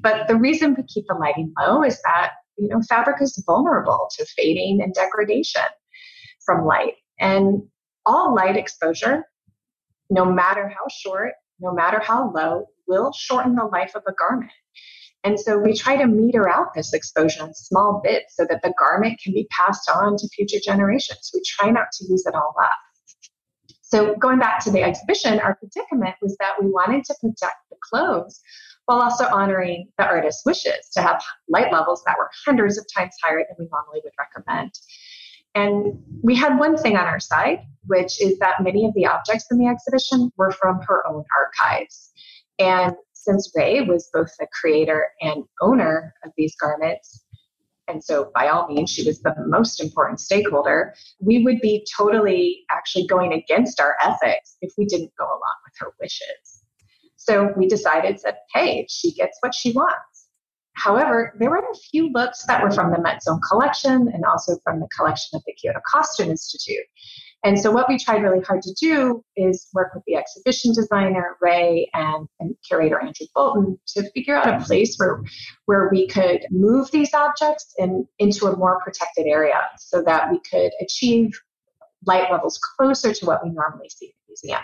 But 0.00 0.26
the 0.28 0.36
reason 0.36 0.74
we 0.74 0.82
keep 0.84 1.04
the 1.08 1.14
lighting 1.14 1.52
low 1.60 1.82
is 1.82 2.00
that 2.02 2.32
you 2.56 2.68
know 2.68 2.80
fabric 2.88 3.20
is 3.20 3.42
vulnerable 3.46 4.08
to 4.16 4.26
fading 4.36 4.80
and 4.82 4.94
degradation 4.94 5.62
from 6.46 6.64
light. 6.64 6.94
And 7.18 7.62
all 8.06 8.34
light 8.34 8.56
exposure 8.56 9.24
no 10.10 10.24
matter 10.24 10.68
how 10.68 10.86
short, 10.88 11.32
no 11.60 11.72
matter 11.72 12.00
how 12.00 12.32
low, 12.32 12.66
will 12.86 13.12
shorten 13.12 13.56
the 13.56 13.64
life 13.64 13.92
of 13.94 14.02
a 14.06 14.12
garment. 14.12 14.52
And 15.24 15.40
so 15.40 15.58
we 15.58 15.74
try 15.74 15.96
to 15.96 16.06
meter 16.06 16.48
out 16.48 16.68
this 16.74 16.92
exposure 16.92 17.44
in 17.44 17.52
small 17.54 18.00
bits 18.04 18.36
so 18.36 18.46
that 18.48 18.62
the 18.62 18.72
garment 18.78 19.18
can 19.22 19.32
be 19.32 19.48
passed 19.50 19.90
on 19.90 20.16
to 20.16 20.28
future 20.28 20.60
generations. 20.62 21.32
We 21.34 21.42
try 21.44 21.70
not 21.70 21.88
to 21.94 22.04
use 22.08 22.24
it 22.26 22.34
all 22.34 22.54
up. 22.62 22.78
So 23.82 24.14
going 24.16 24.38
back 24.38 24.62
to 24.64 24.70
the 24.70 24.82
exhibition, 24.82 25.40
our 25.40 25.56
predicament 25.56 26.14
was 26.22 26.36
that 26.38 26.54
we 26.60 26.68
wanted 26.68 27.04
to 27.06 27.14
protect 27.20 27.56
the 27.70 27.76
clothes 27.82 28.40
while 28.86 29.00
also 29.00 29.26
honoring 29.26 29.88
the 29.98 30.04
artist's 30.04 30.44
wishes 30.46 30.88
to 30.92 31.02
have 31.02 31.22
light 31.48 31.72
levels 31.72 32.02
that 32.06 32.16
were 32.18 32.30
hundreds 32.44 32.78
of 32.78 32.86
times 32.96 33.14
higher 33.22 33.38
than 33.38 33.56
we 33.58 33.68
normally 33.70 34.00
would 34.04 34.12
recommend. 34.18 34.72
And 35.56 35.98
we 36.22 36.34
had 36.36 36.58
one 36.58 36.76
thing 36.76 36.98
on 36.98 37.06
our 37.06 37.18
side, 37.18 37.60
which 37.86 38.20
is 38.20 38.38
that 38.40 38.62
many 38.62 38.84
of 38.84 38.92
the 38.92 39.06
objects 39.06 39.46
in 39.50 39.56
the 39.56 39.66
exhibition 39.66 40.30
were 40.36 40.50
from 40.50 40.80
her 40.86 41.04
own 41.06 41.24
archives. 41.34 42.12
And 42.58 42.94
since 43.14 43.50
Rei 43.56 43.80
was 43.80 44.10
both 44.12 44.28
the 44.38 44.46
creator 44.52 45.06
and 45.22 45.44
owner 45.62 46.12
of 46.24 46.32
these 46.36 46.54
garments, 46.56 47.24
and 47.88 48.04
so 48.04 48.30
by 48.34 48.48
all 48.48 48.68
means, 48.68 48.90
she 48.90 49.06
was 49.06 49.22
the 49.22 49.34
most 49.46 49.80
important 49.80 50.20
stakeholder, 50.20 50.94
we 51.20 51.42
would 51.42 51.60
be 51.62 51.86
totally 51.96 52.64
actually 52.70 53.06
going 53.06 53.32
against 53.32 53.80
our 53.80 53.96
ethics 54.02 54.58
if 54.60 54.72
we 54.76 54.84
didn't 54.84 55.12
go 55.18 55.24
along 55.24 55.56
with 55.64 55.72
her 55.78 55.94
wishes. 56.00 56.64
So 57.16 57.52
we 57.56 57.66
decided 57.66 58.18
that, 58.24 58.40
hey, 58.52 58.86
she 58.90 59.12
gets 59.12 59.38
what 59.40 59.54
she 59.54 59.72
wants. 59.72 60.15
However, 60.76 61.34
there 61.38 61.50
were 61.50 61.58
a 61.58 61.76
few 61.90 62.10
books 62.10 62.44
that 62.46 62.62
were 62.62 62.70
from 62.70 62.90
the 62.90 63.00
Met's 63.00 63.26
own 63.26 63.40
collection 63.48 64.08
and 64.12 64.24
also 64.24 64.58
from 64.62 64.80
the 64.80 64.88
collection 64.96 65.36
of 65.36 65.42
the 65.46 65.54
Kyoto 65.54 65.80
Costume 65.90 66.30
Institute. 66.30 66.84
And 67.44 67.58
so, 67.58 67.70
what 67.70 67.88
we 67.88 67.98
tried 67.98 68.22
really 68.22 68.42
hard 68.42 68.62
to 68.62 68.74
do 68.74 69.24
is 69.36 69.68
work 69.72 69.94
with 69.94 70.02
the 70.06 70.16
exhibition 70.16 70.72
designer, 70.74 71.36
Rei, 71.40 71.88
and, 71.94 72.26
and 72.40 72.54
curator 72.66 72.98
Andrew 72.98 73.26
Bolton 73.34 73.78
to 73.88 74.10
figure 74.10 74.36
out 74.36 74.60
a 74.60 74.64
place 74.64 74.96
where, 74.96 75.22
where 75.66 75.88
we 75.90 76.08
could 76.08 76.44
move 76.50 76.90
these 76.90 77.14
objects 77.14 77.72
in, 77.78 78.06
into 78.18 78.46
a 78.46 78.56
more 78.56 78.80
protected 78.82 79.26
area 79.26 79.60
so 79.78 80.02
that 80.02 80.30
we 80.30 80.40
could 80.50 80.72
achieve 80.80 81.30
light 82.04 82.30
levels 82.30 82.58
closer 82.76 83.12
to 83.12 83.26
what 83.26 83.44
we 83.44 83.50
normally 83.50 83.88
see 83.88 84.06
in 84.06 84.12
the 84.26 84.30
museum. 84.30 84.62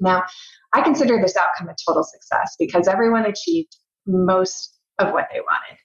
Now, 0.00 0.24
I 0.72 0.82
consider 0.82 1.20
this 1.20 1.36
outcome 1.36 1.68
a 1.68 1.76
total 1.86 2.02
success 2.02 2.56
because 2.58 2.88
everyone 2.88 3.24
achieved 3.24 3.76
most 4.06 4.73
of 4.98 5.12
what 5.12 5.28
they 5.32 5.40
wanted. 5.40 5.78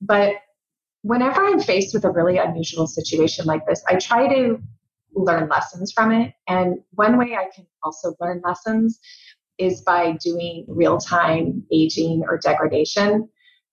But 0.00 0.36
whenever 1.02 1.44
I'm 1.44 1.60
faced 1.60 1.94
with 1.94 2.04
a 2.04 2.10
really 2.10 2.38
unusual 2.38 2.86
situation 2.86 3.46
like 3.46 3.66
this, 3.66 3.82
I 3.88 3.96
try 3.96 4.26
to 4.28 4.58
learn 5.14 5.48
lessons 5.48 5.92
from 5.92 6.12
it. 6.12 6.32
And 6.48 6.78
one 6.92 7.18
way 7.18 7.34
I 7.34 7.48
can 7.54 7.66
also 7.82 8.14
learn 8.20 8.42
lessons 8.44 8.98
is 9.58 9.82
by 9.82 10.12
doing 10.20 10.64
real 10.68 10.98
time 10.98 11.62
aging 11.72 12.24
or 12.28 12.38
degradation 12.38 13.28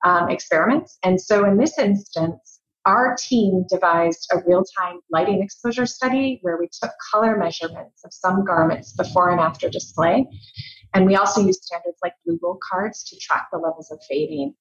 um, 0.05 0.29
experiments. 0.29 0.97
And 1.03 1.19
so 1.19 1.45
in 1.45 1.57
this 1.57 1.77
instance, 1.79 2.59
our 2.85 3.15
team 3.15 3.65
devised 3.69 4.27
a 4.33 4.41
real 4.47 4.63
time 4.77 4.99
lighting 5.11 5.41
exposure 5.41 5.85
study 5.85 6.39
where 6.41 6.57
we 6.57 6.67
took 6.81 6.91
color 7.11 7.37
measurements 7.37 8.03
of 8.03 8.11
some 8.13 8.43
garments 8.43 8.93
before 8.93 9.29
and 9.29 9.39
after 9.39 9.69
display. 9.69 10.25
And 10.93 11.05
we 11.05 11.15
also 11.15 11.41
used 11.41 11.63
standards 11.63 11.97
like 12.03 12.13
blue 12.25 12.39
wool 12.41 12.59
cards 12.69 13.03
to 13.05 13.17
track 13.19 13.47
the 13.51 13.57
levels 13.57 13.91
of 13.91 13.99
fading. 14.09 14.53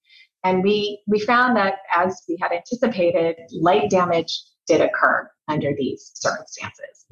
And 0.45 0.63
we, 0.63 1.03
we 1.07 1.21
found 1.21 1.57
that 1.57 1.79
as 1.95 2.23
we 2.29 2.39
had 2.41 2.53
anticipated, 2.53 3.37
light 3.53 3.91
damage 3.91 4.41
did 4.67 4.81
occur 4.81 5.31
under 5.49 5.73
these 5.77 6.13
circumstances. 6.15 7.07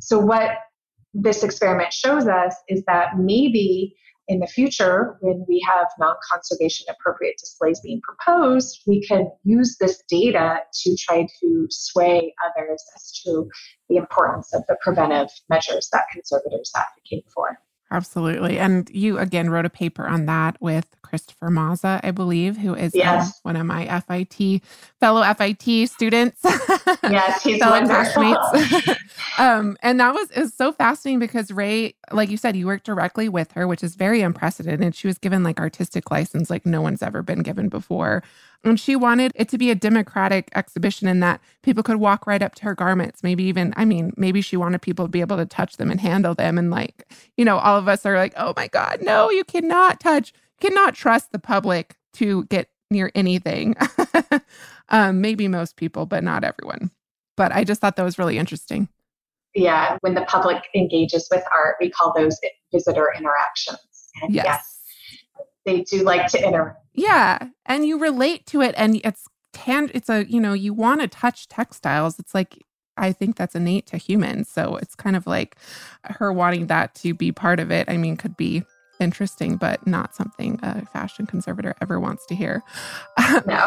So, 0.00 0.18
what 0.18 0.50
this 1.14 1.42
experiment 1.42 1.92
shows 1.92 2.26
us 2.26 2.54
is 2.68 2.82
that 2.86 3.18
maybe 3.18 3.96
in 4.28 4.40
the 4.40 4.46
future, 4.46 5.16
when 5.20 5.44
we 5.48 5.64
have 5.66 5.86
non 5.98 6.16
conservation 6.30 6.86
appropriate 6.90 7.36
displays 7.38 7.80
being 7.80 8.00
proposed, 8.02 8.82
we 8.86 9.00
can 9.06 9.30
use 9.44 9.76
this 9.80 10.02
data 10.08 10.60
to 10.82 10.96
try 10.96 11.26
to 11.40 11.66
sway 11.70 12.34
others 12.44 12.82
as 12.96 13.12
to 13.24 13.48
the 13.88 13.96
importance 13.96 14.52
of 14.52 14.64
the 14.68 14.76
preventive 14.82 15.28
measures 15.48 15.88
that 15.92 16.06
conservators 16.12 16.72
advocate 16.74 17.24
for. 17.32 17.58
Absolutely. 17.90 18.58
And 18.58 18.90
you 18.90 19.18
again 19.18 19.48
wrote 19.50 19.64
a 19.64 19.70
paper 19.70 20.06
on 20.06 20.26
that 20.26 20.60
with 20.60 20.96
Christopher 21.02 21.50
Mazza, 21.50 22.00
I 22.02 22.10
believe, 22.10 22.56
who 22.56 22.74
is 22.74 22.92
um, 22.94 22.98
yes. 22.98 23.38
one 23.42 23.54
of 23.54 23.64
my 23.64 24.00
FIT 24.00 24.60
fellow 24.98 25.22
FIT 25.34 25.88
students. 25.88 26.42
Yes, 27.02 27.42
he's 27.42 27.58
fellow 27.58 27.84
classmates. 27.84 29.00
um, 29.38 29.76
and 29.82 30.00
that 30.00 30.12
was 30.14 30.30
is 30.32 30.54
so 30.54 30.72
fascinating 30.72 31.18
because 31.18 31.50
Rei, 31.52 31.94
like 32.10 32.30
you 32.30 32.36
said, 32.36 32.56
you 32.56 32.66
worked 32.66 32.86
directly 32.86 33.28
with 33.28 33.52
her, 33.52 33.66
which 33.66 33.84
is 33.84 33.94
very 33.94 34.22
unprecedented. 34.22 34.82
And 34.82 34.94
she 34.94 35.06
was 35.06 35.18
given 35.18 35.42
like 35.42 35.60
artistic 35.60 36.10
license 36.10 36.50
like 36.50 36.66
no 36.66 36.82
one's 36.82 37.02
ever 37.02 37.22
been 37.22 37.42
given 37.42 37.68
before. 37.68 38.22
And 38.66 38.80
she 38.80 38.96
wanted 38.96 39.30
it 39.36 39.48
to 39.50 39.58
be 39.58 39.70
a 39.70 39.76
democratic 39.76 40.50
exhibition 40.56 41.06
in 41.06 41.20
that 41.20 41.40
people 41.62 41.84
could 41.84 41.98
walk 41.98 42.26
right 42.26 42.42
up 42.42 42.56
to 42.56 42.64
her 42.64 42.74
garments. 42.74 43.22
Maybe 43.22 43.44
even, 43.44 43.72
I 43.76 43.84
mean, 43.84 44.12
maybe 44.16 44.40
she 44.40 44.56
wanted 44.56 44.82
people 44.82 45.04
to 45.04 45.10
be 45.10 45.20
able 45.20 45.36
to 45.36 45.46
touch 45.46 45.76
them 45.76 45.88
and 45.88 46.00
handle 46.00 46.34
them. 46.34 46.58
And 46.58 46.68
like, 46.68 47.06
you 47.36 47.44
know, 47.44 47.58
all 47.58 47.78
of 47.78 47.86
us 47.86 48.04
are 48.04 48.16
like, 48.16 48.34
oh 48.36 48.54
my 48.56 48.66
God, 48.66 49.02
no, 49.02 49.30
you 49.30 49.44
cannot 49.44 50.00
touch, 50.00 50.32
cannot 50.60 50.96
trust 50.96 51.30
the 51.30 51.38
public 51.38 51.94
to 52.14 52.44
get 52.46 52.68
near 52.90 53.12
anything. 53.14 53.76
um, 54.88 55.20
maybe 55.20 55.46
most 55.46 55.76
people, 55.76 56.04
but 56.04 56.24
not 56.24 56.42
everyone. 56.42 56.90
But 57.36 57.52
I 57.52 57.62
just 57.62 57.80
thought 57.80 57.94
that 57.94 58.02
was 58.02 58.18
really 58.18 58.36
interesting. 58.36 58.88
Yeah. 59.54 59.96
When 60.00 60.14
the 60.14 60.22
public 60.22 60.64
engages 60.74 61.28
with 61.30 61.44
art, 61.56 61.76
we 61.80 61.88
call 61.88 62.12
those 62.16 62.36
visitor 62.72 63.12
interactions. 63.16 63.78
And 64.22 64.34
yes. 64.34 64.44
yes 64.44 64.75
they 65.66 65.82
do 65.82 66.02
like 66.02 66.28
to 66.28 66.46
interact. 66.46 66.80
Yeah, 66.94 67.48
and 67.66 67.84
you 67.84 67.98
relate 67.98 68.46
to 68.46 68.62
it, 68.62 68.74
and 68.78 69.00
it's 69.04 69.26
tan. 69.52 69.90
It's 69.92 70.08
a 70.08 70.24
you 70.30 70.40
know 70.40 70.54
you 70.54 70.72
want 70.72 71.02
to 71.02 71.08
touch 71.08 71.48
textiles. 71.48 72.18
It's 72.18 72.34
like 72.34 72.62
I 72.96 73.12
think 73.12 73.36
that's 73.36 73.54
innate 73.54 73.86
to 73.88 73.98
humans. 73.98 74.48
So 74.48 74.76
it's 74.76 74.94
kind 74.94 75.16
of 75.16 75.26
like 75.26 75.56
her 76.04 76.32
wanting 76.32 76.68
that 76.68 76.94
to 76.96 77.12
be 77.12 77.32
part 77.32 77.60
of 77.60 77.70
it. 77.70 77.90
I 77.90 77.96
mean, 77.96 78.16
could 78.16 78.36
be 78.36 78.62
interesting, 78.98 79.56
but 79.56 79.86
not 79.86 80.14
something 80.14 80.58
a 80.62 80.86
fashion 80.86 81.26
conservator 81.26 81.74
ever 81.82 82.00
wants 82.00 82.24
to 82.26 82.34
hear. 82.34 82.62
No. 83.46 83.66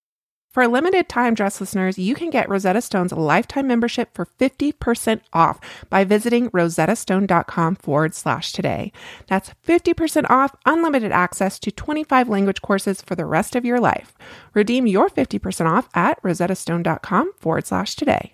For 0.51 0.67
limited 0.67 1.07
time, 1.07 1.33
dress 1.33 1.61
listeners, 1.61 1.97
you 1.97 2.13
can 2.13 2.29
get 2.29 2.49
Rosetta 2.49 2.81
Stone's 2.81 3.13
lifetime 3.13 3.67
membership 3.67 4.13
for 4.13 4.25
50% 4.25 5.21
off 5.31 5.61
by 5.89 6.03
visiting 6.03 6.49
rosettastone.com 6.49 7.75
forward 7.77 8.13
slash 8.13 8.51
today. 8.51 8.91
That's 9.27 9.53
50% 9.65 10.29
off 10.29 10.53
unlimited 10.65 11.13
access 11.13 11.57
to 11.59 11.71
25 11.71 12.27
language 12.27 12.61
courses 12.61 13.01
for 13.01 13.15
the 13.15 13.25
rest 13.25 13.55
of 13.55 13.63
your 13.63 13.79
life. 13.79 14.13
Redeem 14.53 14.87
your 14.87 15.09
50% 15.09 15.71
off 15.71 15.87
at 15.93 16.21
rosettastone.com 16.21 17.31
forward 17.37 17.65
slash 17.65 17.95
today. 17.95 18.33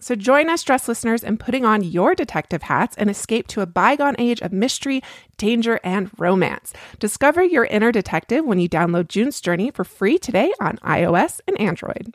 So 0.00 0.14
join 0.14 0.48
us, 0.50 0.62
dress 0.62 0.88
listeners, 0.88 1.24
in 1.24 1.38
putting 1.38 1.64
on 1.64 1.82
your 1.82 2.14
detective 2.14 2.62
hats 2.62 2.96
and 2.96 3.08
escape 3.08 3.46
to 3.48 3.62
a 3.62 3.66
bygone 3.66 4.16
age 4.18 4.40
of 4.42 4.52
mystery, 4.52 5.02
danger, 5.38 5.80
and 5.82 6.10
romance. 6.18 6.72
Discover 6.98 7.44
your 7.44 7.64
inner 7.64 7.92
detective 7.92 8.44
when 8.44 8.58
you 8.58 8.68
download 8.68 9.08
June's 9.08 9.40
Journey 9.40 9.70
for 9.70 9.84
free 9.84 10.18
today 10.18 10.52
on 10.60 10.76
iOS 10.78 11.40
and 11.46 11.58
Android. 11.60 12.14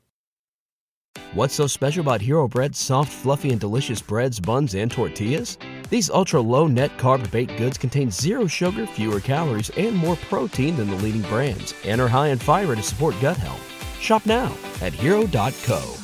What's 1.33 1.53
so 1.53 1.67
special 1.67 2.01
about 2.01 2.21
Hero 2.21 2.47
Bread's 2.47 2.77
soft, 2.77 3.11
fluffy, 3.11 3.51
and 3.51 3.59
delicious 3.59 4.01
breads, 4.01 4.39
buns, 4.39 4.75
and 4.75 4.91
tortillas? 4.91 5.57
These 5.89 6.09
ultra 6.09 6.41
low 6.41 6.67
net 6.67 6.97
carb 6.97 7.29
baked 7.31 7.57
goods 7.57 7.77
contain 7.77 8.11
zero 8.11 8.47
sugar, 8.47 8.85
fewer 8.85 9.19
calories, 9.19 9.69
and 9.71 9.95
more 9.95 10.15
protein 10.15 10.75
than 10.75 10.89
the 10.89 10.95
leading 10.97 11.23
brands, 11.23 11.73
and 11.85 11.99
are 11.99 12.07
high 12.07 12.27
in 12.27 12.37
fiber 12.37 12.75
to 12.75 12.83
support 12.83 13.15
gut 13.21 13.37
health. 13.37 13.61
Shop 13.99 14.25
now 14.25 14.55
at 14.81 14.93
hero.co. 14.93 16.00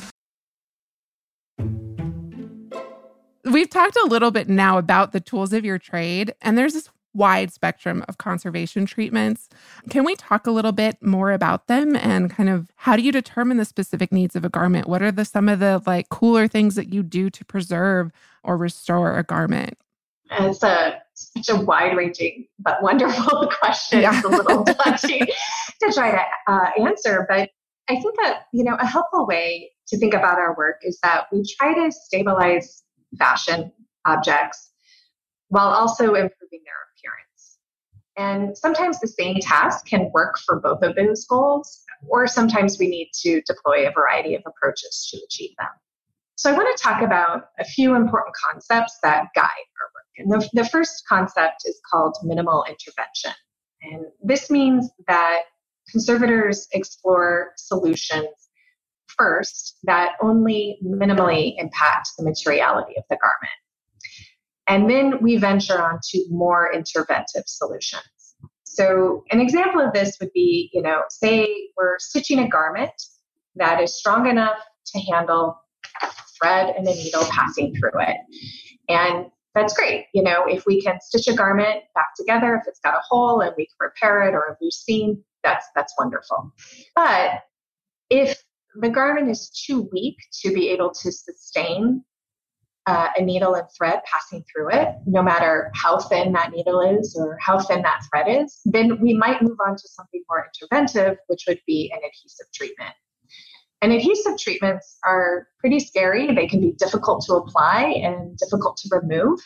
We've 3.44 3.70
talked 3.70 3.96
a 3.96 4.06
little 4.08 4.30
bit 4.30 4.48
now 4.48 4.78
about 4.78 5.12
the 5.12 5.20
tools 5.20 5.52
of 5.52 5.64
your 5.64 5.78
trade, 5.78 6.34
and 6.42 6.58
there's 6.58 6.74
this 6.74 6.90
wide 7.14 7.52
spectrum 7.52 8.04
of 8.08 8.18
conservation 8.18 8.86
treatments. 8.86 9.48
Can 9.90 10.04
we 10.04 10.14
talk 10.14 10.46
a 10.46 10.50
little 10.50 10.72
bit 10.72 11.02
more 11.02 11.32
about 11.32 11.66
them 11.66 11.96
and 11.96 12.30
kind 12.30 12.48
of 12.48 12.70
how 12.76 12.96
do 12.96 13.02
you 13.02 13.10
determine 13.10 13.56
the 13.56 13.64
specific 13.64 14.12
needs 14.12 14.36
of 14.36 14.44
a 14.44 14.48
garment? 14.48 14.88
What 14.88 15.02
are 15.02 15.10
the 15.10 15.24
some 15.24 15.48
of 15.48 15.58
the 15.58 15.82
like 15.86 16.08
cooler 16.10 16.46
things 16.46 16.74
that 16.76 16.92
you 16.92 17.02
do 17.02 17.30
to 17.30 17.44
preserve 17.44 18.12
or 18.44 18.56
restore 18.56 19.18
a 19.18 19.24
garment? 19.24 19.78
It's 20.30 20.62
a 20.62 21.00
such 21.14 21.48
a 21.48 21.56
wide-ranging 21.56 22.46
but 22.58 22.82
wonderful 22.82 23.50
question. 23.58 24.02
Yeah. 24.02 24.16
It's 24.16 24.24
a 24.24 24.28
little 24.28 24.64
touchy 24.84 25.20
to 25.20 25.92
try 25.92 26.12
to 26.12 26.22
uh, 26.46 26.70
answer, 26.86 27.26
but 27.28 27.50
I 27.88 27.94
think 27.94 28.14
that 28.22 28.42
you 28.52 28.64
know 28.64 28.76
a 28.78 28.86
helpful 28.86 29.26
way 29.26 29.70
to 29.88 29.98
think 29.98 30.14
about 30.14 30.38
our 30.38 30.54
work 30.56 30.80
is 30.82 30.98
that 31.02 31.24
we 31.32 31.42
try 31.58 31.74
to 31.74 31.90
stabilize 31.90 32.82
fashion 33.18 33.72
objects 34.04 34.72
while 35.48 35.68
also 35.68 36.04
improving 36.14 36.60
their 36.64 36.80
appearance. 36.92 37.58
And 38.16 38.56
sometimes 38.56 39.00
the 39.00 39.08
same 39.08 39.36
task 39.40 39.86
can 39.86 40.10
work 40.12 40.38
for 40.44 40.60
both 40.60 40.82
of 40.82 40.94
those 40.96 41.24
goals, 41.24 41.84
or 42.06 42.26
sometimes 42.26 42.78
we 42.78 42.88
need 42.88 43.10
to 43.22 43.40
deploy 43.42 43.86
a 43.86 43.92
variety 43.92 44.34
of 44.34 44.42
approaches 44.46 45.08
to 45.10 45.20
achieve 45.24 45.50
them. 45.58 45.68
So 46.36 46.50
I 46.50 46.56
want 46.56 46.76
to 46.76 46.82
talk 46.82 47.02
about 47.02 47.46
a 47.58 47.64
few 47.64 47.96
important 47.96 48.34
concepts 48.50 48.98
that 49.02 49.26
guide 49.34 49.44
our 49.44 49.88
work. 49.94 50.04
And 50.18 50.30
the, 50.30 50.48
the 50.52 50.68
first 50.68 51.04
concept 51.08 51.62
is 51.64 51.80
called 51.90 52.16
minimal 52.22 52.64
intervention. 52.68 53.32
And 53.82 54.06
this 54.22 54.50
means 54.50 54.90
that 55.06 55.42
conservators 55.90 56.68
explore 56.72 57.52
solutions 57.56 58.47
first 59.18 59.76
that 59.84 60.12
only 60.22 60.78
minimally 60.84 61.54
impact 61.58 62.10
the 62.16 62.24
materiality 62.24 62.94
of 62.96 63.04
the 63.10 63.16
garment. 63.16 63.52
And 64.66 64.88
then 64.88 65.22
we 65.22 65.36
venture 65.36 65.82
on 65.82 65.98
to 66.10 66.24
more 66.30 66.70
interventive 66.74 67.46
solutions. 67.46 68.02
So, 68.64 69.24
an 69.30 69.40
example 69.40 69.80
of 69.80 69.92
this 69.92 70.18
would 70.20 70.32
be, 70.32 70.70
you 70.72 70.82
know, 70.82 71.02
say 71.08 71.48
we're 71.76 71.98
stitching 71.98 72.38
a 72.38 72.48
garment 72.48 72.92
that 73.56 73.80
is 73.80 73.98
strong 73.98 74.28
enough 74.28 74.58
to 74.86 75.00
handle 75.00 75.60
thread 76.38 76.74
and 76.76 76.86
a 76.86 76.94
needle 76.94 77.24
passing 77.30 77.74
through 77.74 78.00
it. 78.00 78.16
And 78.88 79.26
that's 79.54 79.74
great. 79.74 80.06
You 80.14 80.22
know, 80.22 80.44
if 80.46 80.64
we 80.66 80.80
can 80.80 81.00
stitch 81.00 81.26
a 81.28 81.36
garment 81.36 81.82
back 81.94 82.14
together, 82.16 82.54
if 82.54 82.68
it's 82.68 82.80
got 82.80 82.94
a 82.94 83.00
hole 83.08 83.40
and 83.40 83.52
we 83.56 83.66
can 83.66 83.76
repair 83.80 84.22
it 84.28 84.34
or 84.34 84.42
a 84.42 84.56
loose 84.62 84.82
seam, 84.84 85.24
that's 85.42 85.66
that's 85.74 85.94
wonderful. 85.98 86.52
But 86.94 87.42
if 88.10 88.40
the 88.80 88.88
garment 88.88 89.28
is 89.28 89.50
too 89.50 89.88
weak 89.92 90.16
to 90.42 90.52
be 90.52 90.68
able 90.68 90.90
to 90.90 91.10
sustain 91.12 92.04
uh, 92.86 93.08
a 93.18 93.22
needle 93.22 93.54
and 93.54 93.66
thread 93.76 94.00
passing 94.10 94.42
through 94.50 94.70
it, 94.70 94.88
no 95.04 95.22
matter 95.22 95.70
how 95.74 95.98
thin 95.98 96.32
that 96.32 96.52
needle 96.52 96.80
is 96.80 97.14
or 97.18 97.36
how 97.38 97.58
thin 97.58 97.82
that 97.82 98.00
thread 98.10 98.26
is, 98.28 98.60
then 98.64 98.98
we 99.02 99.12
might 99.12 99.42
move 99.42 99.58
on 99.66 99.76
to 99.76 99.88
something 99.88 100.22
more 100.30 100.46
interventive, 100.48 101.16
which 101.26 101.44
would 101.46 101.60
be 101.66 101.92
an 101.92 101.98
adhesive 101.98 102.46
treatment. 102.54 102.94
And 103.82 103.92
adhesive 103.92 104.38
treatments 104.38 104.98
are 105.04 105.48
pretty 105.58 105.80
scary. 105.80 106.34
They 106.34 106.46
can 106.46 106.60
be 106.60 106.72
difficult 106.72 107.24
to 107.26 107.34
apply 107.34 107.82
and 108.02 108.36
difficult 108.38 108.78
to 108.78 108.88
remove, 108.90 109.38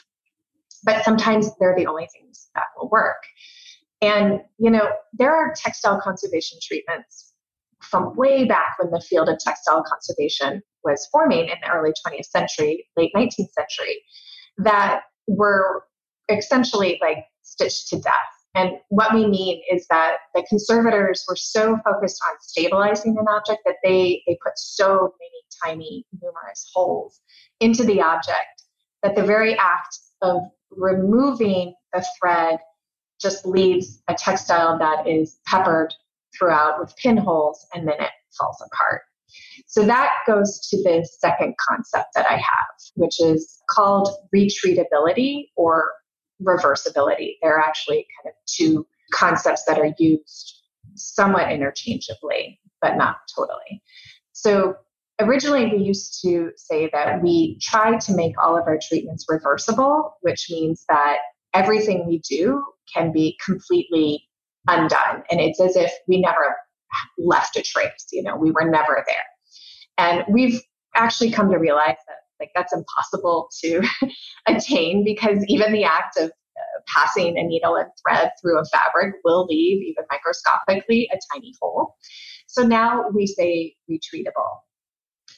but 0.84 1.04
sometimes 1.04 1.50
they're 1.58 1.74
the 1.76 1.86
only 1.86 2.08
things 2.12 2.48
that 2.54 2.66
will 2.76 2.90
work. 2.90 3.24
And, 4.00 4.40
you 4.58 4.70
know, 4.70 4.88
there 5.12 5.34
are 5.34 5.52
textile 5.56 6.00
conservation 6.00 6.58
treatments 6.62 7.31
from 7.92 8.16
way 8.16 8.46
back 8.46 8.76
when 8.80 8.90
the 8.90 9.00
field 9.00 9.28
of 9.28 9.38
textile 9.38 9.84
conservation 9.84 10.62
was 10.82 11.06
forming 11.12 11.50
in 11.50 11.56
the 11.62 11.70
early 11.70 11.92
20th 12.04 12.24
century, 12.24 12.88
late 12.96 13.12
19th 13.14 13.52
century, 13.52 14.02
that 14.56 15.02
were 15.28 15.84
essentially 16.30 16.98
like 17.02 17.26
stitched 17.42 17.88
to 17.88 18.00
death. 18.00 18.14
And 18.54 18.72
what 18.88 19.14
we 19.14 19.26
mean 19.26 19.62
is 19.70 19.86
that 19.90 20.16
the 20.34 20.44
conservators 20.48 21.24
were 21.28 21.36
so 21.36 21.78
focused 21.84 22.20
on 22.26 22.36
stabilizing 22.40 23.16
an 23.18 23.26
object 23.28 23.60
that 23.66 23.76
they, 23.84 24.22
they 24.26 24.38
put 24.42 24.54
so 24.56 25.14
many 25.20 25.74
tiny, 25.76 26.06
numerous 26.20 26.70
holes 26.74 27.20
into 27.60 27.84
the 27.84 28.00
object 28.00 28.64
that 29.02 29.14
the 29.16 29.22
very 29.22 29.54
act 29.54 29.98
of 30.22 30.40
removing 30.70 31.74
the 31.92 32.04
thread 32.18 32.58
just 33.20 33.44
leaves 33.46 34.02
a 34.08 34.14
textile 34.14 34.78
that 34.78 35.06
is 35.06 35.38
peppered 35.46 35.94
throughout 36.36 36.80
with 36.80 36.94
pinholes 36.96 37.66
and 37.74 37.86
then 37.86 38.00
it 38.00 38.10
falls 38.38 38.62
apart. 38.72 39.02
So 39.66 39.84
that 39.86 40.10
goes 40.26 40.60
to 40.68 40.76
the 40.82 41.08
second 41.18 41.54
concept 41.68 42.08
that 42.14 42.26
I 42.28 42.34
have, 42.34 42.74
which 42.94 43.20
is 43.20 43.62
called 43.70 44.08
retreatability 44.34 45.48
or 45.56 45.90
reversibility. 46.42 47.36
They're 47.40 47.58
actually 47.58 48.06
kind 48.22 48.32
of 48.32 48.34
two 48.46 48.86
concepts 49.12 49.64
that 49.66 49.78
are 49.78 49.94
used 49.98 50.62
somewhat 50.94 51.50
interchangeably, 51.50 52.60
but 52.80 52.96
not 52.96 53.16
totally. 53.34 53.82
So 54.32 54.74
originally 55.20 55.66
we 55.66 55.82
used 55.82 56.20
to 56.22 56.50
say 56.56 56.90
that 56.92 57.22
we 57.22 57.58
try 57.62 57.96
to 57.96 58.14
make 58.14 58.34
all 58.42 58.58
of 58.58 58.66
our 58.66 58.78
treatments 58.86 59.26
reversible, 59.28 60.16
which 60.20 60.48
means 60.50 60.84
that 60.88 61.18
everything 61.54 62.06
we 62.06 62.18
do 62.28 62.62
can 62.92 63.12
be 63.12 63.38
completely 63.44 64.28
undone. 64.68 65.22
And 65.30 65.40
it's 65.40 65.60
as 65.60 65.76
if 65.76 65.92
we 66.08 66.20
never 66.20 66.56
left 67.18 67.56
a 67.56 67.62
trace, 67.62 68.06
you 68.12 68.22
know, 68.22 68.36
we 68.36 68.50
were 68.50 68.68
never 68.68 69.04
there. 69.06 69.24
And 69.98 70.24
we've 70.28 70.60
actually 70.94 71.30
come 71.30 71.50
to 71.50 71.58
realize 71.58 71.96
that 72.06 72.16
like 72.40 72.50
that's 72.54 72.72
impossible 72.74 73.48
to 73.62 73.82
attain 74.48 75.04
because 75.04 75.44
even 75.46 75.72
the 75.72 75.84
act 75.84 76.16
of 76.16 76.24
uh, 76.24 76.80
passing 76.88 77.38
a 77.38 77.42
needle 77.44 77.76
and 77.76 77.88
thread 78.04 78.30
through 78.40 78.58
a 78.58 78.64
fabric 78.64 79.14
will 79.24 79.46
leave 79.46 79.82
even 79.82 80.04
microscopically 80.10 81.08
a 81.12 81.18
tiny 81.32 81.54
hole. 81.60 81.94
So 82.48 82.62
now 82.62 83.04
we 83.14 83.26
say 83.26 83.74
retreatable. 83.90 84.58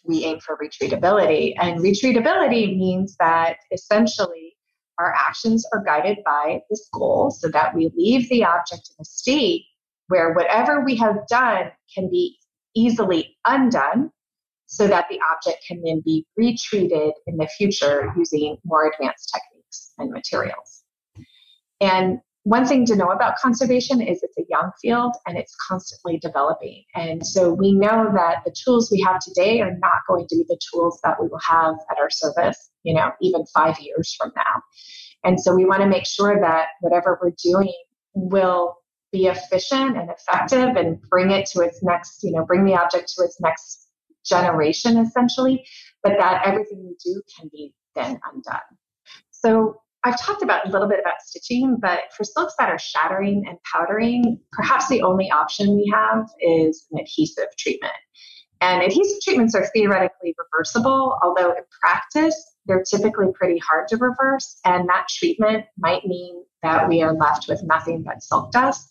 We 0.04 0.24
aim 0.24 0.40
for 0.40 0.58
retreatability. 0.58 1.54
And 1.60 1.80
retreatability 1.80 2.76
means 2.76 3.16
that 3.20 3.56
essentially 3.70 4.53
our 4.98 5.12
actions 5.14 5.66
are 5.72 5.82
guided 5.82 6.18
by 6.24 6.60
this 6.70 6.88
goal 6.92 7.30
so 7.30 7.48
that 7.48 7.74
we 7.74 7.90
leave 7.96 8.28
the 8.28 8.44
object 8.44 8.90
in 8.90 9.02
a 9.02 9.04
state 9.04 9.64
where 10.08 10.32
whatever 10.34 10.84
we 10.84 10.96
have 10.96 11.26
done 11.28 11.70
can 11.94 12.08
be 12.10 12.38
easily 12.74 13.36
undone 13.46 14.10
so 14.66 14.86
that 14.86 15.06
the 15.08 15.18
object 15.32 15.64
can 15.66 15.82
then 15.82 16.02
be 16.04 16.26
retreated 16.36 17.12
in 17.26 17.36
the 17.36 17.46
future 17.56 18.12
using 18.16 18.56
more 18.64 18.90
advanced 18.90 19.32
techniques 19.32 19.92
and 19.98 20.10
materials. 20.10 20.82
And 21.80 22.20
one 22.44 22.66
thing 22.66 22.84
to 22.86 22.94
know 22.94 23.06
about 23.06 23.36
conservation 23.38 24.02
is 24.02 24.22
it's 24.22 24.36
a 24.38 24.44
young 24.50 24.70
field 24.80 25.14
and 25.26 25.38
it's 25.38 25.56
constantly 25.66 26.18
developing. 26.18 26.84
And 26.94 27.26
so 27.26 27.50
we 27.52 27.72
know 27.72 28.10
that 28.14 28.44
the 28.44 28.54
tools 28.64 28.90
we 28.92 29.00
have 29.00 29.18
today 29.20 29.62
are 29.62 29.74
not 29.78 30.02
going 30.06 30.26
to 30.28 30.36
be 30.36 30.44
the 30.46 30.58
tools 30.70 31.00
that 31.04 31.16
we 31.20 31.26
will 31.28 31.40
have 31.40 31.74
at 31.90 31.98
our 31.98 32.10
service, 32.10 32.70
you 32.82 32.94
know, 32.94 33.12
even 33.22 33.46
five 33.46 33.80
years 33.80 34.14
from 34.18 34.30
now. 34.36 34.62
And 35.24 35.40
so 35.40 35.54
we 35.54 35.64
want 35.64 35.80
to 35.80 35.88
make 35.88 36.06
sure 36.06 36.38
that 36.38 36.66
whatever 36.80 37.18
we're 37.22 37.32
doing 37.42 37.72
will 38.12 38.76
be 39.10 39.26
efficient 39.26 39.96
and 39.96 40.10
effective 40.10 40.76
and 40.76 41.00
bring 41.08 41.30
it 41.30 41.46
to 41.46 41.62
its 41.62 41.82
next, 41.82 42.22
you 42.22 42.32
know, 42.32 42.44
bring 42.44 42.66
the 42.66 42.74
object 42.74 43.10
to 43.16 43.24
its 43.24 43.40
next 43.40 43.88
generation 44.26 44.98
essentially, 44.98 45.64
but 46.02 46.12
that 46.18 46.46
everything 46.46 46.84
we 46.84 46.94
do 47.02 47.22
can 47.38 47.48
be 47.50 47.72
then 47.94 48.20
undone. 48.30 48.60
So 49.30 49.80
I've 50.04 50.20
talked 50.20 50.42
about 50.42 50.66
a 50.66 50.70
little 50.70 50.88
bit 50.88 51.00
about 51.00 51.22
stitching, 51.22 51.78
but 51.80 52.00
for 52.14 52.24
silks 52.24 52.52
that 52.58 52.68
are 52.68 52.78
shattering 52.78 53.44
and 53.48 53.56
powdering, 53.62 54.38
perhaps 54.52 54.88
the 54.88 55.00
only 55.00 55.30
option 55.30 55.76
we 55.76 55.90
have 55.94 56.26
is 56.40 56.86
an 56.92 56.98
adhesive 56.98 57.48
treatment. 57.58 57.94
And 58.60 58.82
adhesive 58.82 59.22
treatments 59.22 59.54
are 59.54 59.66
theoretically 59.74 60.34
reversible, 60.38 61.18
although 61.22 61.52
in 61.52 61.62
practice, 61.80 62.34
they're 62.66 62.84
typically 62.84 63.26
pretty 63.34 63.58
hard 63.58 63.88
to 63.88 63.96
reverse. 63.96 64.58
And 64.64 64.88
that 64.88 65.06
treatment 65.08 65.64
might 65.78 66.06
mean 66.06 66.44
that 66.62 66.88
we 66.88 67.02
are 67.02 67.14
left 67.14 67.46
with 67.48 67.62
nothing 67.62 68.02
but 68.02 68.22
silk 68.22 68.52
dust. 68.52 68.88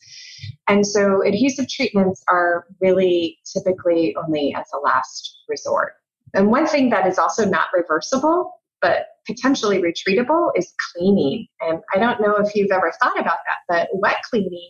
And 0.67 0.85
so 0.85 1.23
adhesive 1.23 1.69
treatments 1.69 2.23
are 2.27 2.65
really 2.81 3.39
typically 3.51 4.15
only 4.15 4.55
as 4.55 4.65
a 4.73 4.77
last 4.77 5.43
resort. 5.47 5.93
And 6.33 6.49
one 6.49 6.67
thing 6.67 6.89
that 6.89 7.07
is 7.07 7.19
also 7.19 7.45
not 7.45 7.67
reversible 7.75 8.51
but 8.83 9.05
potentially 9.25 9.81
retreatable 9.81 10.51
is 10.55 10.73
cleaning. 10.91 11.47
And 11.61 11.79
I 11.95 11.97
don't 11.97 12.19
know 12.21 12.35
if 12.35 12.53
you've 12.53 12.71
ever 12.71 12.91
thought 13.01 13.17
about 13.19 13.37
that, 13.47 13.57
but 13.69 13.87
wet 13.93 14.17
cleaning, 14.29 14.69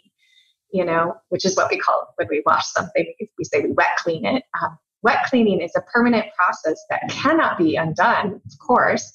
you 0.71 0.85
know, 0.85 1.15
which 1.29 1.43
is 1.43 1.57
what 1.57 1.71
we 1.71 1.79
call 1.79 2.13
when 2.17 2.27
we 2.29 2.43
wash 2.45 2.65
something, 2.67 3.11
we 3.19 3.43
say 3.43 3.61
we 3.61 3.71
wet 3.71 3.97
clean 3.97 4.25
it. 4.25 4.43
Um, 4.61 4.77
wet 5.01 5.25
cleaning 5.25 5.59
is 5.59 5.73
a 5.75 5.81
permanent 5.81 6.27
process 6.37 6.79
that 6.91 7.01
cannot 7.09 7.57
be 7.57 7.75
undone, 7.75 8.39
of 8.45 8.59
course. 8.65 9.11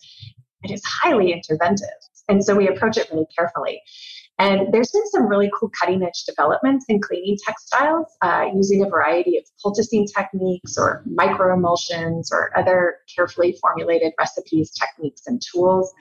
It 0.64 0.72
is 0.72 0.82
highly 0.84 1.32
interventive. 1.32 1.86
And 2.28 2.44
so 2.44 2.57
we 2.57 2.68
approach 2.68 2.96
it 2.96 3.09
really 3.12 3.26
carefully. 3.34 3.80
And 4.39 4.72
there's 4.72 4.93
been 4.93 5.07
some 5.09 5.26
really 5.26 5.51
cool 5.59 5.70
cutting 5.78 6.03
edge 6.05 6.24
developments 6.24 6.86
in 6.89 7.01
cleaning 7.01 7.36
textiles 7.45 8.07
uh, 8.22 8.47
using 8.55 8.84
a 8.84 8.89
variety 8.89 9.36
of 9.36 9.45
poulticing 9.61 10.07
techniques 10.07 10.78
or 10.78 11.03
micro 11.07 11.53
emulsions 11.53 12.30
or 12.32 12.57
other 12.57 12.99
carefully 13.14 13.57
formulated 13.61 14.12
recipes, 14.18 14.70
techniques, 14.70 15.22
and 15.26 15.43
tools. 15.53 15.93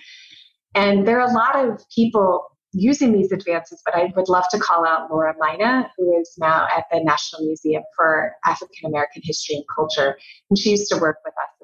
And 0.75 1.07
there 1.07 1.19
are 1.19 1.27
a 1.27 1.33
lot 1.33 1.55
of 1.55 1.81
people 1.93 2.45
using 2.73 3.11
these 3.11 3.31
advances, 3.31 3.81
but 3.83 3.95
I 3.95 4.11
would 4.15 4.29
love 4.29 4.45
to 4.51 4.59
call 4.59 4.85
out 4.85 5.09
Laura 5.09 5.33
Mina, 5.39 5.89
who 5.97 6.19
is 6.19 6.35
now 6.37 6.67
at 6.77 6.85
the 6.91 7.03
National 7.03 7.43
Museum 7.43 7.81
for 7.95 8.33
African 8.45 8.85
American 8.85 9.23
History 9.25 9.55
and 9.55 9.65
Culture. 9.73 10.15
And 10.51 10.59
she 10.59 10.71
used 10.71 10.91
to 10.91 10.99
work 10.99 11.17
with 11.25 11.33
us 11.33 11.56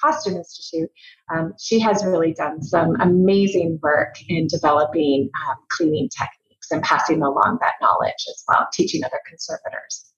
Costume 0.00 0.36
Institute. 0.36 0.90
Um, 1.34 1.54
she 1.60 1.78
has 1.80 2.04
really 2.04 2.32
done 2.32 2.62
some 2.62 2.96
amazing 3.00 3.78
work 3.82 4.14
in 4.28 4.46
developing 4.46 5.30
um, 5.48 5.56
cleaning 5.70 6.08
techniques 6.08 6.70
and 6.70 6.82
passing 6.82 7.22
along 7.22 7.58
that 7.60 7.74
knowledge 7.80 8.24
as 8.28 8.44
well, 8.48 8.66
teaching 8.72 9.04
other 9.04 9.20
conservators. 9.28 10.09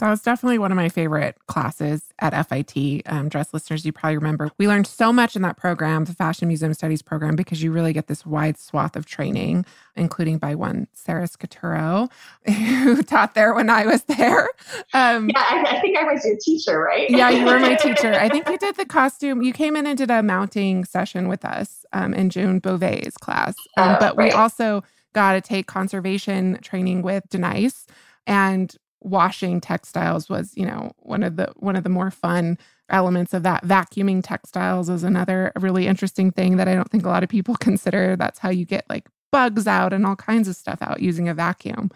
That 0.00 0.10
was 0.10 0.22
definitely 0.22 0.58
one 0.58 0.72
of 0.72 0.76
my 0.76 0.88
favorite 0.88 1.36
classes 1.46 2.12
at 2.18 2.32
FIT. 2.48 3.02
Um, 3.06 3.28
dress 3.28 3.54
listeners, 3.54 3.86
you 3.86 3.92
probably 3.92 4.16
remember. 4.16 4.50
We 4.58 4.66
learned 4.66 4.88
so 4.88 5.12
much 5.12 5.36
in 5.36 5.42
that 5.42 5.56
program, 5.56 6.04
the 6.04 6.14
Fashion 6.14 6.48
Museum 6.48 6.74
Studies 6.74 7.00
program, 7.00 7.36
because 7.36 7.62
you 7.62 7.70
really 7.70 7.92
get 7.92 8.08
this 8.08 8.26
wide 8.26 8.58
swath 8.58 8.96
of 8.96 9.06
training, 9.06 9.64
including 9.94 10.38
by 10.38 10.56
one 10.56 10.88
Sarah 10.92 11.28
Scaturro, 11.28 12.10
who 12.44 13.02
taught 13.04 13.34
there 13.34 13.54
when 13.54 13.70
I 13.70 13.86
was 13.86 14.02
there. 14.04 14.48
Um, 14.94 15.30
yeah, 15.30 15.38
I, 15.38 15.76
I, 15.76 15.80
think 15.80 15.96
I 15.96 16.12
was 16.12 16.24
your 16.24 16.38
teacher, 16.40 16.80
right? 16.80 17.08
yeah, 17.08 17.30
you 17.30 17.44
were 17.44 17.60
my 17.60 17.76
teacher. 17.76 18.14
I 18.14 18.28
think 18.28 18.48
you 18.48 18.58
did 18.58 18.76
the 18.76 18.86
costume. 18.86 19.42
You 19.42 19.52
came 19.52 19.76
in 19.76 19.86
and 19.86 19.96
did 19.96 20.10
a 20.10 20.24
mounting 20.24 20.84
session 20.84 21.28
with 21.28 21.44
us 21.44 21.86
um, 21.92 22.14
in 22.14 22.30
June 22.30 22.58
Beauvais' 22.58 23.12
class. 23.20 23.54
Um, 23.76 23.90
oh, 23.90 23.96
but 24.00 24.16
right. 24.16 24.26
we 24.26 24.30
also 24.32 24.82
got 25.12 25.34
to 25.34 25.40
take 25.40 25.68
conservation 25.68 26.58
training 26.62 27.02
with 27.02 27.28
Denise. 27.30 27.86
And 28.26 28.74
washing 29.04 29.60
textiles 29.60 30.28
was, 30.28 30.52
you 30.56 30.66
know, 30.66 30.92
one 30.98 31.22
of 31.22 31.36
the 31.36 31.52
one 31.56 31.76
of 31.76 31.84
the 31.84 31.90
more 31.90 32.10
fun 32.10 32.58
elements 32.88 33.32
of 33.34 33.42
that. 33.44 33.64
Vacuuming 33.64 34.22
textiles 34.24 34.88
is 34.88 35.04
another 35.04 35.52
really 35.56 35.86
interesting 35.86 36.30
thing 36.30 36.56
that 36.56 36.68
I 36.68 36.74
don't 36.74 36.90
think 36.90 37.04
a 37.04 37.10
lot 37.10 37.22
of 37.22 37.28
people 37.28 37.54
consider. 37.60 38.16
That's 38.16 38.38
how 38.38 38.50
you 38.50 38.64
get 38.64 38.88
like 38.88 39.08
bugs 39.30 39.66
out 39.66 39.92
and 39.92 40.06
all 40.06 40.16
kinds 40.16 40.48
of 40.48 40.56
stuff 40.56 40.80
out 40.80 41.00
using 41.00 41.28
a 41.28 41.34
vacuum 41.34 41.90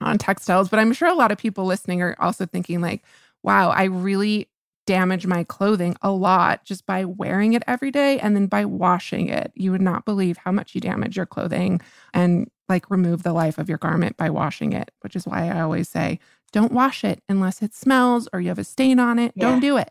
on 0.00 0.18
textiles. 0.18 0.68
But 0.68 0.80
I'm 0.80 0.92
sure 0.92 1.08
a 1.08 1.14
lot 1.14 1.32
of 1.32 1.38
people 1.38 1.64
listening 1.64 2.02
are 2.02 2.16
also 2.18 2.46
thinking 2.46 2.80
like, 2.80 3.02
wow, 3.42 3.70
I 3.70 3.84
really 3.84 4.48
damage 4.86 5.26
my 5.26 5.44
clothing 5.44 5.94
a 6.00 6.10
lot 6.10 6.64
just 6.64 6.86
by 6.86 7.04
wearing 7.04 7.52
it 7.52 7.62
every 7.66 7.90
day 7.90 8.18
and 8.20 8.34
then 8.34 8.46
by 8.46 8.64
washing 8.64 9.28
it. 9.28 9.52
You 9.54 9.70
would 9.70 9.82
not 9.82 10.06
believe 10.06 10.38
how 10.38 10.50
much 10.50 10.74
you 10.74 10.80
damage 10.80 11.14
your 11.14 11.26
clothing 11.26 11.82
and 12.14 12.50
like 12.68 12.90
remove 12.90 13.22
the 13.22 13.32
life 13.32 13.58
of 13.58 13.68
your 13.68 13.76
garment 13.78 14.16
by 14.16 14.30
washing 14.30 14.72
it, 14.72 14.90
which 15.00 15.14
is 15.14 15.26
why 15.26 15.48
I 15.48 15.60
always 15.60 15.88
say 15.88 16.20
don't 16.52 16.72
wash 16.72 17.04
it 17.04 17.22
unless 17.28 17.62
it 17.62 17.74
smells 17.74 18.28
or 18.32 18.40
you 18.40 18.48
have 18.48 18.58
a 18.58 18.64
stain 18.64 18.98
on 18.98 19.18
it. 19.18 19.32
Yeah. 19.34 19.50
Don't 19.50 19.60
do 19.60 19.76
it. 19.76 19.90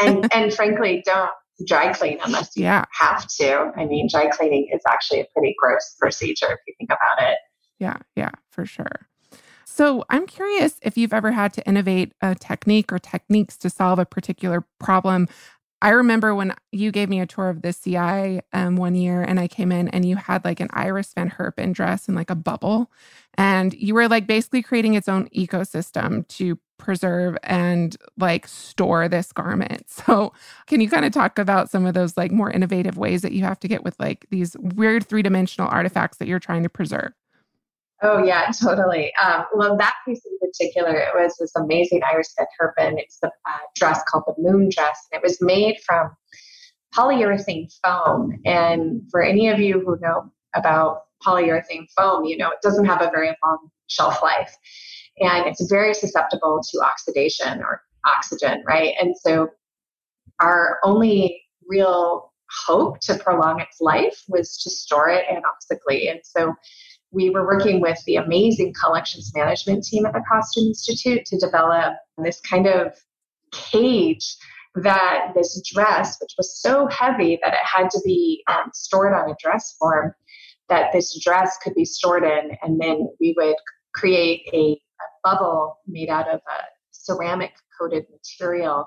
and 0.00 0.28
and 0.34 0.52
frankly, 0.52 1.02
don't 1.04 1.30
dry 1.66 1.92
clean 1.92 2.18
unless 2.24 2.56
you 2.56 2.64
yeah. 2.64 2.84
have 2.92 3.26
to. 3.38 3.72
I 3.76 3.86
mean, 3.86 4.08
dry 4.10 4.28
cleaning 4.28 4.68
is 4.72 4.82
actually 4.88 5.20
a 5.20 5.26
pretty 5.32 5.54
gross 5.58 5.96
procedure 5.98 6.52
if 6.52 6.58
you 6.66 6.74
think 6.78 6.90
about 6.90 7.28
it. 7.28 7.38
Yeah, 7.78 7.98
yeah, 8.14 8.30
for 8.50 8.66
sure. 8.66 9.08
So 9.64 10.04
I'm 10.08 10.26
curious 10.26 10.78
if 10.80 10.96
you've 10.96 11.12
ever 11.12 11.32
had 11.32 11.52
to 11.54 11.68
innovate 11.68 12.12
a 12.22 12.34
technique 12.34 12.90
or 12.92 12.98
techniques 12.98 13.58
to 13.58 13.68
solve 13.68 13.98
a 13.98 14.06
particular 14.06 14.64
problem. 14.78 15.28
I 15.82 15.90
remember 15.90 16.34
when 16.34 16.54
you 16.72 16.90
gave 16.90 17.08
me 17.08 17.20
a 17.20 17.26
tour 17.26 17.50
of 17.50 17.62
the 17.62 17.72
CI 17.72 18.40
um, 18.52 18.76
one 18.76 18.94
year 18.94 19.22
and 19.22 19.38
I 19.38 19.46
came 19.46 19.70
in 19.70 19.88
and 19.88 20.04
you 20.06 20.16
had 20.16 20.44
like 20.44 20.58
an 20.60 20.68
Iris 20.72 21.12
Van 21.14 21.30
Herpen 21.30 21.74
dress 21.74 22.08
and 22.08 22.16
like 22.16 22.30
a 22.30 22.34
bubble. 22.34 22.90
And 23.34 23.74
you 23.74 23.94
were 23.94 24.08
like 24.08 24.26
basically 24.26 24.62
creating 24.62 24.94
its 24.94 25.08
own 25.08 25.28
ecosystem 25.28 26.26
to 26.28 26.58
preserve 26.78 27.36
and 27.42 27.96
like 28.18 28.46
store 28.48 29.08
this 29.08 29.32
garment. 29.32 29.84
So, 30.06 30.32
can 30.66 30.80
you 30.80 30.88
kind 30.88 31.04
of 31.04 31.12
talk 31.12 31.38
about 31.38 31.70
some 31.70 31.84
of 31.84 31.94
those 31.94 32.16
like 32.16 32.30
more 32.30 32.50
innovative 32.50 32.96
ways 32.96 33.22
that 33.22 33.32
you 33.32 33.42
have 33.42 33.58
to 33.60 33.68
get 33.68 33.82
with 33.82 33.98
like 33.98 34.26
these 34.30 34.56
weird 34.60 35.06
three 35.06 35.22
dimensional 35.22 35.68
artifacts 35.68 36.18
that 36.18 36.28
you're 36.28 36.38
trying 36.38 36.62
to 36.62 36.68
preserve? 36.68 37.12
Oh 38.02 38.22
yeah, 38.22 38.50
totally. 38.62 39.12
Um, 39.22 39.44
well, 39.54 39.76
that 39.76 39.94
piece 40.06 40.22
in 40.24 40.38
particular, 40.38 40.96
it 40.96 41.14
was 41.14 41.36
this 41.38 41.52
amazing 41.56 42.02
Iris 42.04 42.34
Van 42.36 42.46
Herpen. 42.60 42.98
It's 42.98 43.18
the 43.20 43.28
uh, 43.28 43.58
dress 43.74 44.02
called 44.08 44.24
the 44.26 44.34
Moon 44.38 44.68
Dress, 44.70 45.06
and 45.12 45.20
it 45.20 45.26
was 45.26 45.38
made 45.40 45.78
from 45.86 46.10
polyurethane 46.94 47.68
foam. 47.84 48.38
And 48.44 49.02
for 49.10 49.22
any 49.22 49.48
of 49.48 49.60
you 49.60 49.80
who 49.80 49.98
know 50.00 50.30
about 50.54 51.02
polyurethane 51.26 51.86
foam, 51.96 52.24
you 52.24 52.36
know 52.36 52.50
it 52.50 52.58
doesn't 52.62 52.86
have 52.86 53.02
a 53.02 53.10
very 53.10 53.34
long 53.44 53.68
shelf 53.88 54.22
life, 54.22 54.54
and 55.18 55.46
it's 55.46 55.66
very 55.70 55.94
susceptible 55.94 56.60
to 56.70 56.80
oxidation 56.80 57.60
or 57.60 57.82
oxygen, 58.06 58.62
right? 58.66 58.94
And 59.00 59.16
so, 59.16 59.48
our 60.40 60.78
only 60.84 61.42
real 61.66 62.32
hope 62.66 63.00
to 63.00 63.18
prolong 63.18 63.60
its 63.60 63.80
life 63.80 64.22
was 64.28 64.56
to 64.62 64.70
store 64.70 65.08
it 65.08 65.24
anoxically, 65.30 66.08
and 66.08 66.20
so 66.22 66.54
we 67.12 67.30
were 67.30 67.46
working 67.46 67.80
with 67.80 67.98
the 68.06 68.16
amazing 68.16 68.74
collections 68.80 69.32
management 69.34 69.84
team 69.84 70.06
at 70.06 70.12
the 70.12 70.22
Costume 70.30 70.68
Institute 70.68 71.24
to 71.26 71.38
develop 71.38 71.94
this 72.18 72.40
kind 72.40 72.66
of 72.66 72.92
cage 73.52 74.36
that 74.76 75.32
this 75.34 75.62
dress, 75.72 76.18
which 76.20 76.34
was 76.36 76.60
so 76.60 76.86
heavy 76.88 77.38
that 77.42 77.54
it 77.54 77.60
had 77.62 77.90
to 77.90 78.00
be 78.04 78.42
um, 78.48 78.70
stored 78.74 79.14
on 79.14 79.30
a 79.30 79.36
dress 79.40 79.74
form, 79.78 80.12
that 80.68 80.92
this 80.92 81.18
dress 81.22 81.56
could 81.62 81.74
be 81.74 81.84
stored 81.84 82.24
in, 82.24 82.50
and 82.62 82.80
then 82.80 83.08
we 83.20 83.34
would 83.38 83.56
create 83.94 84.42
a, 84.52 84.72
a 84.72 85.06
bubble 85.24 85.78
made 85.86 86.10
out 86.10 86.28
of 86.28 86.40
a 86.40 86.62
ceramic 86.90 87.52
coated 87.78 88.04
material 88.10 88.86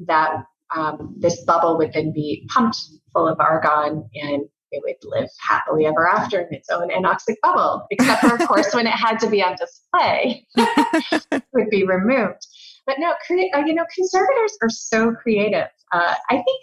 that 0.00 0.44
um, 0.74 1.14
this 1.18 1.44
bubble 1.44 1.76
would 1.76 1.92
then 1.92 2.12
be 2.12 2.48
pumped 2.52 2.78
full 3.12 3.28
of 3.28 3.38
argon 3.38 4.08
and 4.14 4.42
it 4.76 4.82
would 4.84 5.18
live 5.18 5.28
happily 5.48 5.86
ever 5.86 6.08
after 6.08 6.40
in 6.40 6.54
its 6.54 6.68
own 6.70 6.90
anoxic 6.90 7.36
bubble, 7.42 7.86
except 7.90 8.22
for, 8.22 8.34
of 8.34 8.40
course, 8.48 8.74
when 8.74 8.86
it 8.86 8.92
had 8.92 9.18
to 9.20 9.28
be 9.28 9.42
on 9.42 9.56
display, 9.56 10.46
it 10.56 11.42
would 11.52 11.70
be 11.70 11.84
removed. 11.84 12.46
But 12.86 12.96
no, 12.98 13.14
cre- 13.26 13.54
uh, 13.54 13.64
you 13.66 13.74
know, 13.74 13.84
conservators 13.94 14.56
are 14.62 14.70
so 14.70 15.12
creative. 15.12 15.68
Uh, 15.92 16.14
I 16.30 16.34
think 16.34 16.62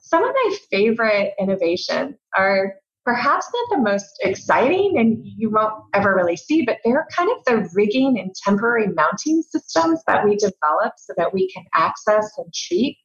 some 0.00 0.24
of 0.24 0.34
my 0.34 0.56
favorite 0.70 1.34
innovations 1.38 2.16
are 2.36 2.74
perhaps 3.04 3.48
not 3.52 3.76
the 3.76 3.90
most 3.90 4.18
exciting 4.22 4.98
and 4.98 5.18
you 5.24 5.50
won't 5.50 5.74
ever 5.94 6.14
really 6.14 6.36
see, 6.36 6.62
but 6.64 6.78
they're 6.84 7.06
kind 7.16 7.30
of 7.30 7.44
the 7.46 7.68
rigging 7.74 8.18
and 8.18 8.34
temporary 8.34 8.88
mounting 8.88 9.42
systems 9.42 10.00
that 10.06 10.24
we 10.24 10.36
develop 10.36 10.92
so 10.96 11.12
that 11.16 11.32
we 11.34 11.50
can 11.50 11.64
access 11.74 12.30
and 12.38 12.52
treat 12.54 12.96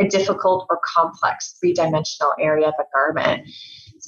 a 0.00 0.08
difficult 0.08 0.66
or 0.70 0.80
complex 0.84 1.56
three 1.60 1.72
dimensional 1.72 2.32
area 2.40 2.68
of 2.68 2.74
a 2.78 2.84
garment. 2.94 3.46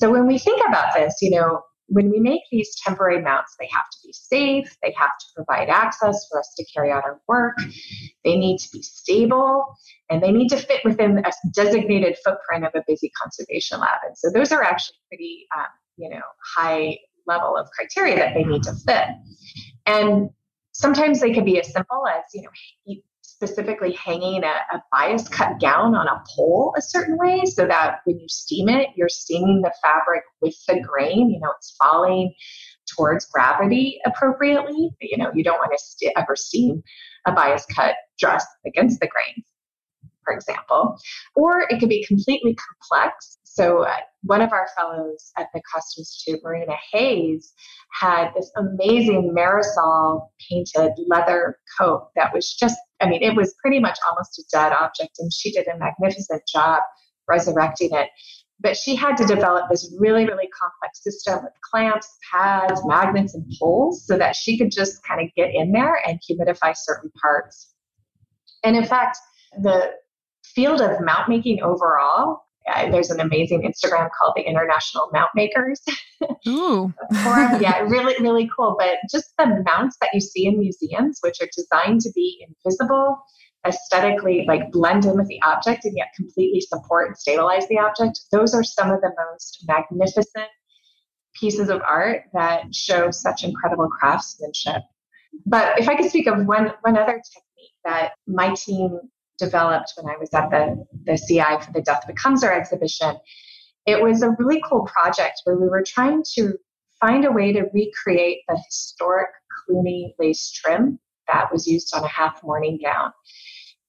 So 0.03 0.11
when 0.11 0.27
we 0.27 0.37
think 0.37 0.61
about 0.67 0.95
this, 0.97 1.15
you 1.23 1.31
know, 1.31 1.61
when 1.87 2.11
we 2.11 2.19
make 2.19 2.41
these 2.51 2.75
temporary 2.85 3.23
mounts, 3.23 3.55
they 3.61 3.69
have 3.71 3.89
to 3.89 3.99
be 4.05 4.13
safe, 4.13 4.77
they 4.83 4.93
have 4.99 5.11
to 5.21 5.27
provide 5.37 5.69
access 5.69 6.27
for 6.29 6.41
us 6.41 6.53
to 6.57 6.65
carry 6.75 6.91
out 6.91 7.05
our 7.05 7.21
work, 7.29 7.57
they 8.25 8.37
need 8.37 8.59
to 8.59 8.69
be 8.73 8.83
stable, 8.83 9.65
and 10.11 10.21
they 10.21 10.33
need 10.33 10.49
to 10.49 10.57
fit 10.57 10.81
within 10.85 11.19
a 11.19 11.31
designated 11.55 12.17
footprint 12.25 12.65
of 12.65 12.73
a 12.75 12.83
busy 12.89 13.13
conservation 13.23 13.79
lab. 13.79 14.01
And 14.05 14.19
so 14.19 14.29
those 14.29 14.51
are 14.51 14.65
actually 14.65 14.97
pretty, 15.09 15.47
um, 15.57 15.67
you 15.97 16.11
know, 16.11 16.23
high 16.57 16.99
level 17.29 17.57
of 17.57 17.69
criteria 17.71 18.17
that 18.17 18.35
they 18.35 18.43
need 18.43 18.65
to 18.65 18.75
fit. 18.85 19.07
And 19.87 20.31
sometimes 20.73 21.21
they 21.21 21.33
can 21.33 21.45
be 21.45 21.61
as 21.61 21.73
simple 21.73 22.09
as, 22.09 22.25
you 22.35 22.43
know, 22.43 22.97
specifically 23.43 23.93
hanging 23.93 24.45
a, 24.45 24.55
a 24.73 24.83
bias 24.93 25.27
cut 25.29 25.61
gown 25.61 25.97
on 25.97 26.07
a 26.07 26.23
pole 26.37 26.73
a 26.79 26.83
certain 26.83 27.19
way 27.19 27.43
so 27.45 27.67
that 27.67 27.99
when 28.05 28.17
you 28.21 28.29
steam 28.29 28.69
it, 28.69 28.89
you're 28.95 29.09
steaming 29.09 29.63
the 29.63 29.73
fabric 29.83 30.23
with 30.41 30.55
the 30.69 30.81
grain, 30.81 31.29
you 31.29 31.41
know, 31.41 31.51
it's 31.57 31.75
falling 31.77 32.33
towards 32.95 33.27
gravity 33.27 33.99
appropriately. 34.07 34.91
You 35.01 35.19
know, 35.19 35.33
you 35.35 35.43
don't 35.43 35.59
want 35.59 35.73
to 35.73 35.79
st- 35.85 36.13
ever 36.17 36.37
steam 36.37 36.85
a 37.27 37.33
bias 37.33 37.67
cut 37.75 37.97
dress 38.17 38.47
against 38.65 39.01
the 39.01 39.09
grain, 39.09 39.45
for 40.25 40.35
example. 40.35 40.97
Or 41.35 41.63
it 41.69 41.81
could 41.81 41.89
be 41.89 42.05
completely 42.07 42.57
complex. 42.91 43.39
So, 43.55 43.83
uh, 43.83 43.97
one 44.23 44.41
of 44.41 44.51
our 44.55 44.67
fellows 44.75 45.31
at 45.37 45.49
the 45.53 45.61
Costume 45.71 46.01
Institute, 46.03 46.41
Marina 46.43 46.75
Hayes, 46.91 47.53
had 47.91 48.31
this 48.35 48.51
amazing 48.57 49.35
Marisol 49.37 50.29
painted 50.49 50.93
leather 51.07 51.59
coat 51.79 52.09
that 52.17 52.33
was 52.33 52.55
just, 52.55 52.79
I 53.03 53.11
mean, 53.11 53.23
it 53.23 53.37
was 53.37 53.55
pretty 53.61 53.79
much 53.79 53.99
almost 54.09 54.39
a 54.39 54.45
dead 54.51 54.73
object, 54.73 55.19
and 55.19 55.31
she 55.31 55.53
did 55.53 55.69
a 55.69 55.77
magnificent 55.77 56.43
job 56.51 56.81
resurrecting 57.29 57.91
it. 57.93 58.09
But 58.59 58.75
she 58.75 58.97
had 58.97 59.19
to 59.19 59.27
develop 59.27 59.69
this 59.69 59.95
really, 59.99 60.25
really 60.25 60.49
complex 60.59 61.03
system 61.03 61.43
with 61.43 61.53
clamps, 61.71 62.09
pads, 62.33 62.81
magnets, 62.87 63.35
and 63.35 63.45
poles 63.61 64.07
so 64.07 64.17
that 64.17 64.35
she 64.35 64.57
could 64.57 64.71
just 64.71 65.05
kind 65.07 65.21
of 65.21 65.29
get 65.37 65.51
in 65.53 65.73
there 65.73 66.01
and 66.07 66.19
humidify 66.21 66.75
certain 66.75 67.11
parts. 67.21 67.75
And 68.65 68.79
in 68.79 68.87
fact, 68.87 69.19
the 69.61 69.91
field 70.43 70.81
of 70.81 71.03
mount 71.03 71.29
making 71.29 71.63
overall 71.63 72.45
uh, 72.73 72.91
there's 72.91 73.11
an 73.11 73.21
amazing 73.21 73.63
Instagram 73.63 74.09
called 74.19 74.35
the 74.37 74.43
International 74.43 75.09
Mount 75.13 75.31
Makers. 75.35 75.81
Ooh. 76.49 76.93
yeah, 77.13 77.81
really, 77.81 78.15
really 78.21 78.49
cool. 78.57 78.77
But 78.79 78.97
just 79.11 79.33
the 79.39 79.63
mounts 79.65 79.97
that 80.01 80.11
you 80.13 80.21
see 80.21 80.47
in 80.47 80.59
museums, 80.59 81.19
which 81.23 81.41
are 81.41 81.49
designed 81.55 82.01
to 82.03 82.13
be 82.15 82.47
invisible, 82.47 83.19
aesthetically 83.67 84.45
like 84.47 84.71
blend 84.73 85.05
in 85.05 85.17
with 85.17 85.29
the 85.29 85.41
object 85.43 85.85
and 85.85 85.97
yet 85.97 86.09
completely 86.17 86.61
support 86.61 87.09
and 87.09 87.17
stabilize 87.17 87.67
the 87.69 87.79
object, 87.79 88.21
those 88.31 88.55
are 88.55 88.65
some 88.65 88.91
of 88.91 89.01
the 89.01 89.13
most 89.31 89.65
magnificent 89.67 90.49
pieces 91.35 91.69
of 91.69 91.81
art 91.89 92.25
that 92.33 92.75
show 92.75 93.11
such 93.11 93.45
incredible 93.45 93.89
craftsmanship. 93.89 94.83
But 95.47 95.79
if 95.81 95.89
I 95.89 95.97
could 95.97 96.11
speak 96.11 96.27
of 96.27 96.47
one 96.47 96.73
one 96.83 96.97
other 96.97 97.15
technique 97.15 97.73
that 97.85 98.13
my 98.27 98.55
team 98.55 99.01
developed 99.43 99.93
when 99.97 100.15
I 100.15 100.19
was 100.19 100.33
at 100.33 100.51
the, 100.51 100.87
the 101.05 101.17
CI 101.17 101.65
for 101.65 101.73
the 101.73 101.83
Death 101.83 102.07
Becomes 102.07 102.45
Her 102.45 102.53
exhibition. 102.53 103.17
It 103.87 104.01
was 104.01 104.23
a 104.23 104.31
really 104.39 104.63
cool 104.69 104.87
project 104.87 105.41
where 105.45 105.57
we 105.57 105.69
were 105.69 105.83
trying 105.85 106.23
to 106.35 106.55
find 107.01 107.25
a 107.25 107.33
way 107.33 107.53
to 107.53 107.65
recreate 107.75 108.41
the 108.49 108.57
historic 108.67 109.31
Cluny 109.67 110.15
lace 110.19 110.53
trim 110.53 110.99
that 111.27 111.53
was 111.53 111.67
used 111.67 111.95
on 111.95 112.05
a 112.05 112.09
half 112.09 112.43
mourning 112.45 112.79
gown. 112.83 113.13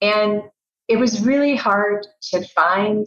And 0.02 0.42
it 0.88 0.98
was 0.98 1.22
really 1.22 1.56
hard 1.56 2.06
to 2.32 2.44
find 2.48 3.06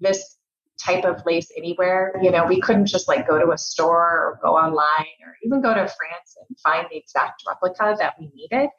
this 0.00 0.38
type 0.82 1.04
of 1.04 1.22
lace 1.26 1.50
anywhere. 1.56 2.14
You 2.22 2.30
know, 2.30 2.46
we 2.46 2.60
couldn't 2.60 2.86
just 2.86 3.08
like 3.08 3.28
go 3.28 3.38
to 3.38 3.52
a 3.52 3.58
store 3.58 4.02
or 4.02 4.40
go 4.42 4.56
online 4.56 5.16
or 5.24 5.36
even 5.44 5.60
go 5.60 5.74
to 5.74 5.80
France 5.80 6.36
and 6.48 6.58
find 6.60 6.86
the 6.90 6.96
exact 6.96 7.42
replica 7.46 7.96
that 7.98 8.14
we 8.18 8.30
needed. 8.34 8.70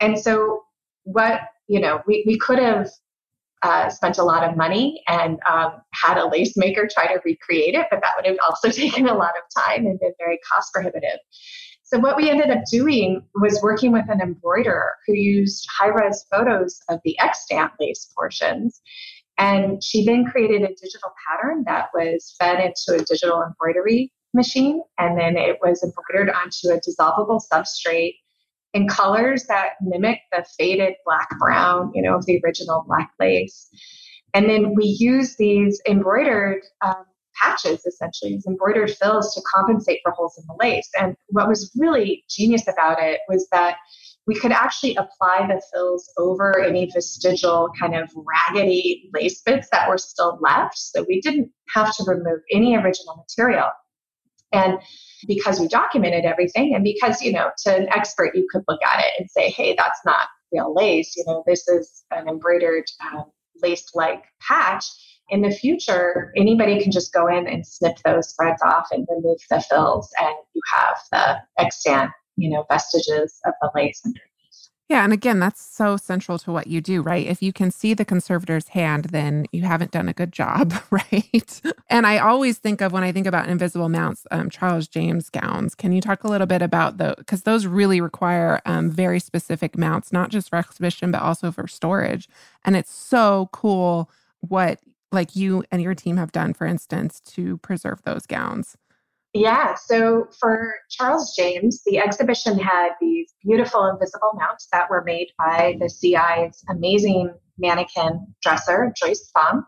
And 0.00 0.18
so 0.18 0.65
what 1.06 1.40
you 1.68 1.80
know 1.80 2.02
we, 2.06 2.24
we 2.26 2.38
could 2.38 2.58
have 2.58 2.88
uh, 3.62 3.88
spent 3.88 4.18
a 4.18 4.22
lot 4.22 4.48
of 4.48 4.56
money 4.56 5.02
and 5.08 5.38
um, 5.50 5.72
had 5.94 6.18
a 6.18 6.28
lace 6.28 6.56
maker 6.56 6.86
try 6.92 7.06
to 7.06 7.20
recreate 7.24 7.74
it, 7.74 7.86
but 7.90 8.00
that 8.02 8.12
would 8.16 8.26
have 8.26 8.36
also 8.46 8.70
taken 8.82 9.08
a 9.08 9.14
lot 9.14 9.32
of 9.36 9.64
time 9.64 9.86
and 9.86 9.98
been 9.98 10.12
very 10.18 10.38
cost 10.52 10.72
prohibitive. 10.72 11.18
So 11.82 11.98
what 11.98 12.16
we 12.16 12.28
ended 12.28 12.50
up 12.50 12.64
doing 12.70 13.22
was 13.36 13.60
working 13.62 13.92
with 13.92 14.06
an 14.08 14.20
embroiderer 14.20 14.94
who 15.06 15.14
used 15.14 15.66
high-res 15.78 16.26
photos 16.30 16.80
of 16.88 16.98
the 17.04 17.18
extant 17.20 17.72
lace 17.80 18.10
portions. 18.14 18.80
And 19.38 19.82
she 19.84 20.04
then 20.04 20.24
created 20.24 20.62
a 20.62 20.68
digital 20.68 21.12
pattern 21.28 21.62
that 21.66 21.90
was 21.94 22.34
fed 22.40 22.58
into 22.58 23.00
a 23.00 23.04
digital 23.04 23.42
embroidery 23.42 24.12
machine. 24.34 24.82
And 24.98 25.16
then 25.16 25.36
it 25.36 25.58
was 25.62 25.82
embroidered 25.82 26.34
onto 26.34 26.74
a 26.74 26.80
dissolvable 26.80 27.40
substrate 27.52 28.16
in 28.76 28.86
colors 28.86 29.44
that 29.48 29.70
mimic 29.80 30.20
the 30.32 30.44
faded 30.58 30.94
black 31.06 31.28
brown, 31.38 31.90
you 31.94 32.02
know, 32.02 32.14
of 32.14 32.26
the 32.26 32.38
original 32.44 32.84
black 32.86 33.10
lace. 33.18 33.68
And 34.34 34.50
then 34.50 34.74
we 34.74 34.84
use 34.84 35.36
these 35.36 35.80
embroidered 35.88 36.62
um, 36.84 37.04
patches, 37.40 37.86
essentially, 37.86 38.32
these 38.32 38.46
embroidered 38.46 38.90
fills 38.90 39.34
to 39.34 39.40
compensate 39.54 40.00
for 40.02 40.12
holes 40.12 40.38
in 40.38 40.44
the 40.46 40.56
lace. 40.62 40.88
And 41.00 41.16
what 41.28 41.48
was 41.48 41.72
really 41.78 42.22
genius 42.28 42.68
about 42.68 43.02
it 43.02 43.20
was 43.28 43.48
that 43.50 43.76
we 44.26 44.34
could 44.34 44.52
actually 44.52 44.94
apply 44.96 45.46
the 45.46 45.62
fills 45.72 46.10
over 46.18 46.60
any 46.60 46.90
vestigial 46.92 47.70
kind 47.80 47.94
of 47.94 48.10
raggedy 48.14 49.08
lace 49.14 49.40
bits 49.40 49.68
that 49.72 49.88
were 49.88 49.98
still 49.98 50.38
left. 50.42 50.76
So 50.76 51.06
we 51.08 51.22
didn't 51.22 51.50
have 51.74 51.96
to 51.96 52.04
remove 52.06 52.40
any 52.52 52.76
original 52.76 53.16
material. 53.16 53.70
And 54.52 54.78
because 55.26 55.60
we 55.60 55.68
documented 55.68 56.24
everything 56.24 56.74
and 56.74 56.84
because, 56.84 57.20
you 57.20 57.32
know, 57.32 57.50
to 57.64 57.74
an 57.74 57.88
expert, 57.90 58.34
you 58.34 58.46
could 58.50 58.62
look 58.68 58.80
at 58.82 59.00
it 59.00 59.12
and 59.18 59.30
say, 59.30 59.50
hey, 59.50 59.74
that's 59.76 60.00
not 60.04 60.28
real 60.52 60.74
lace. 60.74 61.14
You 61.16 61.24
know, 61.26 61.42
this 61.46 61.66
is 61.68 62.04
an 62.10 62.28
embroidered 62.28 62.84
um, 63.12 63.24
lace 63.62 63.86
like 63.94 64.24
patch. 64.40 64.84
In 65.28 65.42
the 65.42 65.50
future, 65.50 66.32
anybody 66.36 66.80
can 66.80 66.92
just 66.92 67.12
go 67.12 67.26
in 67.26 67.48
and 67.48 67.66
snip 67.66 67.96
those 68.04 68.32
threads 68.38 68.62
off 68.62 68.86
and 68.92 69.06
remove 69.10 69.38
the 69.50 69.60
fills, 69.60 70.08
and 70.20 70.34
you 70.54 70.62
have 70.72 70.98
the 71.10 71.62
extant, 71.62 72.12
you 72.36 72.48
know, 72.48 72.64
vestiges 72.70 73.40
of 73.44 73.52
the 73.60 73.70
lace 73.74 74.00
underneath. 74.04 74.35
Yeah. 74.88 75.02
And 75.02 75.12
again, 75.12 75.40
that's 75.40 75.60
so 75.60 75.96
central 75.96 76.38
to 76.38 76.52
what 76.52 76.68
you 76.68 76.80
do, 76.80 77.02
right? 77.02 77.26
If 77.26 77.42
you 77.42 77.52
can 77.52 77.72
see 77.72 77.92
the 77.92 78.04
conservator's 78.04 78.68
hand, 78.68 79.06
then 79.06 79.46
you 79.50 79.62
haven't 79.62 79.90
done 79.90 80.08
a 80.08 80.12
good 80.12 80.32
job, 80.32 80.74
right? 80.90 81.60
and 81.90 82.06
I 82.06 82.18
always 82.18 82.58
think 82.58 82.80
of 82.80 82.92
when 82.92 83.02
I 83.02 83.10
think 83.10 83.26
about 83.26 83.48
invisible 83.48 83.88
mounts, 83.88 84.26
um, 84.30 84.48
Charles 84.48 84.86
James 84.86 85.28
gowns. 85.28 85.74
Can 85.74 85.90
you 85.90 86.00
talk 86.00 86.22
a 86.22 86.28
little 86.28 86.46
bit 86.46 86.62
about 86.62 86.98
those? 86.98 87.16
Because 87.18 87.42
those 87.42 87.66
really 87.66 88.00
require 88.00 88.60
um, 88.64 88.88
very 88.88 89.18
specific 89.18 89.76
mounts, 89.76 90.12
not 90.12 90.30
just 90.30 90.50
for 90.50 90.56
exhibition, 90.56 91.10
but 91.10 91.20
also 91.20 91.50
for 91.50 91.66
storage. 91.66 92.28
And 92.64 92.76
it's 92.76 92.92
so 92.92 93.48
cool 93.52 94.08
what 94.40 94.78
like 95.10 95.34
you 95.34 95.64
and 95.72 95.82
your 95.82 95.94
team 95.94 96.16
have 96.16 96.30
done, 96.30 96.52
for 96.52 96.66
instance, 96.66 97.20
to 97.20 97.56
preserve 97.58 98.02
those 98.02 98.26
gowns. 98.26 98.76
Yeah, 99.38 99.74
so 99.74 100.28
for 100.40 100.74
Charles 100.88 101.34
James, 101.36 101.82
the 101.84 101.98
exhibition 101.98 102.58
had 102.58 102.92
these 103.02 103.34
beautiful 103.44 103.86
invisible 103.86 104.32
mounts 104.34 104.66
that 104.72 104.88
were 104.88 105.04
made 105.04 105.28
by 105.38 105.76
the 105.78 105.90
CI's 105.90 106.64
amazing 106.70 107.34
mannequin 107.58 108.34
dresser, 108.42 108.94
Joyce 108.96 109.30
Fung. 109.34 109.64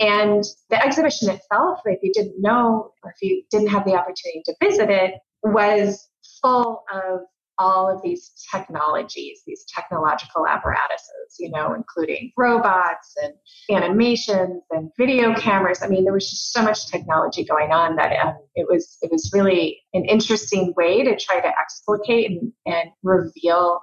And 0.00 0.42
the 0.70 0.82
exhibition 0.82 1.28
itself, 1.28 1.80
if 1.84 1.98
you 2.02 2.12
didn't 2.14 2.40
know 2.40 2.92
or 3.04 3.10
if 3.10 3.20
you 3.20 3.42
didn't 3.50 3.68
have 3.68 3.84
the 3.84 3.94
opportunity 3.94 4.42
to 4.46 4.54
visit 4.62 4.88
it, 4.88 5.14
was 5.42 6.08
full 6.40 6.82
of 6.90 7.20
all 7.58 7.88
of 7.88 8.00
these 8.02 8.30
technologies, 8.52 9.42
these 9.46 9.64
technological 9.74 10.46
apparatuses, 10.46 11.36
you 11.38 11.50
know, 11.50 11.74
including 11.74 12.32
robots 12.36 13.14
and 13.22 13.34
animations 13.70 14.62
and 14.70 14.90
video 14.96 15.34
cameras. 15.34 15.82
I 15.82 15.88
mean, 15.88 16.04
there 16.04 16.12
was 16.12 16.30
just 16.30 16.52
so 16.52 16.62
much 16.62 16.86
technology 16.86 17.44
going 17.44 17.72
on 17.72 17.96
that 17.96 18.12
um, 18.24 18.36
it 18.54 18.66
was 18.68 18.98
it 19.02 19.10
was 19.10 19.30
really 19.34 19.80
an 19.92 20.04
interesting 20.04 20.72
way 20.76 21.02
to 21.02 21.16
try 21.16 21.40
to 21.40 21.48
explicate 21.48 22.30
and, 22.30 22.52
and 22.66 22.90
reveal 23.02 23.80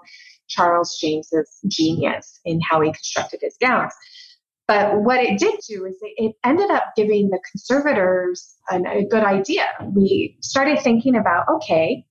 Charles 0.48 0.98
James's 1.00 1.60
genius 1.68 2.40
in 2.46 2.60
how 2.62 2.82
he 2.82 2.92
constructed 2.92 3.40
his 3.42 3.58
gowns. 3.60 3.94
But 4.68 5.02
what 5.04 5.24
it 5.24 5.38
did 5.38 5.60
do 5.70 5.86
is 5.86 5.96
it, 6.02 6.36
ended 6.44 6.72
up 6.72 6.94
giving 6.96 7.30
the 7.30 7.40
conservators 7.52 8.56
an, 8.72 8.88
a 8.88 9.06
good 9.06 9.24
idea. 9.24 9.66
We 9.94 10.38
started 10.42 10.80
thinking 10.80 11.16
about 11.16 11.46
okay, 11.56 12.06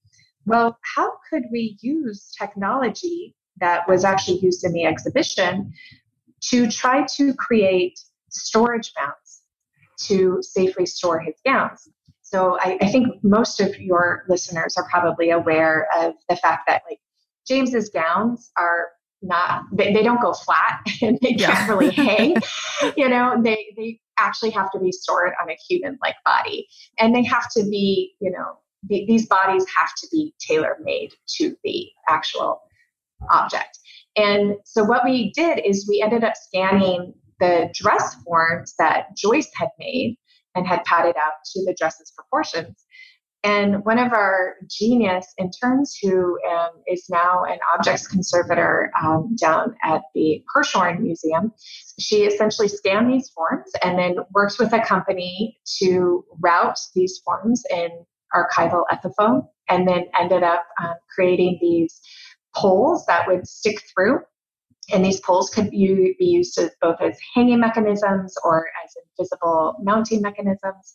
well, 0.47 0.78
how 0.97 1.12
could 1.30 1.45
we 1.51 1.78
use 1.80 2.32
technology 2.38 3.34
that 3.61 3.88
was 3.88 4.05
actually 4.05 4.38
used 4.38 4.64
in 4.64 4.72
the 4.72 4.84
exhibition 4.84 5.72
to 6.42 6.70
try 6.70 7.07
to 7.16 7.34
create 7.34 7.99
storage 8.30 8.92
mounts 9.01 9.42
to 10.01 10.38
safely 10.42 10.86
store 10.86 11.20
his 11.20 11.34
gowns? 11.45 11.88
So 12.22 12.59
I, 12.59 12.78
I 12.80 12.88
think 12.88 13.07
most 13.22 13.61
of 13.61 13.78
your 13.78 14.24
listeners 14.28 14.76
are 14.76 14.88
probably 14.90 15.30
aware 15.30 15.88
of 15.97 16.14
the 16.28 16.36
fact 16.36 16.62
that 16.66 16.82
like 16.88 16.99
James's 17.47 17.90
gowns 17.90 18.51
are 18.59 18.88
not 19.22 19.62
they, 19.72 19.92
they 19.92 20.03
don't 20.03 20.20
go 20.20 20.34
flat 20.34 20.80
and 21.03 21.18
they 21.22 21.32
can't 21.32 21.66
really 21.66 21.90
hang 21.90 22.36
you 22.97 23.09
know 23.09 23.40
they 23.42 23.72
they 23.74 23.99
actually 24.18 24.51
have 24.51 24.70
to 24.72 24.78
be 24.78 24.92
stored 24.92 25.32
on 25.42 25.51
a 25.51 25.57
human 25.68 25.99
like 26.03 26.16
body. 26.24 26.66
And 26.99 27.14
they 27.14 27.24
have 27.24 27.51
to 27.53 27.62
be, 27.64 28.14
you 28.20 28.30
know, 28.30 28.59
the, 28.89 29.05
these 29.07 29.26
bodies 29.26 29.64
have 29.78 29.91
to 30.01 30.09
be 30.11 30.35
tailor 30.41 30.76
made 30.82 31.11
to 31.37 31.57
the 31.64 31.87
actual 32.09 32.61
object. 33.30 33.78
And 34.16 34.57
so 34.64 34.85
what 34.85 35.05
we 35.05 35.32
did 35.32 35.61
is 35.64 35.89
we 35.89 36.03
ended 36.03 36.24
up 36.24 36.35
scanning 36.37 37.14
the 37.41 37.72
dress 37.74 38.14
forms 38.24 38.74
that 38.78 39.16
Joyce 39.16 39.51
had 39.55 39.68
made 39.78 40.16
and 40.55 40.66
had 40.66 40.85
padded 40.85 41.16
out 41.16 41.32
to 41.53 41.64
the 41.64 41.74
dress's 41.78 42.12
proportions. 42.12 42.85
And 43.43 43.85
one 43.85 43.99
of 43.99 44.12
our 44.14 44.55
genius 44.70 45.26
interns, 45.39 45.99
who 46.01 46.39
um, 46.51 46.70
is 46.89 47.05
now 47.11 47.45
an 47.45 47.59
objects 47.74 48.07
conservator 48.07 48.91
um, 49.03 49.37
down 49.39 49.76
at 49.85 50.01
the 50.14 50.43
Hirshhorn 50.57 51.01
Museum, 51.01 51.53
she 52.01 52.24
essentially 52.24 52.68
scanned 52.68 53.12
these 53.12 53.28
forms 53.28 53.70
and 53.82 53.99
then 53.99 54.16
worked 54.32 54.59
with 54.59 54.72
a 54.72 54.80
company 54.80 55.59
to 55.82 56.24
route 56.41 56.78
these 56.95 57.20
forms 57.22 57.62
in 57.70 57.91
archival 58.35 58.85
Ethafoam, 58.93 59.43
and 59.68 59.87
then 59.89 60.07
ended 60.18 60.43
up 60.43 60.64
um, 60.82 60.95
creating 61.14 61.59
these 61.61 62.01
poles 62.55 63.05
that 63.07 63.26
would 63.26 63.47
stick 63.47 63.82
through. 63.93 64.20
And 64.93 65.05
these 65.05 65.20
poles 65.20 65.49
could 65.49 65.70
be 65.70 66.16
used 66.18 66.59
as 66.59 66.70
both 66.82 67.01
as 67.01 67.18
hanging 67.35 67.61
mechanisms 67.61 68.35
or 68.45 68.66
as 68.85 68.93
invisible 69.18 69.76
mounting 69.82 70.20
mechanisms. 70.20 70.95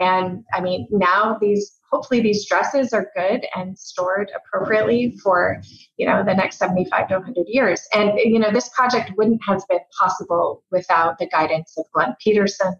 And 0.00 0.44
I 0.52 0.60
mean, 0.60 0.88
now 0.90 1.38
these 1.40 1.78
hopefully 1.92 2.20
these 2.20 2.46
dresses 2.46 2.92
are 2.92 3.10
good 3.14 3.46
and 3.54 3.78
stored 3.78 4.32
appropriately 4.34 5.16
for 5.22 5.60
you 5.98 6.06
know 6.06 6.24
the 6.24 6.34
next 6.34 6.58
75 6.58 7.08
to 7.08 7.14
100 7.14 7.44
years 7.46 7.86
and 7.92 8.18
you 8.18 8.38
know 8.38 8.50
this 8.50 8.70
project 8.70 9.12
wouldn't 9.16 9.40
have 9.46 9.62
been 9.68 9.80
possible 10.00 10.64
without 10.70 11.18
the 11.18 11.28
guidance 11.28 11.74
of 11.76 11.84
Glenn 11.92 12.16
Petersen 12.24 12.74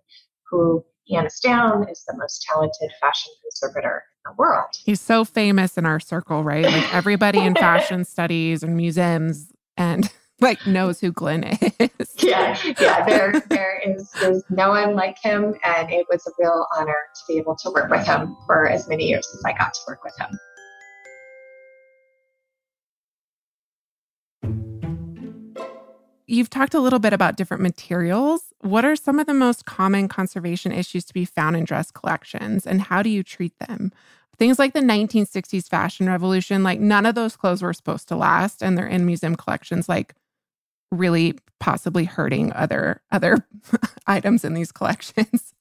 who 0.51 0.82
hands 1.11 1.40
down 1.40 1.88
is 1.88 2.05
the 2.07 2.16
most 2.16 2.42
talented 2.48 2.90
fashion 3.00 3.32
conservator 3.42 4.05
in 4.24 4.30
the 4.30 4.36
world 4.36 4.68
he's 4.84 5.00
so 5.00 5.24
famous 5.24 5.76
in 5.76 5.86
our 5.86 6.00
circle 6.00 6.44
right 6.44 6.64
like 6.64 6.94
everybody 6.94 7.40
in 7.40 7.55
fashion 7.66 8.05
studies 8.05 8.62
and 8.62 8.76
museums 8.76 9.53
and 9.76 10.12
like 10.42 10.66
knows 10.66 11.00
who 11.00 11.12
Glenn 11.12 11.44
is. 11.44 12.14
yeah, 12.18 12.59
yeah. 12.80 13.07
There, 13.07 13.40
there 13.48 13.80
is 13.86 14.11
there's 14.20 14.42
no 14.50 14.70
one 14.70 14.94
like 14.94 15.16
him, 15.22 15.55
and 15.64 15.90
it 15.90 16.07
was 16.11 16.26
a 16.26 16.30
real 16.38 16.66
honor 16.76 16.96
to 17.14 17.20
be 17.28 17.38
able 17.38 17.57
to 17.57 17.70
work 17.70 17.90
with 17.90 18.05
him 18.05 18.36
for 18.46 18.68
as 18.68 18.88
many 18.88 19.09
years 19.09 19.26
as 19.32 19.42
I 19.46 19.53
got 19.53 19.72
to 19.72 19.80
work 19.86 20.05
with 20.05 20.14
him. 20.18 20.38
You've 26.33 26.49
talked 26.49 26.72
a 26.72 26.80
little 26.80 26.99
bit 26.99 27.12
about 27.12 27.37
different 27.37 27.62
materials. 27.62 28.55
What 28.62 28.87
are 28.87 28.97
some 28.97 29.18
of 29.18 29.26
the 29.26 29.35
most 29.35 29.66
common 29.66 30.09
conservation 30.09 30.72
issues 30.72 31.05
to 31.05 31.12
be 31.12 31.26
found 31.26 31.57
in 31.57 31.64
dress 31.64 31.91
collections, 31.91 32.66
and 32.66 32.80
how 32.80 33.03
do 33.03 33.11
you 33.11 33.22
treat 33.22 33.53
them? 33.59 33.93
Things 34.39 34.59
like 34.59 34.72
the 34.72 34.80
1960s 34.80 35.68
fashion 35.68 36.07
revolution, 36.07 36.62
like 36.62 36.80
none 36.80 37.05
of 37.05 37.14
those 37.14 37.37
clothes 37.37 37.61
were 37.61 37.74
supposed 37.74 38.09
to 38.09 38.16
last, 38.16 38.62
and 38.62 38.78
they're 38.78 38.87
in 38.87 39.05
museum 39.05 39.37
collections. 39.37 39.91
Like 39.91 40.14
really 40.91 41.39
possibly 41.61 42.05
hurting 42.05 42.51
other 42.55 43.03
other 43.12 43.47
items 44.07 44.43
in 44.43 44.55
these 44.55 44.72
collections. 44.72 45.53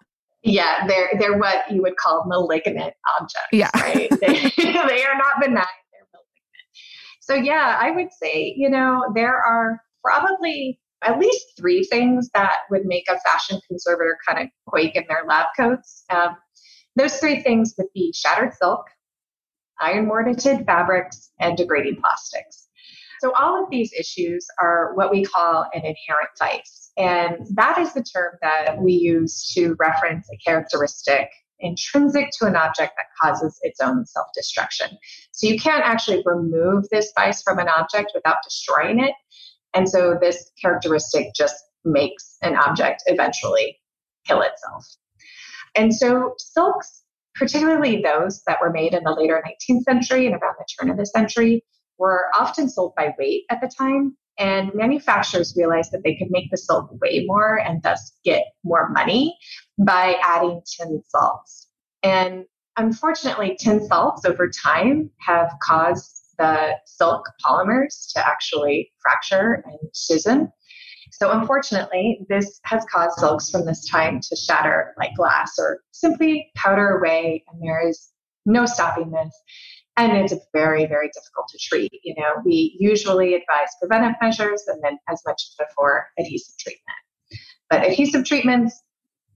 Yeah, 0.41 0.87
they're 0.87 1.09
they're 1.19 1.37
what 1.37 1.69
you 1.69 1.81
would 1.81 1.97
call 1.97 2.23
malignant 2.27 2.93
objects. 3.19 3.49
Yeah, 3.51 3.71
right. 3.75 4.09
they, 4.21 4.51
they 4.55 5.03
are 5.03 5.17
not 5.17 5.41
benign; 5.41 5.65
they're 5.91 6.07
malignant. 6.13 6.69
So 7.19 7.33
yeah, 7.33 7.77
I 7.77 7.91
would 7.91 8.13
say 8.13 8.53
you 8.55 8.69
know 8.69 9.11
there 9.13 9.35
are 9.35 9.81
probably 10.03 10.79
at 11.03 11.19
least 11.19 11.45
three 11.57 11.83
things 11.83 12.29
that 12.33 12.57
would 12.69 12.85
make 12.85 13.05
a 13.09 13.19
fashion 13.19 13.59
conservator 13.67 14.17
kind 14.27 14.43
of 14.43 14.49
quake 14.67 14.95
in 14.95 15.03
their 15.07 15.23
lab 15.27 15.47
coats. 15.57 16.03
Um, 16.09 16.37
those 16.95 17.17
three 17.17 17.41
things 17.41 17.73
would 17.77 17.87
be 17.93 18.13
shattered 18.15 18.53
silk, 18.53 18.85
iron 19.79 20.07
mordant 20.07 20.41
fabrics, 20.65 21.31
and 21.39 21.57
degrading 21.57 21.97
plastics. 22.01 22.67
So, 23.21 23.33
all 23.39 23.63
of 23.63 23.69
these 23.69 23.93
issues 23.93 24.47
are 24.59 24.93
what 24.95 25.11
we 25.11 25.23
call 25.23 25.65
an 25.73 25.81
inherent 25.81 26.29
vice. 26.39 26.91
And 26.97 27.47
that 27.55 27.77
is 27.77 27.93
the 27.93 28.03
term 28.03 28.33
that 28.41 28.79
we 28.79 28.93
use 28.93 29.51
to 29.53 29.75
reference 29.79 30.27
a 30.33 30.37
characteristic 30.37 31.29
intrinsic 31.63 32.31
to 32.39 32.47
an 32.47 32.55
object 32.55 32.93
that 32.97 33.05
causes 33.21 33.59
its 33.61 33.79
own 33.79 34.05
self 34.07 34.27
destruction. 34.35 34.89
So, 35.31 35.47
you 35.47 35.59
can't 35.59 35.83
actually 35.83 36.23
remove 36.25 36.89
this 36.89 37.11
vice 37.15 37.41
from 37.41 37.59
an 37.59 37.69
object 37.69 38.11
without 38.13 38.37
destroying 38.43 38.99
it. 38.99 39.13
And 39.73 39.87
so, 39.87 40.17
this 40.19 40.51
characteristic 40.61 41.33
just 41.35 41.55
makes 41.85 42.37
an 42.41 42.55
object 42.55 43.03
eventually 43.07 43.79
kill 44.25 44.41
itself. 44.41 44.85
And 45.75 45.93
so, 45.93 46.33
silks, 46.37 47.03
particularly 47.35 48.01
those 48.01 48.41
that 48.47 48.59
were 48.61 48.71
made 48.71 48.93
in 48.93 49.03
the 49.03 49.13
later 49.13 49.41
19th 49.45 49.83
century 49.83 50.25
and 50.25 50.35
around 50.35 50.55
the 50.59 50.65
turn 50.79 50.89
of 50.89 50.97
the 50.97 51.05
century, 51.05 51.63
were 51.97 52.25
often 52.37 52.69
sold 52.69 52.93
by 52.95 53.13
weight 53.17 53.43
at 53.49 53.61
the 53.61 53.71
time. 53.77 54.17
And 54.37 54.73
manufacturers 54.73 55.53
realized 55.55 55.91
that 55.91 56.03
they 56.03 56.15
could 56.15 56.31
make 56.31 56.49
the 56.49 56.57
silk 56.57 56.89
weigh 56.99 57.25
more 57.27 57.59
and 57.59 57.81
thus 57.83 58.13
get 58.23 58.43
more 58.63 58.89
money 58.89 59.37
by 59.77 60.15
adding 60.23 60.61
tin 60.65 61.03
salts. 61.07 61.67
And 62.01 62.45
unfortunately, 62.77 63.57
tin 63.59 63.85
salts 63.85 64.25
over 64.25 64.49
time 64.49 65.11
have 65.19 65.51
caused 65.61 66.20
the 66.41 66.73
silk 66.85 67.23
polymers 67.45 68.11
to 68.13 68.27
actually 68.27 68.91
fracture 69.01 69.63
and 69.65 69.77
schism. 69.93 70.51
So, 71.11 71.31
unfortunately, 71.31 72.25
this 72.29 72.59
has 72.63 72.83
caused 72.91 73.19
silks 73.19 73.49
from 73.49 73.65
this 73.65 73.87
time 73.87 74.19
to 74.21 74.35
shatter 74.35 74.93
like 74.97 75.13
glass 75.15 75.53
or 75.59 75.81
simply 75.91 76.51
powder 76.55 76.97
away, 76.97 77.43
and 77.51 77.61
there 77.61 77.87
is 77.87 78.11
no 78.45 78.65
stopping 78.65 79.11
this. 79.11 79.33
And 79.97 80.13
it's 80.13 80.33
very 80.53 80.85
very 80.87 81.09
difficult 81.09 81.47
to 81.51 81.59
treat 81.61 81.91
you 82.03 82.15
know. 82.17 82.41
We 82.43 82.75
usually 82.79 83.35
advise 83.35 83.69
preventive 83.79 84.15
measures 84.21 84.63
and 84.67 84.81
then 84.83 84.97
as 85.09 85.21
much 85.27 85.43
as 85.43 85.67
before 85.67 86.07
adhesive 86.17 86.57
treatment. 86.57 86.97
But 87.69 87.85
adhesive 87.85 88.25
treatments 88.25 88.81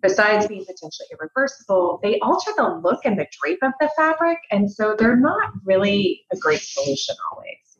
besides 0.07 0.47
being 0.47 0.65
potentially 0.65 1.07
irreversible 1.11 1.99
they 2.03 2.19
alter 2.19 2.51
the 2.57 2.81
look 2.83 2.99
and 3.05 3.17
the 3.17 3.27
drape 3.41 3.59
of 3.63 3.71
the 3.79 3.89
fabric 3.97 4.37
and 4.51 4.71
so 4.71 4.95
they're 4.97 5.15
not 5.15 5.51
really 5.63 6.21
a 6.31 6.37
great 6.37 6.61
solution 6.61 7.15
always. 7.31 7.79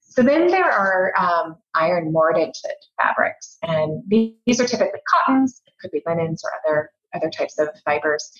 So 0.00 0.22
then 0.22 0.48
there 0.48 0.70
are 0.70 1.12
um, 1.18 1.56
iron 1.74 2.12
mordant 2.12 2.56
fabrics 3.00 3.58
and 3.62 4.02
these 4.08 4.60
are 4.60 4.66
typically 4.66 5.00
cottons 5.14 5.62
it 5.66 5.72
could 5.80 5.90
be 5.90 6.02
linens 6.06 6.42
or 6.44 6.50
other 6.66 6.90
other 7.14 7.30
types 7.30 7.58
of 7.58 7.68
fibers. 7.84 8.30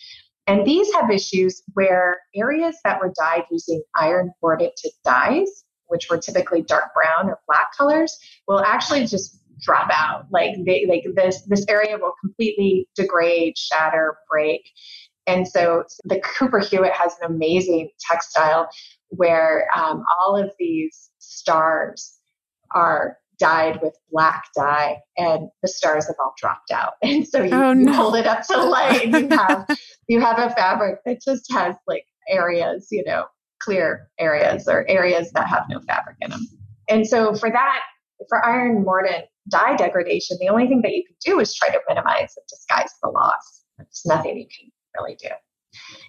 And 0.46 0.66
these 0.66 0.92
have 0.94 1.10
issues 1.10 1.62
where 1.74 2.20
areas 2.34 2.76
that 2.84 3.00
were 3.00 3.12
dyed 3.16 3.44
using 3.50 3.82
iron 3.96 4.32
mordant 4.42 4.72
dyes, 5.04 5.64
which 5.86 6.08
were 6.10 6.18
typically 6.18 6.62
dark 6.62 6.92
brown 6.94 7.30
or 7.30 7.38
black 7.46 7.76
colors, 7.76 8.18
will 8.48 8.60
actually 8.60 9.06
just 9.06 9.41
drop 9.62 9.90
out. 9.92 10.26
Like 10.30 10.56
they, 10.66 10.86
like 10.88 11.04
this 11.14 11.42
this 11.46 11.64
area 11.68 11.96
will 11.98 12.14
completely 12.20 12.88
degrade, 12.94 13.56
shatter, 13.56 14.16
break. 14.30 14.62
And 15.26 15.46
so 15.46 15.84
the 16.04 16.20
Cooper 16.20 16.58
Hewitt 16.58 16.92
has 16.92 17.14
an 17.20 17.32
amazing 17.32 17.90
textile 18.10 18.68
where 19.08 19.68
um, 19.76 20.04
all 20.18 20.36
of 20.36 20.50
these 20.58 21.10
stars 21.18 22.18
are 22.74 23.18
dyed 23.38 23.80
with 23.82 23.94
black 24.10 24.44
dye 24.56 24.96
and 25.16 25.48
the 25.62 25.68
stars 25.68 26.06
have 26.06 26.16
all 26.20 26.34
dropped 26.38 26.70
out. 26.70 26.94
And 27.02 27.26
so 27.26 27.42
you, 27.42 27.52
oh, 27.52 27.72
no. 27.72 27.90
you 27.90 27.96
hold 27.96 28.16
it 28.16 28.26
up 28.26 28.46
to 28.46 28.62
light 28.62 29.04
and 29.04 29.30
you 29.30 29.36
have 29.36 29.66
you 30.08 30.20
have 30.20 30.38
a 30.38 30.50
fabric 30.54 31.00
that 31.06 31.20
just 31.22 31.52
has 31.52 31.76
like 31.86 32.04
areas, 32.28 32.88
you 32.90 33.04
know, 33.04 33.24
clear 33.60 34.08
areas 34.18 34.68
or 34.68 34.88
areas 34.88 35.30
that 35.32 35.46
have 35.48 35.64
no 35.68 35.80
fabric 35.80 36.16
in 36.20 36.30
them. 36.30 36.46
And 36.88 37.06
so 37.06 37.34
for 37.34 37.50
that, 37.50 37.80
for 38.28 38.44
iron 38.44 38.84
mordant 38.84 39.24
dye 39.48 39.76
degradation, 39.76 40.36
the 40.40 40.48
only 40.48 40.66
thing 40.66 40.82
that 40.82 40.92
you 40.92 41.04
can 41.06 41.16
do 41.24 41.40
is 41.40 41.54
try 41.54 41.68
to 41.68 41.80
minimize 41.88 42.34
and 42.36 42.46
disguise 42.48 42.92
the 43.02 43.08
loss. 43.08 43.64
There's 43.78 44.02
nothing 44.06 44.36
you 44.36 44.46
can 44.46 44.70
really 44.98 45.16
do. 45.16 45.28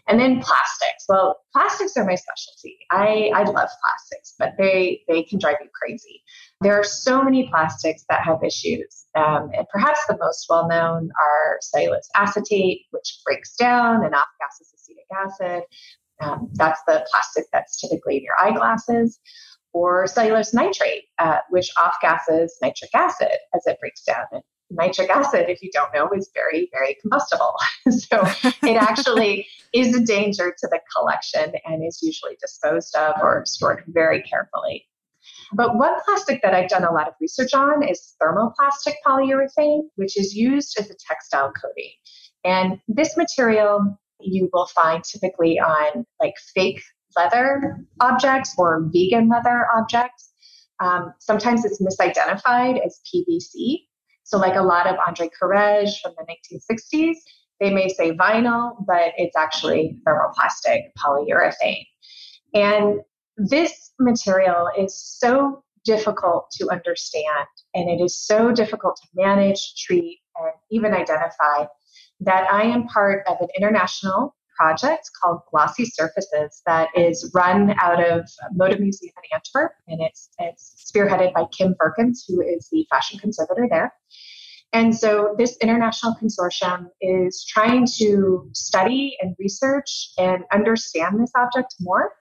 And 0.08 0.20
then 0.20 0.42
plastics. 0.42 1.06
Well, 1.08 1.40
plastics 1.54 1.96
are 1.96 2.06
my 2.06 2.16
specialty. 2.16 2.78
I, 2.92 3.32
I 3.34 3.44
love 3.44 3.70
plastics, 3.82 4.36
but 4.38 4.54
they, 4.58 5.02
they 5.08 5.24
can 5.24 5.40
drive 5.40 5.56
you 5.62 5.70
crazy. 5.74 6.22
There 6.62 6.78
are 6.78 6.84
so 6.84 7.24
many 7.24 7.48
plastics 7.48 8.04
that 8.10 8.22
have 8.26 8.44
issues. 8.44 9.06
Um, 9.16 9.52
and 9.56 9.66
perhaps 9.72 10.06
the 10.08 10.18
most 10.20 10.48
well 10.50 10.68
known 10.68 11.10
are 11.20 11.58
cellulose 11.62 12.10
acetate, 12.16 12.82
which 12.92 13.20
breaks 13.26 13.56
down 13.56 14.04
and 14.04 14.14
off 14.14 14.28
gases 14.40 14.74
acetic 14.76 15.06
acid. 15.16 15.64
Um, 16.22 16.50
that's 16.54 16.82
the 16.88 17.06
plastic 17.12 17.46
that's 17.52 17.80
typically 17.80 18.18
in 18.18 18.24
your 18.24 18.40
eyeglasses. 18.40 19.20
Or 19.74 20.06
cellulose 20.06 20.54
nitrate, 20.54 21.06
uh, 21.18 21.40
which 21.50 21.72
off 21.80 21.96
gases 22.02 22.56
nitric 22.62 22.92
acid 22.94 23.38
as 23.56 23.66
it 23.66 23.80
breaks 23.80 24.04
down. 24.04 24.26
And 24.32 24.44
nitric 24.70 25.10
acid, 25.10 25.50
if 25.50 25.62
you 25.62 25.72
don't 25.74 25.94
know, 25.94 26.10
is 26.16 26.30
very, 26.34 26.70
very 26.72 26.96
combustible. 27.02 27.56
so 27.90 28.24
it 28.64 28.78
actually 28.78 29.48
is 29.74 29.96
a 29.96 30.02
danger 30.04 30.56
to 30.60 30.68
the 30.68 30.80
collection 30.96 31.54
and 31.66 31.86
is 31.86 32.00
usually 32.04 32.38
disposed 32.40 32.96
of 32.96 33.16
or 33.22 33.44
stored 33.46 33.84
very 33.88 34.22
carefully. 34.22 34.86
But 35.54 35.78
one 35.78 35.94
plastic 36.06 36.42
that 36.42 36.54
I've 36.54 36.70
done 36.70 36.84
a 36.84 36.92
lot 36.92 37.08
of 37.08 37.14
research 37.20 37.54
on 37.54 37.88
is 37.88 38.16
thermoplastic 38.22 38.96
polyurethane, 39.06 39.84
which 39.96 40.18
is 40.20 40.36
used 40.36 40.78
as 40.80 40.90
a 40.90 40.96
textile 41.08 41.52
coating. 41.52 41.92
And 42.44 42.80
this 42.88 43.16
material 43.16 43.98
you 44.26 44.50
will 44.54 44.68
find 44.68 45.04
typically 45.04 45.60
on 45.60 46.06
like 46.20 46.36
fake 46.54 46.82
leather 47.16 47.78
objects 48.00 48.54
or 48.58 48.90
vegan 48.92 49.30
leather 49.30 49.68
objects. 49.76 50.32
Um, 50.80 51.14
sometimes 51.20 51.66
it's 51.66 51.82
misidentified 51.82 52.84
as 52.86 53.00
PVC. 53.14 53.80
So, 54.24 54.38
like 54.38 54.56
a 54.56 54.62
lot 54.62 54.88
of 54.88 54.96
Andre 55.06 55.30
Courrèges 55.30 56.00
from 56.02 56.14
the 56.18 56.26
1960s, 56.26 57.16
they 57.60 57.74
may 57.74 57.90
say 57.90 58.12
vinyl, 58.16 58.76
but 58.88 59.14
it's 59.18 59.36
actually 59.36 59.98
thermoplastic 60.08 60.92
polyurethane. 60.98 61.86
And 62.54 63.02
this 63.38 63.92
material 64.00 64.70
is 64.78 64.96
so 64.96 65.64
difficult 65.86 66.50
to 66.52 66.70
understand 66.70 67.48
and 67.74 67.90
it 67.90 68.04
is 68.04 68.18
so 68.18 68.52
difficult 68.52 68.98
to 69.02 69.08
manage, 69.16 69.76
treat, 69.78 70.20
and 70.40 70.54
even 70.72 70.94
identify 70.94 71.66
that 72.22 72.52
I 72.52 72.64
am 72.64 72.88
part 72.88 73.26
of 73.28 73.38
an 73.42 73.48
international 73.58 74.36
project 74.58 75.10
called 75.22 75.42
Glossy 75.52 75.86
Surfaces 75.86 76.62
that 76.66 76.90
is 76.96 77.32
run 77.34 77.76
out 77.80 78.04
of 78.04 78.30
Mode 78.54 78.80
Museum 78.80 79.14
in 79.18 79.38
Antwerp, 79.38 79.74
and 79.88 80.02
it's 80.02 80.30
it's 80.40 80.92
spearheaded 80.94 81.34
by 81.34 81.46
Kim 81.52 81.76
Verkens, 81.76 82.24
who 82.28 82.42
is 82.42 82.70
the 82.72 82.86
fashion 82.90 83.20
conservator 83.20 83.68
there. 83.70 83.94
And 84.74 84.96
so 84.96 85.36
this 85.38 85.56
international 85.62 86.16
consortium 86.16 86.88
is 87.00 87.46
trying 87.48 87.86
to 88.00 88.50
study 88.54 89.16
and 89.22 89.36
research 89.38 90.10
and 90.18 90.44
understand 90.52 91.22
this 91.22 91.32
object 91.38 91.76
more 91.80 92.12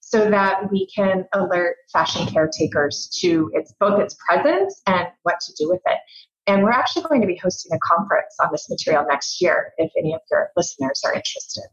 so 0.00 0.30
that 0.30 0.70
we 0.72 0.88
can 0.94 1.26
alert 1.34 1.76
fashion 1.92 2.26
caretakers 2.26 3.10
to 3.20 3.50
its 3.52 3.74
both 3.78 4.00
its 4.00 4.16
presence 4.26 4.80
and 4.86 5.06
what 5.22 5.38
to 5.40 5.52
do 5.58 5.68
with 5.68 5.82
it. 5.84 5.98
And 6.46 6.62
we're 6.62 6.70
actually 6.70 7.02
going 7.02 7.20
to 7.20 7.26
be 7.26 7.36
hosting 7.36 7.76
a 7.76 7.78
conference 7.80 8.34
on 8.42 8.48
this 8.50 8.70
material 8.70 9.04
next 9.06 9.42
year 9.42 9.74
if 9.76 9.92
any 9.98 10.14
of 10.14 10.20
your 10.30 10.48
listeners 10.56 11.02
are 11.04 11.12
interested. 11.12 11.64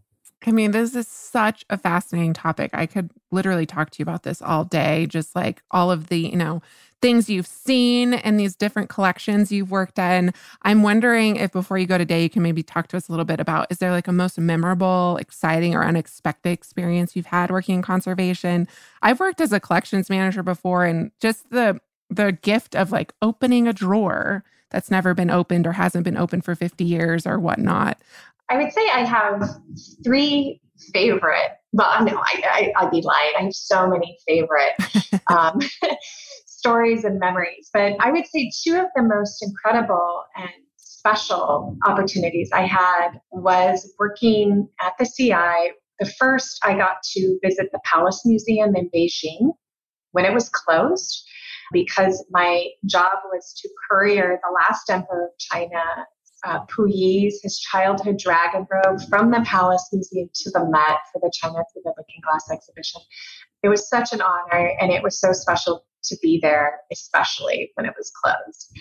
I 0.48 0.52
mean, 0.52 0.72
this 0.72 0.96
is 0.96 1.08
such 1.08 1.66
a 1.70 1.78
fascinating 1.78 2.34
topic. 2.34 2.72
I 2.74 2.86
could 2.86 3.10
literally 3.32 3.66
talk 3.66 3.89
to 3.91 4.00
you 4.00 4.04
about 4.04 4.24
this 4.24 4.41
all 4.41 4.64
day, 4.64 5.06
just 5.08 5.36
like 5.36 5.62
all 5.72 5.91
of 5.91 6.08
the, 6.08 6.20
you 6.20 6.36
know, 6.36 6.62
things 7.02 7.30
you've 7.30 7.48
seen 7.48 8.14
and 8.14 8.39
these 8.39 8.56
different 8.56 8.89
collections 8.89 9.52
you've 9.52 9.70
worked 9.70 10.00
in. 10.00 10.34
I'm 10.64 10.82
wondering 10.82 11.36
if 11.36 11.52
before 11.52 11.78
you 11.78 11.86
go 11.86 11.98
today, 11.98 12.24
you 12.24 12.30
can 12.30 12.41
maybe 12.41 12.64
talk 12.64 12.88
to 12.88 12.98
us 12.98 13.08
a 13.08 13.12
little 13.12 13.26
bit 13.26 13.39
about 13.39 13.68
is 13.70 13.78
there 13.78 13.91
like 13.91 14.08
a 14.08 14.12
most 14.12 14.39
memorable, 14.39 15.18
exciting, 15.18 15.76
or 15.76 15.84
unexpected 15.84 16.52
experience 16.52 17.16
you've 17.16 17.28
had 17.28 17.52
working 17.52 17.76
in 17.76 17.82
conservation? 17.82 18.68
I've 19.02 19.20
worked 19.20 19.41
as 19.41 19.52
a 19.52 19.60
collections 19.60 20.10
manager 20.10 20.43
before 20.43 20.86
and 20.86 21.12
just 21.20 21.50
the 21.52 21.80
the 22.10 22.32
gift 22.32 22.76
of 22.76 22.91
like 22.91 23.14
opening 23.22 23.68
a 23.68 23.74
drawer 23.74 24.43
that's 24.70 24.91
never 24.91 25.14
been 25.14 25.30
opened 25.30 25.66
or 25.66 25.74
hasn't 25.74 26.04
been 26.04 26.18
opened 26.18 26.43
for 26.43 26.56
50 26.56 26.84
years 26.84 27.26
or 27.26 27.39
whatnot. 27.39 27.98
I 28.50 28.58
would 28.58 28.72
say 28.72 28.82
I 28.93 29.04
have 29.04 29.50
three 30.04 30.62
favorite. 30.93 31.52
Well, 31.74 32.04
no, 32.06 32.18
I, 32.18 32.72
I, 32.78 32.84
would 32.84 32.91
be 32.91 33.02
lying. 33.02 33.34
I 33.38 33.43
have 33.43 33.54
so 33.54 33.88
many 33.88 34.18
favorite 34.28 34.74
um, 35.28 35.60
stories 36.46 37.04
and 37.04 37.20
memories, 37.20 37.70
but 37.74 37.96
I 38.00 38.12
would 38.12 38.28
say 38.28 38.52
two 38.64 38.78
of 38.78 38.88
the 38.96 39.04
most 39.04 39.43
incredible 39.43 40.24
and 40.36 40.50
special 40.78 41.78
opportunities 41.86 42.50
I 42.54 42.66
had 42.66 43.20
was 43.32 43.93
working 44.00 44.68
at 44.82 44.93
the 44.98 45.06
CI. 45.06 45.74
The 46.00 46.12
first, 46.18 46.60
I 46.64 46.76
got 46.76 47.04
to 47.14 47.39
visit 47.43 47.70
the 47.72 47.80
Palace 47.84 48.24
Museum 48.26 48.76
in 48.76 48.89
Beijing 48.89 49.54
when 50.12 50.26
it 50.26 50.34
was 50.34 50.50
closed 50.50 51.24
because 51.72 52.26
my 52.32 52.68
job 52.86 53.18
was 53.32 53.54
to 53.62 53.70
courier 53.89 54.39
the 54.41 54.54
last 54.54 54.89
emperor 54.89 55.26
of 55.26 55.38
China 55.39 55.84
uh, 56.46 56.66
Puyi's, 56.66 57.41
his 57.41 57.60
childhood 57.60 58.18
dragon 58.18 58.68
robe 58.72 59.02
from 59.10 59.32
the 59.32 59.41
Palace 59.46 59.89
Museum 59.91 60.30
to 60.34 60.52
the 60.52 60.66
Met 60.70 61.00
for 61.12 61.20
the 61.22 61.32
China 61.34 61.64
Through 61.74 61.84
the 61.84 61.93
Looking 61.98 62.22
Glass 62.24 62.50
exhibition. 62.52 63.02
It 63.64 63.70
was 63.70 63.89
such 63.89 64.14
an 64.14 64.22
honor, 64.22 64.72
and 64.80 64.91
it 64.91 65.02
was 65.02 65.20
so 65.20 65.34
special 65.34 65.86
to 66.04 66.18
be 66.22 66.39
there, 66.41 66.80
especially 66.91 67.72
when 67.76 67.86
it 67.86 67.93
was 67.98 68.12
closed. 68.24 68.72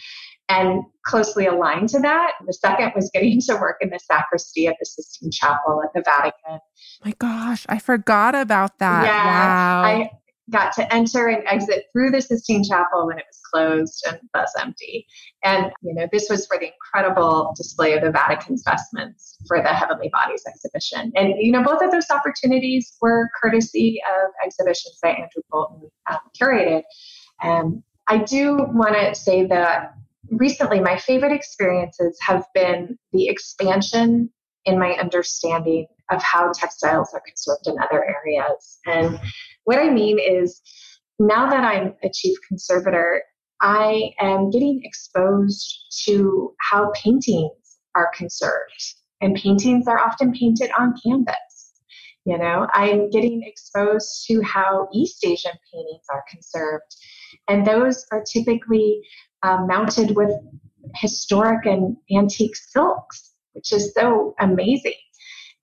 And 0.51 0.83
closely 1.07 1.47
aligned 1.47 1.89
to 1.91 2.01
that, 2.01 2.33
the 2.47 2.53
second 2.53 2.93
was 2.95 3.11
getting 3.15 3.41
to 3.49 3.55
work 3.55 3.79
in 3.81 3.89
the 3.89 3.99
sacristy 3.99 4.67
of 4.67 4.75
the 4.79 4.85
Sistine 4.85 5.31
Chapel 5.31 5.83
at 5.83 5.91
the 5.95 6.03
Vatican. 6.05 6.61
My 7.03 7.15
gosh, 7.19 7.65
I 7.67 7.79
forgot 7.79 8.35
about 8.35 8.79
that. 8.79 9.07
Yeah, 9.07 9.25
wow. 9.25 9.83
I, 9.85 10.11
got 10.51 10.73
to 10.75 10.95
enter 10.95 11.29
and 11.29 11.43
exit 11.47 11.85
through 11.93 12.11
the 12.11 12.21
Sistine 12.21 12.63
Chapel 12.65 13.07
when 13.07 13.19
it 13.19 13.25
was 13.27 13.41
closed 13.53 14.05
and 14.07 14.19
thus 14.35 14.53
empty. 14.61 15.07
And, 15.43 15.71
you 15.83 15.95
know, 15.95 16.07
this 16.13 16.27
was 16.29 16.47
for 16.47 16.59
the 16.59 16.71
incredible 16.73 17.55
display 17.57 17.95
of 17.95 18.03
the 18.03 18.11
Vatican's 18.11 18.63
vestments 18.65 19.39
for 19.47 19.63
the 19.63 19.69
Heavenly 19.69 20.11
Bodies 20.13 20.43
exhibition. 20.47 21.13
And, 21.15 21.35
you 21.39 21.51
know, 21.51 21.63
both 21.63 21.83
of 21.83 21.91
those 21.91 22.11
opportunities 22.11 22.97
were 23.01 23.29
courtesy 23.43 24.01
of 24.23 24.31
exhibitions 24.45 24.99
that 25.03 25.17
Andrew 25.17 25.43
Bolton 25.51 25.91
um, 26.11 26.19
curated. 26.41 26.83
And 27.43 27.83
I 28.07 28.19
do 28.19 28.57
want 28.57 28.95
to 28.95 29.15
say 29.15 29.47
that 29.47 29.95
recently 30.31 30.81
my 30.81 30.99
favorite 30.99 31.33
experiences 31.33 32.19
have 32.21 32.45
been 32.55 32.99
the 33.13 33.29
expansion 33.29 34.31
in 34.65 34.79
my 34.79 34.93
understanding 34.93 35.87
of 36.11 36.23
how 36.23 36.53
textiles 36.53 37.11
are 37.15 37.23
conserved 37.27 37.67
in 37.67 37.77
other 37.79 38.05
areas. 38.05 38.79
And 38.87 39.19
what 39.65 39.79
I 39.79 39.91
mean 39.91 40.19
is, 40.19 40.61
now 41.19 41.49
that 41.49 41.65
I'm 41.65 41.95
a 42.03 42.11
chief 42.13 42.37
conservator, 42.49 43.23
I 43.61 44.11
am 44.21 44.51
getting 44.51 44.81
exposed 44.85 45.95
to 46.05 46.55
how 46.61 46.91
paintings 46.95 47.79
are 47.95 48.11
conserved. 48.15 48.95
And 49.21 49.37
paintings 49.37 49.87
are 49.87 49.99
often 49.99 50.33
painted 50.33 50.71
on 50.79 50.95
canvas. 51.03 51.73
You 52.27 52.39
know, 52.39 52.67
I'm 52.73 53.11
getting 53.11 53.43
exposed 53.45 54.27
to 54.27 54.43
how 54.43 54.89
East 54.93 55.25
Asian 55.25 55.53
paintings 55.73 56.05
are 56.11 56.25
conserved. 56.31 56.95
And 57.49 57.67
those 57.67 58.05
are 58.11 58.23
typically 58.23 59.01
um, 59.43 59.67
mounted 59.67 60.17
with 60.17 60.31
historic 60.97 61.67
and 61.67 61.97
antique 62.15 62.57
silks, 62.57 63.35
which 63.53 63.73
is 63.73 63.93
so 63.95 64.35
amazing. 64.41 64.95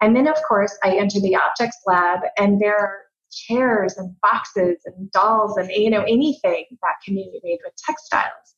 And 0.02 0.16
then, 0.16 0.28
of 0.28 0.36
course, 0.48 0.78
I 0.84 0.98
enter 0.98 1.20
the 1.20 1.36
objects 1.36 1.78
lab, 1.86 2.20
and 2.38 2.60
there 2.60 2.78
are 2.78 2.98
chairs 3.32 3.98
and 3.98 4.16
boxes 4.22 4.82
and 4.86 5.10
dolls 5.12 5.56
and 5.56 5.72
you 5.72 5.90
know 5.90 6.02
anything 6.02 6.66
that 6.82 6.96
can 7.06 7.16
be 7.16 7.40
made 7.44 7.60
with 7.64 7.74
textiles. 7.78 8.56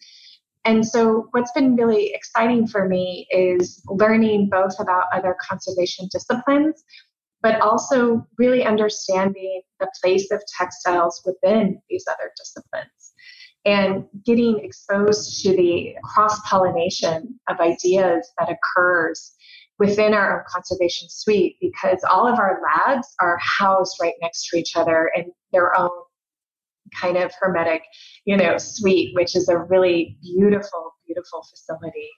And 0.66 0.88
so 0.88 1.28
what's 1.32 1.52
been 1.52 1.76
really 1.76 2.12
exciting 2.14 2.68
for 2.68 2.88
me 2.88 3.28
is 3.30 3.84
learning 3.86 4.50
both 4.50 4.80
about 4.80 5.06
other 5.14 5.36
conservation 5.48 6.08
disciplines 6.12 6.84
but 7.44 7.60
also 7.60 8.26
really 8.38 8.64
understanding 8.64 9.62
the 9.82 9.92
place 10.02 10.32
of 10.32 10.42
textiles 10.58 11.22
within 11.26 11.80
these 11.90 12.06
other 12.10 12.32
disciplines 12.38 13.14
and 13.66 14.06
getting 14.26 14.60
exposed 14.60 15.44
to 15.44 15.56
the 15.56 15.94
cross 16.04 16.40
pollination 16.50 17.38
of 17.50 17.60
ideas 17.60 18.32
that 18.40 18.50
occurs 18.50 19.36
within 19.80 20.14
our 20.14 20.46
conservation 20.50 21.08
suite 21.10 21.58
because 21.60 22.04
all 22.10 22.28
of 22.28 22.40
our 22.40 22.62
labs 22.64 23.08
are 23.20 23.38
housed 23.42 23.98
right 24.02 24.14
next 24.22 24.48
to 24.50 24.58
each 24.58 24.76
other 24.76 25.12
in 25.16 25.32
their 25.52 25.78
own 25.78 25.90
kind 27.00 27.18
of 27.18 27.32
hermetic, 27.40 27.82
you 28.26 28.38
know, 28.38 28.58
suite, 28.58 29.16
which 29.16 29.36
is 29.36 29.50
a 29.50 29.58
really 29.58 30.18
beautiful, 30.22 30.94
beautiful 31.08 31.44
facility. 31.50 32.10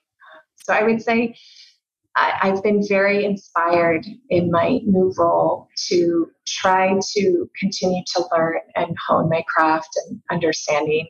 so 0.55 0.73
I 0.73 0.83
would 0.83 1.01
say 1.01 1.35
I, 2.17 2.47
have 2.47 2.63
been 2.63 2.81
very 2.87 3.25
inspired 3.25 4.05
in 4.29 4.49
my 4.49 4.79
new 4.85 5.13
role 5.17 5.67
to 5.89 6.27
try 6.47 6.97
to 7.15 7.49
continue 7.59 8.03
to 8.15 8.25
learn 8.31 8.59
and 8.75 8.95
hone 9.07 9.29
my 9.29 9.43
craft 9.53 9.89
and 10.07 10.21
understanding 10.31 11.07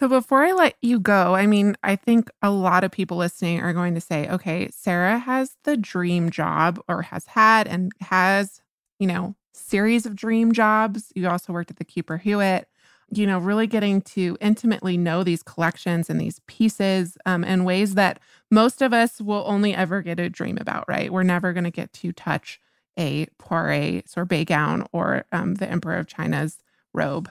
so 0.00 0.08
before 0.08 0.42
I 0.42 0.52
let 0.52 0.76
you 0.80 0.98
go, 0.98 1.34
I 1.34 1.44
mean, 1.44 1.76
I 1.82 1.94
think 1.94 2.30
a 2.40 2.50
lot 2.50 2.84
of 2.84 2.90
people 2.90 3.18
listening 3.18 3.60
are 3.60 3.74
going 3.74 3.94
to 3.94 4.00
say, 4.00 4.30
okay, 4.30 4.70
Sarah 4.72 5.18
has 5.18 5.58
the 5.64 5.76
dream 5.76 6.30
job 6.30 6.82
or 6.88 7.02
has 7.02 7.26
had 7.26 7.68
and 7.68 7.92
has, 8.00 8.62
you 8.98 9.06
know, 9.06 9.36
series 9.52 10.06
of 10.06 10.16
dream 10.16 10.52
jobs. 10.52 11.12
You 11.14 11.28
also 11.28 11.52
worked 11.52 11.70
at 11.70 11.76
the 11.76 11.84
Cooper 11.84 12.16
Hewitt, 12.16 12.66
you 13.10 13.26
know, 13.26 13.38
really 13.38 13.66
getting 13.66 14.00
to 14.00 14.38
intimately 14.40 14.96
know 14.96 15.22
these 15.22 15.42
collections 15.42 16.08
and 16.08 16.18
these 16.18 16.40
pieces 16.46 17.18
um, 17.26 17.44
in 17.44 17.64
ways 17.64 17.94
that 17.96 18.20
most 18.50 18.80
of 18.80 18.94
us 18.94 19.20
will 19.20 19.44
only 19.46 19.74
ever 19.74 20.00
get 20.00 20.18
a 20.18 20.30
dream 20.30 20.56
about, 20.58 20.88
right? 20.88 21.12
We're 21.12 21.24
never 21.24 21.52
going 21.52 21.64
to 21.64 21.70
get 21.70 21.92
to 21.92 22.10
touch 22.12 22.58
a 22.98 23.26
Poiret 23.38 24.08
sorbet 24.08 24.46
gown 24.46 24.86
or 24.92 25.26
um, 25.30 25.56
the 25.56 25.68
Emperor 25.68 25.98
of 25.98 26.06
China's 26.06 26.56
robe. 26.94 27.30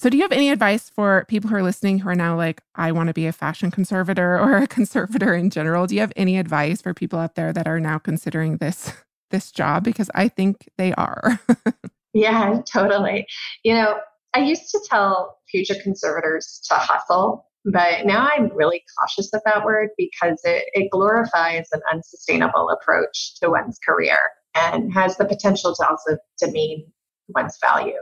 So, 0.00 0.08
do 0.08 0.16
you 0.16 0.22
have 0.22 0.32
any 0.32 0.50
advice 0.50 0.88
for 0.88 1.24
people 1.26 1.50
who 1.50 1.56
are 1.56 1.62
listening 1.62 1.98
who 1.98 2.08
are 2.08 2.14
now 2.14 2.36
like, 2.36 2.62
I 2.76 2.92
want 2.92 3.08
to 3.08 3.14
be 3.14 3.26
a 3.26 3.32
fashion 3.32 3.72
conservator 3.72 4.38
or 4.38 4.56
a 4.56 4.66
conservator 4.68 5.34
in 5.34 5.50
general? 5.50 5.86
Do 5.86 5.96
you 5.96 6.00
have 6.02 6.12
any 6.14 6.38
advice 6.38 6.80
for 6.80 6.94
people 6.94 7.18
out 7.18 7.34
there 7.34 7.52
that 7.52 7.66
are 7.66 7.80
now 7.80 7.98
considering 7.98 8.58
this 8.58 8.92
this 9.30 9.50
job? 9.50 9.82
Because 9.82 10.08
I 10.14 10.28
think 10.28 10.68
they 10.78 10.94
are. 10.94 11.40
yeah, 12.14 12.60
totally. 12.72 13.26
You 13.64 13.74
know, 13.74 13.98
I 14.34 14.40
used 14.40 14.70
to 14.70 14.80
tell 14.88 15.38
future 15.50 15.74
conservators 15.82 16.60
to 16.68 16.74
hustle, 16.74 17.46
but 17.64 18.06
now 18.06 18.28
I'm 18.36 18.54
really 18.56 18.82
cautious 19.00 19.32
of 19.34 19.42
that 19.46 19.64
word 19.64 19.88
because 19.98 20.40
it, 20.44 20.66
it 20.74 20.90
glorifies 20.92 21.66
an 21.72 21.80
unsustainable 21.92 22.70
approach 22.70 23.34
to 23.40 23.50
one's 23.50 23.78
career 23.84 24.18
and 24.54 24.92
has 24.92 25.16
the 25.16 25.24
potential 25.24 25.74
to 25.74 25.88
also 25.88 26.18
demean 26.38 26.86
one's 27.28 27.58
value. 27.60 27.98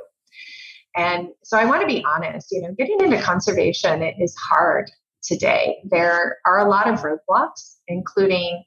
And 0.97 1.29
so 1.45 1.59
I 1.59 1.67
want 1.67 1.83
to 1.83 1.87
be 1.87 2.05
honest, 2.05 2.49
you 2.51 2.63
know, 2.63 2.75
getting 2.77 3.01
into 3.01 3.21
conservation 3.21 4.03
is 4.03 4.35
hard 4.37 4.91
today. 5.23 5.77
There 5.85 6.39
are 6.47 6.67
a 6.67 6.71
lot 6.71 6.89
of 6.89 7.01
roadblocks, 7.01 7.77
including 7.87 8.65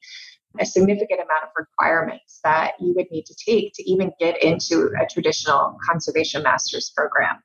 a 0.60 0.66
significant 0.66 1.20
amount 1.20 1.44
of 1.44 1.50
requirements 1.58 2.40
that 2.44 2.74
you 2.80 2.94
would 2.96 3.08
need 3.12 3.26
to 3.26 3.36
take 3.46 3.74
to 3.76 3.90
even 3.90 4.12
get 4.20 4.42
into 4.44 4.92
a 5.00 5.06
traditional 5.12 5.78
conservation 5.88 6.44
master's 6.44 6.92
program. 6.96 7.42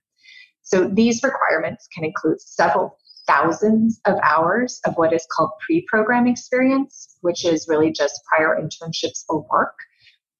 So 0.62 0.89
these 0.89 1.22
requirements 1.22 1.87
can 1.95 2.05
include 2.05 2.41
several 2.41 2.99
thousands 3.26 4.01
of 4.07 4.16
hours 4.22 4.80
of 4.87 4.95
what 4.95 5.12
is 5.12 5.26
called 5.35 5.51
pre 5.64 5.87
program 5.89 6.26
experience, 6.26 7.16
which 7.20 7.45
is 7.45 7.66
really 7.68 7.93
just 7.93 8.20
prior 8.26 8.59
internships 8.61 9.24
or 9.28 9.47
work, 9.51 9.76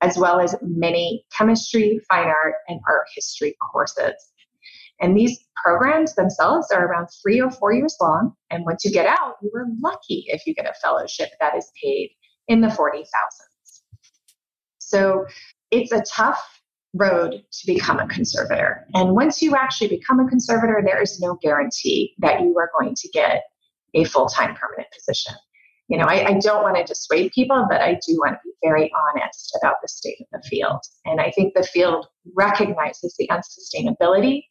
as 0.01 0.19
well 0.19 0.41
as 0.41 0.55
many 0.63 1.25
chemistry, 1.37 2.01
fine 2.11 2.29
art, 2.29 2.55
and 2.69 2.81
art 2.89 3.07
history 3.15 3.55
courses. 3.73 4.15
And 5.01 5.17
these 5.17 5.39
programs 5.65 6.15
themselves 6.15 6.71
are 6.71 6.87
around 6.87 7.09
three 7.23 7.41
or 7.41 7.51
four 7.51 7.73
years 7.73 7.97
long. 8.01 8.33
And 8.51 8.65
once 8.65 8.85
you 8.85 8.93
get 8.93 9.07
out, 9.07 9.37
you 9.43 9.51
are 9.55 9.67
lucky 9.83 10.25
if 10.29 10.47
you 10.47 10.55
get 10.55 10.67
a 10.67 10.75
fellowship 10.83 11.31
that 11.41 11.57
is 11.57 11.71
paid 11.83 12.11
in 12.49 12.61
the 12.61 12.69
40,000s. 12.69 13.05
So 14.79 15.27
it's 15.71 15.93
a 15.93 16.03
tough 16.03 16.43
road 16.95 17.33
to 17.33 17.67
become 17.67 17.99
a 17.99 18.07
conservator. 18.07 18.87
And 18.95 19.15
once 19.15 19.43
you 19.43 19.57
actually 19.57 19.89
become 19.89 20.21
a 20.21 20.29
conservator, 20.29 20.81
there 20.85 21.03
is 21.03 21.19
no 21.21 21.37
guarantee 21.43 22.15
that 22.19 22.41
you 22.41 22.57
are 22.59 22.71
going 22.79 22.95
to 22.95 23.09
get 23.09 23.43
a 23.95 24.05
full 24.05 24.27
time 24.27 24.55
permanent 24.55 24.89
position. 24.93 25.35
You 25.89 25.99
know, 25.99 26.05
I, 26.05 26.27
I 26.27 26.39
don't 26.39 26.63
want 26.63 26.77
to 26.77 26.85
dissuade 26.85 27.33
people, 27.33 27.67
but 27.69 27.81
I 27.81 27.99
do 28.07 28.17
want 28.17 28.35
to 28.35 28.39
be 28.45 28.53
very 28.63 28.91
honest 29.11 29.57
about 29.61 29.77
the 29.83 29.89
state 29.89 30.17
of 30.21 30.27
the 30.41 30.49
field. 30.49 30.81
And 31.05 31.21
I 31.21 31.31
think 31.31 31.55
the 31.55 31.63
field 31.63 32.07
recognizes 32.35 33.15
the 33.19 33.29
unsustainability 33.29 34.45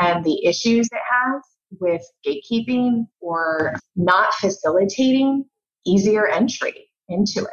and 0.00 0.24
the 0.24 0.44
issues 0.44 0.88
it 0.90 1.00
has 1.10 1.42
with 1.78 2.02
gatekeeping 2.26 3.06
or 3.20 3.76
not 3.94 4.34
facilitating 4.34 5.44
easier 5.86 6.26
entry 6.26 6.88
into 7.08 7.40
it. 7.40 7.50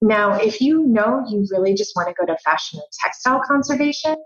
Now, 0.00 0.34
if 0.34 0.60
you 0.60 0.86
know 0.86 1.24
you 1.28 1.46
really 1.50 1.74
just 1.74 1.92
want 1.96 2.08
to 2.08 2.14
go 2.14 2.26
to 2.26 2.38
fashion 2.44 2.78
and 2.78 2.88
textile 3.02 3.40
conservation, 3.46 4.16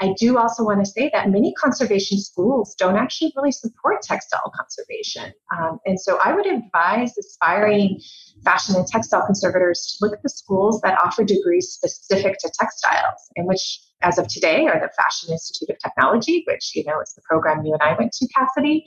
I 0.00 0.12
do 0.18 0.38
also 0.38 0.64
want 0.64 0.84
to 0.84 0.90
say 0.90 1.08
that 1.12 1.30
many 1.30 1.54
conservation 1.54 2.18
schools 2.18 2.74
don't 2.74 2.96
actually 2.96 3.32
really 3.36 3.52
support 3.52 4.02
textile 4.02 4.52
conservation. 4.54 5.32
Um, 5.56 5.78
and 5.86 6.00
so 6.00 6.18
I 6.22 6.34
would 6.34 6.46
advise 6.46 7.16
aspiring 7.16 8.00
fashion 8.44 8.74
and 8.74 8.86
textile 8.86 9.24
conservators 9.24 9.96
to 9.96 10.04
look 10.04 10.16
at 10.16 10.22
the 10.22 10.28
schools 10.28 10.80
that 10.82 10.98
offer 11.02 11.22
degrees 11.22 11.68
specific 11.70 12.38
to 12.40 12.50
textiles, 12.58 13.30
and 13.36 13.46
which, 13.46 13.80
as 14.02 14.18
of 14.18 14.26
today, 14.26 14.66
are 14.66 14.80
the 14.80 14.90
Fashion 15.00 15.30
Institute 15.32 15.70
of 15.70 15.78
Technology, 15.78 16.44
which, 16.48 16.72
you 16.74 16.84
know, 16.84 17.00
is 17.00 17.14
the 17.14 17.22
program 17.22 17.64
you 17.64 17.72
and 17.72 17.82
I 17.82 17.96
went 17.96 18.12
to, 18.12 18.28
Cassidy. 18.36 18.84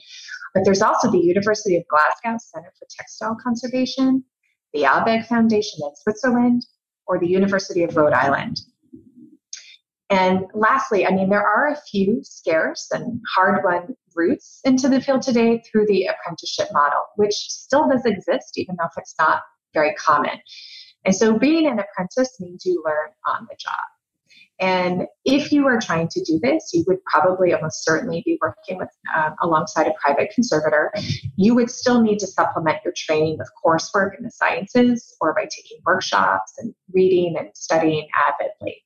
But 0.53 0.65
there's 0.65 0.81
also 0.81 1.09
the 1.09 1.19
University 1.19 1.77
of 1.77 1.83
Glasgow 1.87 2.37
Center 2.39 2.73
for 2.77 2.85
Textile 2.89 3.37
Conservation, 3.41 4.23
the 4.73 4.83
Abegg 4.83 5.25
Foundation 5.25 5.79
in 5.83 5.95
Switzerland, 5.95 6.65
or 7.07 7.17
the 7.17 7.27
University 7.27 7.83
of 7.83 7.95
Rhode 7.95 8.13
Island. 8.13 8.59
And 10.09 10.45
lastly, 10.53 11.05
I 11.05 11.11
mean, 11.11 11.29
there 11.29 11.45
are 11.45 11.67
a 11.67 11.75
few 11.75 12.21
scarce 12.23 12.87
and 12.91 13.21
hard 13.35 13.63
won 13.63 13.95
routes 14.15 14.61
into 14.63 14.87
the 14.87 15.01
field 15.01 15.21
today 15.21 15.61
through 15.69 15.85
the 15.87 16.05
apprenticeship 16.05 16.69
model, 16.71 17.01
which 17.17 17.33
still 17.33 17.89
does 17.89 18.05
exist, 18.05 18.57
even 18.57 18.75
though 18.79 18.87
it's 18.97 19.15
not 19.19 19.41
very 19.73 19.93
common. 19.95 20.39
And 21.05 21.13
so 21.15 21.37
being 21.37 21.67
an 21.67 21.79
apprentice 21.79 22.39
means 22.39 22.65
you 22.65 22.81
learn 22.85 23.09
on 23.27 23.47
the 23.49 23.55
job. 23.59 23.79
And 24.59 25.03
if 25.23 25.51
you 25.51 25.67
are 25.67 25.79
trying 25.79 26.07
to 26.09 26.23
do 26.23 26.39
this, 26.41 26.71
you 26.73 26.83
would 26.87 27.03
probably 27.05 27.53
almost 27.53 27.83
certainly 27.83 28.23
be 28.25 28.39
working 28.41 28.77
with 28.77 28.89
um, 29.15 29.35
alongside 29.41 29.85
a 29.85 29.93
private 30.01 30.31
conservator. 30.33 30.91
You 31.35 31.53
would 31.53 31.69
still 31.69 32.01
need 32.01 32.17
to 32.19 32.27
supplement 32.27 32.79
your 32.83 32.93
training 32.97 33.37
with 33.37 33.49
coursework 33.63 34.17
in 34.17 34.23
the 34.23 34.31
sciences 34.31 35.15
or 35.21 35.35
by 35.35 35.43
taking 35.43 35.77
workshops 35.85 36.53
and 36.57 36.73
reading 36.91 37.35
and 37.37 37.49
studying 37.53 38.07
avidly. 38.27 38.83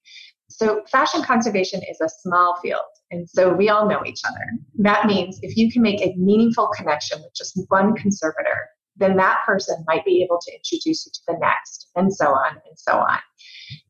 So, 0.62 0.84
fashion 0.92 1.24
conservation 1.24 1.82
is 1.90 2.00
a 2.02 2.08
small 2.08 2.56
field, 2.62 2.84
and 3.10 3.28
so 3.28 3.52
we 3.52 3.70
all 3.70 3.90
know 3.90 4.04
each 4.06 4.22
other. 4.24 4.46
That 4.76 5.08
means 5.08 5.40
if 5.42 5.58
you 5.58 5.72
can 5.72 5.82
make 5.82 6.00
a 6.02 6.14
meaningful 6.18 6.70
connection 6.78 7.20
with 7.20 7.34
just 7.36 7.60
one 7.70 7.96
conservator, 7.96 8.70
then 8.96 9.18
that 9.18 9.40
person 9.44 9.84
might 9.88 10.06
be 10.06 10.22
able 10.22 10.38
to 10.40 10.52
introduce 10.54 11.04
you 11.04 11.12
to 11.16 11.22
the 11.30 11.40
next, 11.40 11.90
and 11.96 12.14
so 12.14 12.28
on 12.28 12.52
and 12.68 12.78
so 12.78 13.00
on. 13.00 13.18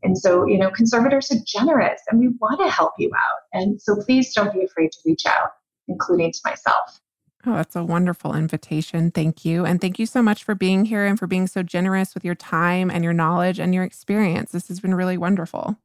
And 0.03 0.17
so, 0.17 0.47
you 0.47 0.57
know, 0.57 0.71
conservators 0.71 1.29
are 1.29 1.43
generous 1.45 1.99
and 2.07 2.21
we 2.21 2.29
want 2.39 2.61
to 2.61 2.69
help 2.69 2.93
you 2.97 3.11
out. 3.17 3.41
And 3.51 3.81
so 3.81 3.97
please 3.97 4.33
don't 4.33 4.53
be 4.53 4.63
afraid 4.63 4.93
to 4.93 4.97
reach 5.05 5.25
out, 5.25 5.49
including 5.89 6.31
to 6.31 6.39
myself. 6.45 7.01
Oh, 7.45 7.55
that's 7.55 7.75
a 7.75 7.83
wonderful 7.83 8.33
invitation. 8.33 9.11
Thank 9.11 9.43
you. 9.43 9.65
And 9.65 9.81
thank 9.81 9.99
you 9.99 10.05
so 10.05 10.21
much 10.21 10.45
for 10.45 10.55
being 10.55 10.85
here 10.85 11.05
and 11.05 11.19
for 11.19 11.27
being 11.27 11.47
so 11.47 11.63
generous 11.63 12.13
with 12.13 12.23
your 12.23 12.35
time 12.35 12.89
and 12.89 13.03
your 13.03 13.13
knowledge 13.13 13.59
and 13.59 13.75
your 13.75 13.83
experience. 13.83 14.51
This 14.51 14.69
has 14.69 14.79
been 14.79 14.95
really 14.95 15.17
wonderful. 15.17 15.75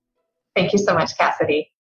Thank 0.57 0.73
you 0.73 0.79
so 0.79 0.95
much, 0.95 1.17
Cassidy. 1.17 1.71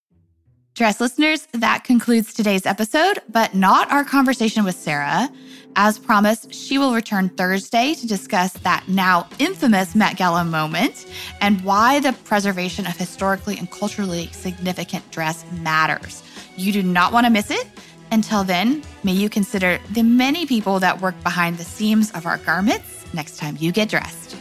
Dressed 0.74 1.00
listeners, 1.00 1.48
that 1.52 1.84
concludes 1.84 2.34
today's 2.34 2.66
episode, 2.66 3.20
but 3.30 3.54
not 3.54 3.90
our 3.90 4.04
conversation 4.04 4.62
with 4.62 4.76
Sarah. 4.76 5.30
As 5.74 5.98
promised, 5.98 6.52
she 6.52 6.76
will 6.76 6.92
return 6.92 7.30
Thursday 7.30 7.94
to 7.94 8.06
discuss 8.06 8.52
that 8.52 8.86
now 8.86 9.26
infamous 9.38 9.94
Met 9.94 10.18
Gala 10.18 10.44
moment 10.44 11.06
and 11.40 11.62
why 11.62 12.00
the 12.00 12.12
preservation 12.24 12.86
of 12.86 12.94
historically 12.94 13.56
and 13.56 13.70
culturally 13.70 14.26
significant 14.32 15.10
dress 15.10 15.46
matters. 15.52 16.22
You 16.58 16.74
do 16.74 16.82
not 16.82 17.10
want 17.10 17.24
to 17.24 17.30
miss 17.30 17.50
it. 17.50 17.66
Until 18.12 18.44
then, 18.44 18.82
may 19.02 19.12
you 19.12 19.30
consider 19.30 19.80
the 19.92 20.02
many 20.02 20.44
people 20.44 20.78
that 20.80 21.00
work 21.00 21.20
behind 21.22 21.56
the 21.56 21.64
seams 21.64 22.10
of 22.10 22.26
our 22.26 22.36
garments 22.36 23.06
next 23.14 23.38
time 23.38 23.56
you 23.58 23.72
get 23.72 23.88
dressed. 23.88 24.36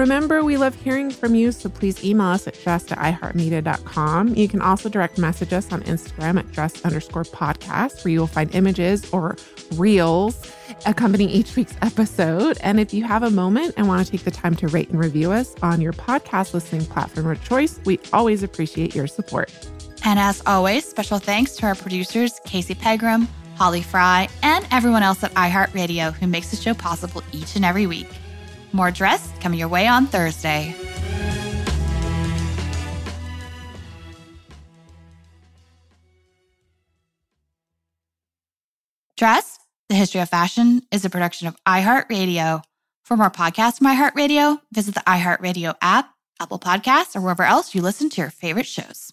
Remember, 0.00 0.42
we 0.42 0.56
love 0.56 0.74
hearing 0.76 1.10
from 1.10 1.34
you, 1.34 1.52
so 1.52 1.68
please 1.68 2.02
email 2.02 2.28
us 2.28 2.46
at 2.46 2.54
iheartmedia.com. 2.54 4.34
You 4.34 4.48
can 4.48 4.62
also 4.62 4.88
direct 4.88 5.18
message 5.18 5.52
us 5.52 5.70
on 5.72 5.82
Instagram 5.82 6.38
at 6.38 6.50
dressed 6.52 6.86
underscore 6.86 7.24
podcast, 7.24 8.02
where 8.02 8.12
you 8.12 8.20
will 8.20 8.26
find 8.26 8.54
images 8.54 9.06
or 9.12 9.36
reels 9.74 10.50
accompanying 10.86 11.28
each 11.28 11.54
week's 11.54 11.76
episode. 11.82 12.56
And 12.62 12.80
if 12.80 12.94
you 12.94 13.04
have 13.04 13.22
a 13.22 13.30
moment 13.30 13.74
and 13.76 13.88
want 13.88 14.02
to 14.02 14.10
take 14.10 14.24
the 14.24 14.30
time 14.30 14.56
to 14.56 14.68
rate 14.68 14.88
and 14.88 14.98
review 14.98 15.32
us 15.32 15.54
on 15.60 15.82
your 15.82 15.92
podcast 15.92 16.54
listening 16.54 16.86
platform 16.86 17.26
of 17.26 17.44
choice, 17.44 17.78
we 17.84 18.00
always 18.14 18.42
appreciate 18.42 18.94
your 18.94 19.06
support. 19.06 19.52
And 20.06 20.18
as 20.18 20.42
always, 20.46 20.86
special 20.86 21.18
thanks 21.18 21.56
to 21.56 21.66
our 21.66 21.74
producers, 21.74 22.40
Casey 22.46 22.74
Pegram, 22.74 23.28
Holly 23.56 23.82
Fry, 23.82 24.30
and 24.42 24.66
everyone 24.70 25.02
else 25.02 25.22
at 25.22 25.34
iHeartRadio 25.34 26.14
who 26.14 26.26
makes 26.26 26.48
the 26.48 26.56
show 26.56 26.72
possible 26.72 27.22
each 27.32 27.54
and 27.54 27.66
every 27.66 27.86
week. 27.86 28.08
More 28.72 28.90
Dressed 28.90 29.40
coming 29.40 29.58
your 29.58 29.68
way 29.68 29.86
on 29.86 30.06
Thursday. 30.06 30.74
Dressed, 39.16 39.60
the 39.90 39.94
history 39.94 40.22
of 40.22 40.30
fashion, 40.30 40.80
is 40.90 41.04
a 41.04 41.10
production 41.10 41.46
of 41.46 41.56
iHeartRadio. 41.68 42.62
For 43.02 43.18
more 43.18 43.30
podcasts 43.30 43.76
from 43.76 43.88
iHeartRadio, 43.88 44.60
visit 44.72 44.94
the 44.94 45.00
iHeartRadio 45.00 45.74
app, 45.82 46.14
Apple 46.40 46.58
Podcasts, 46.58 47.14
or 47.14 47.20
wherever 47.20 47.42
else 47.42 47.74
you 47.74 47.82
listen 47.82 48.08
to 48.08 48.20
your 48.22 48.30
favorite 48.30 48.66
shows. 48.66 49.12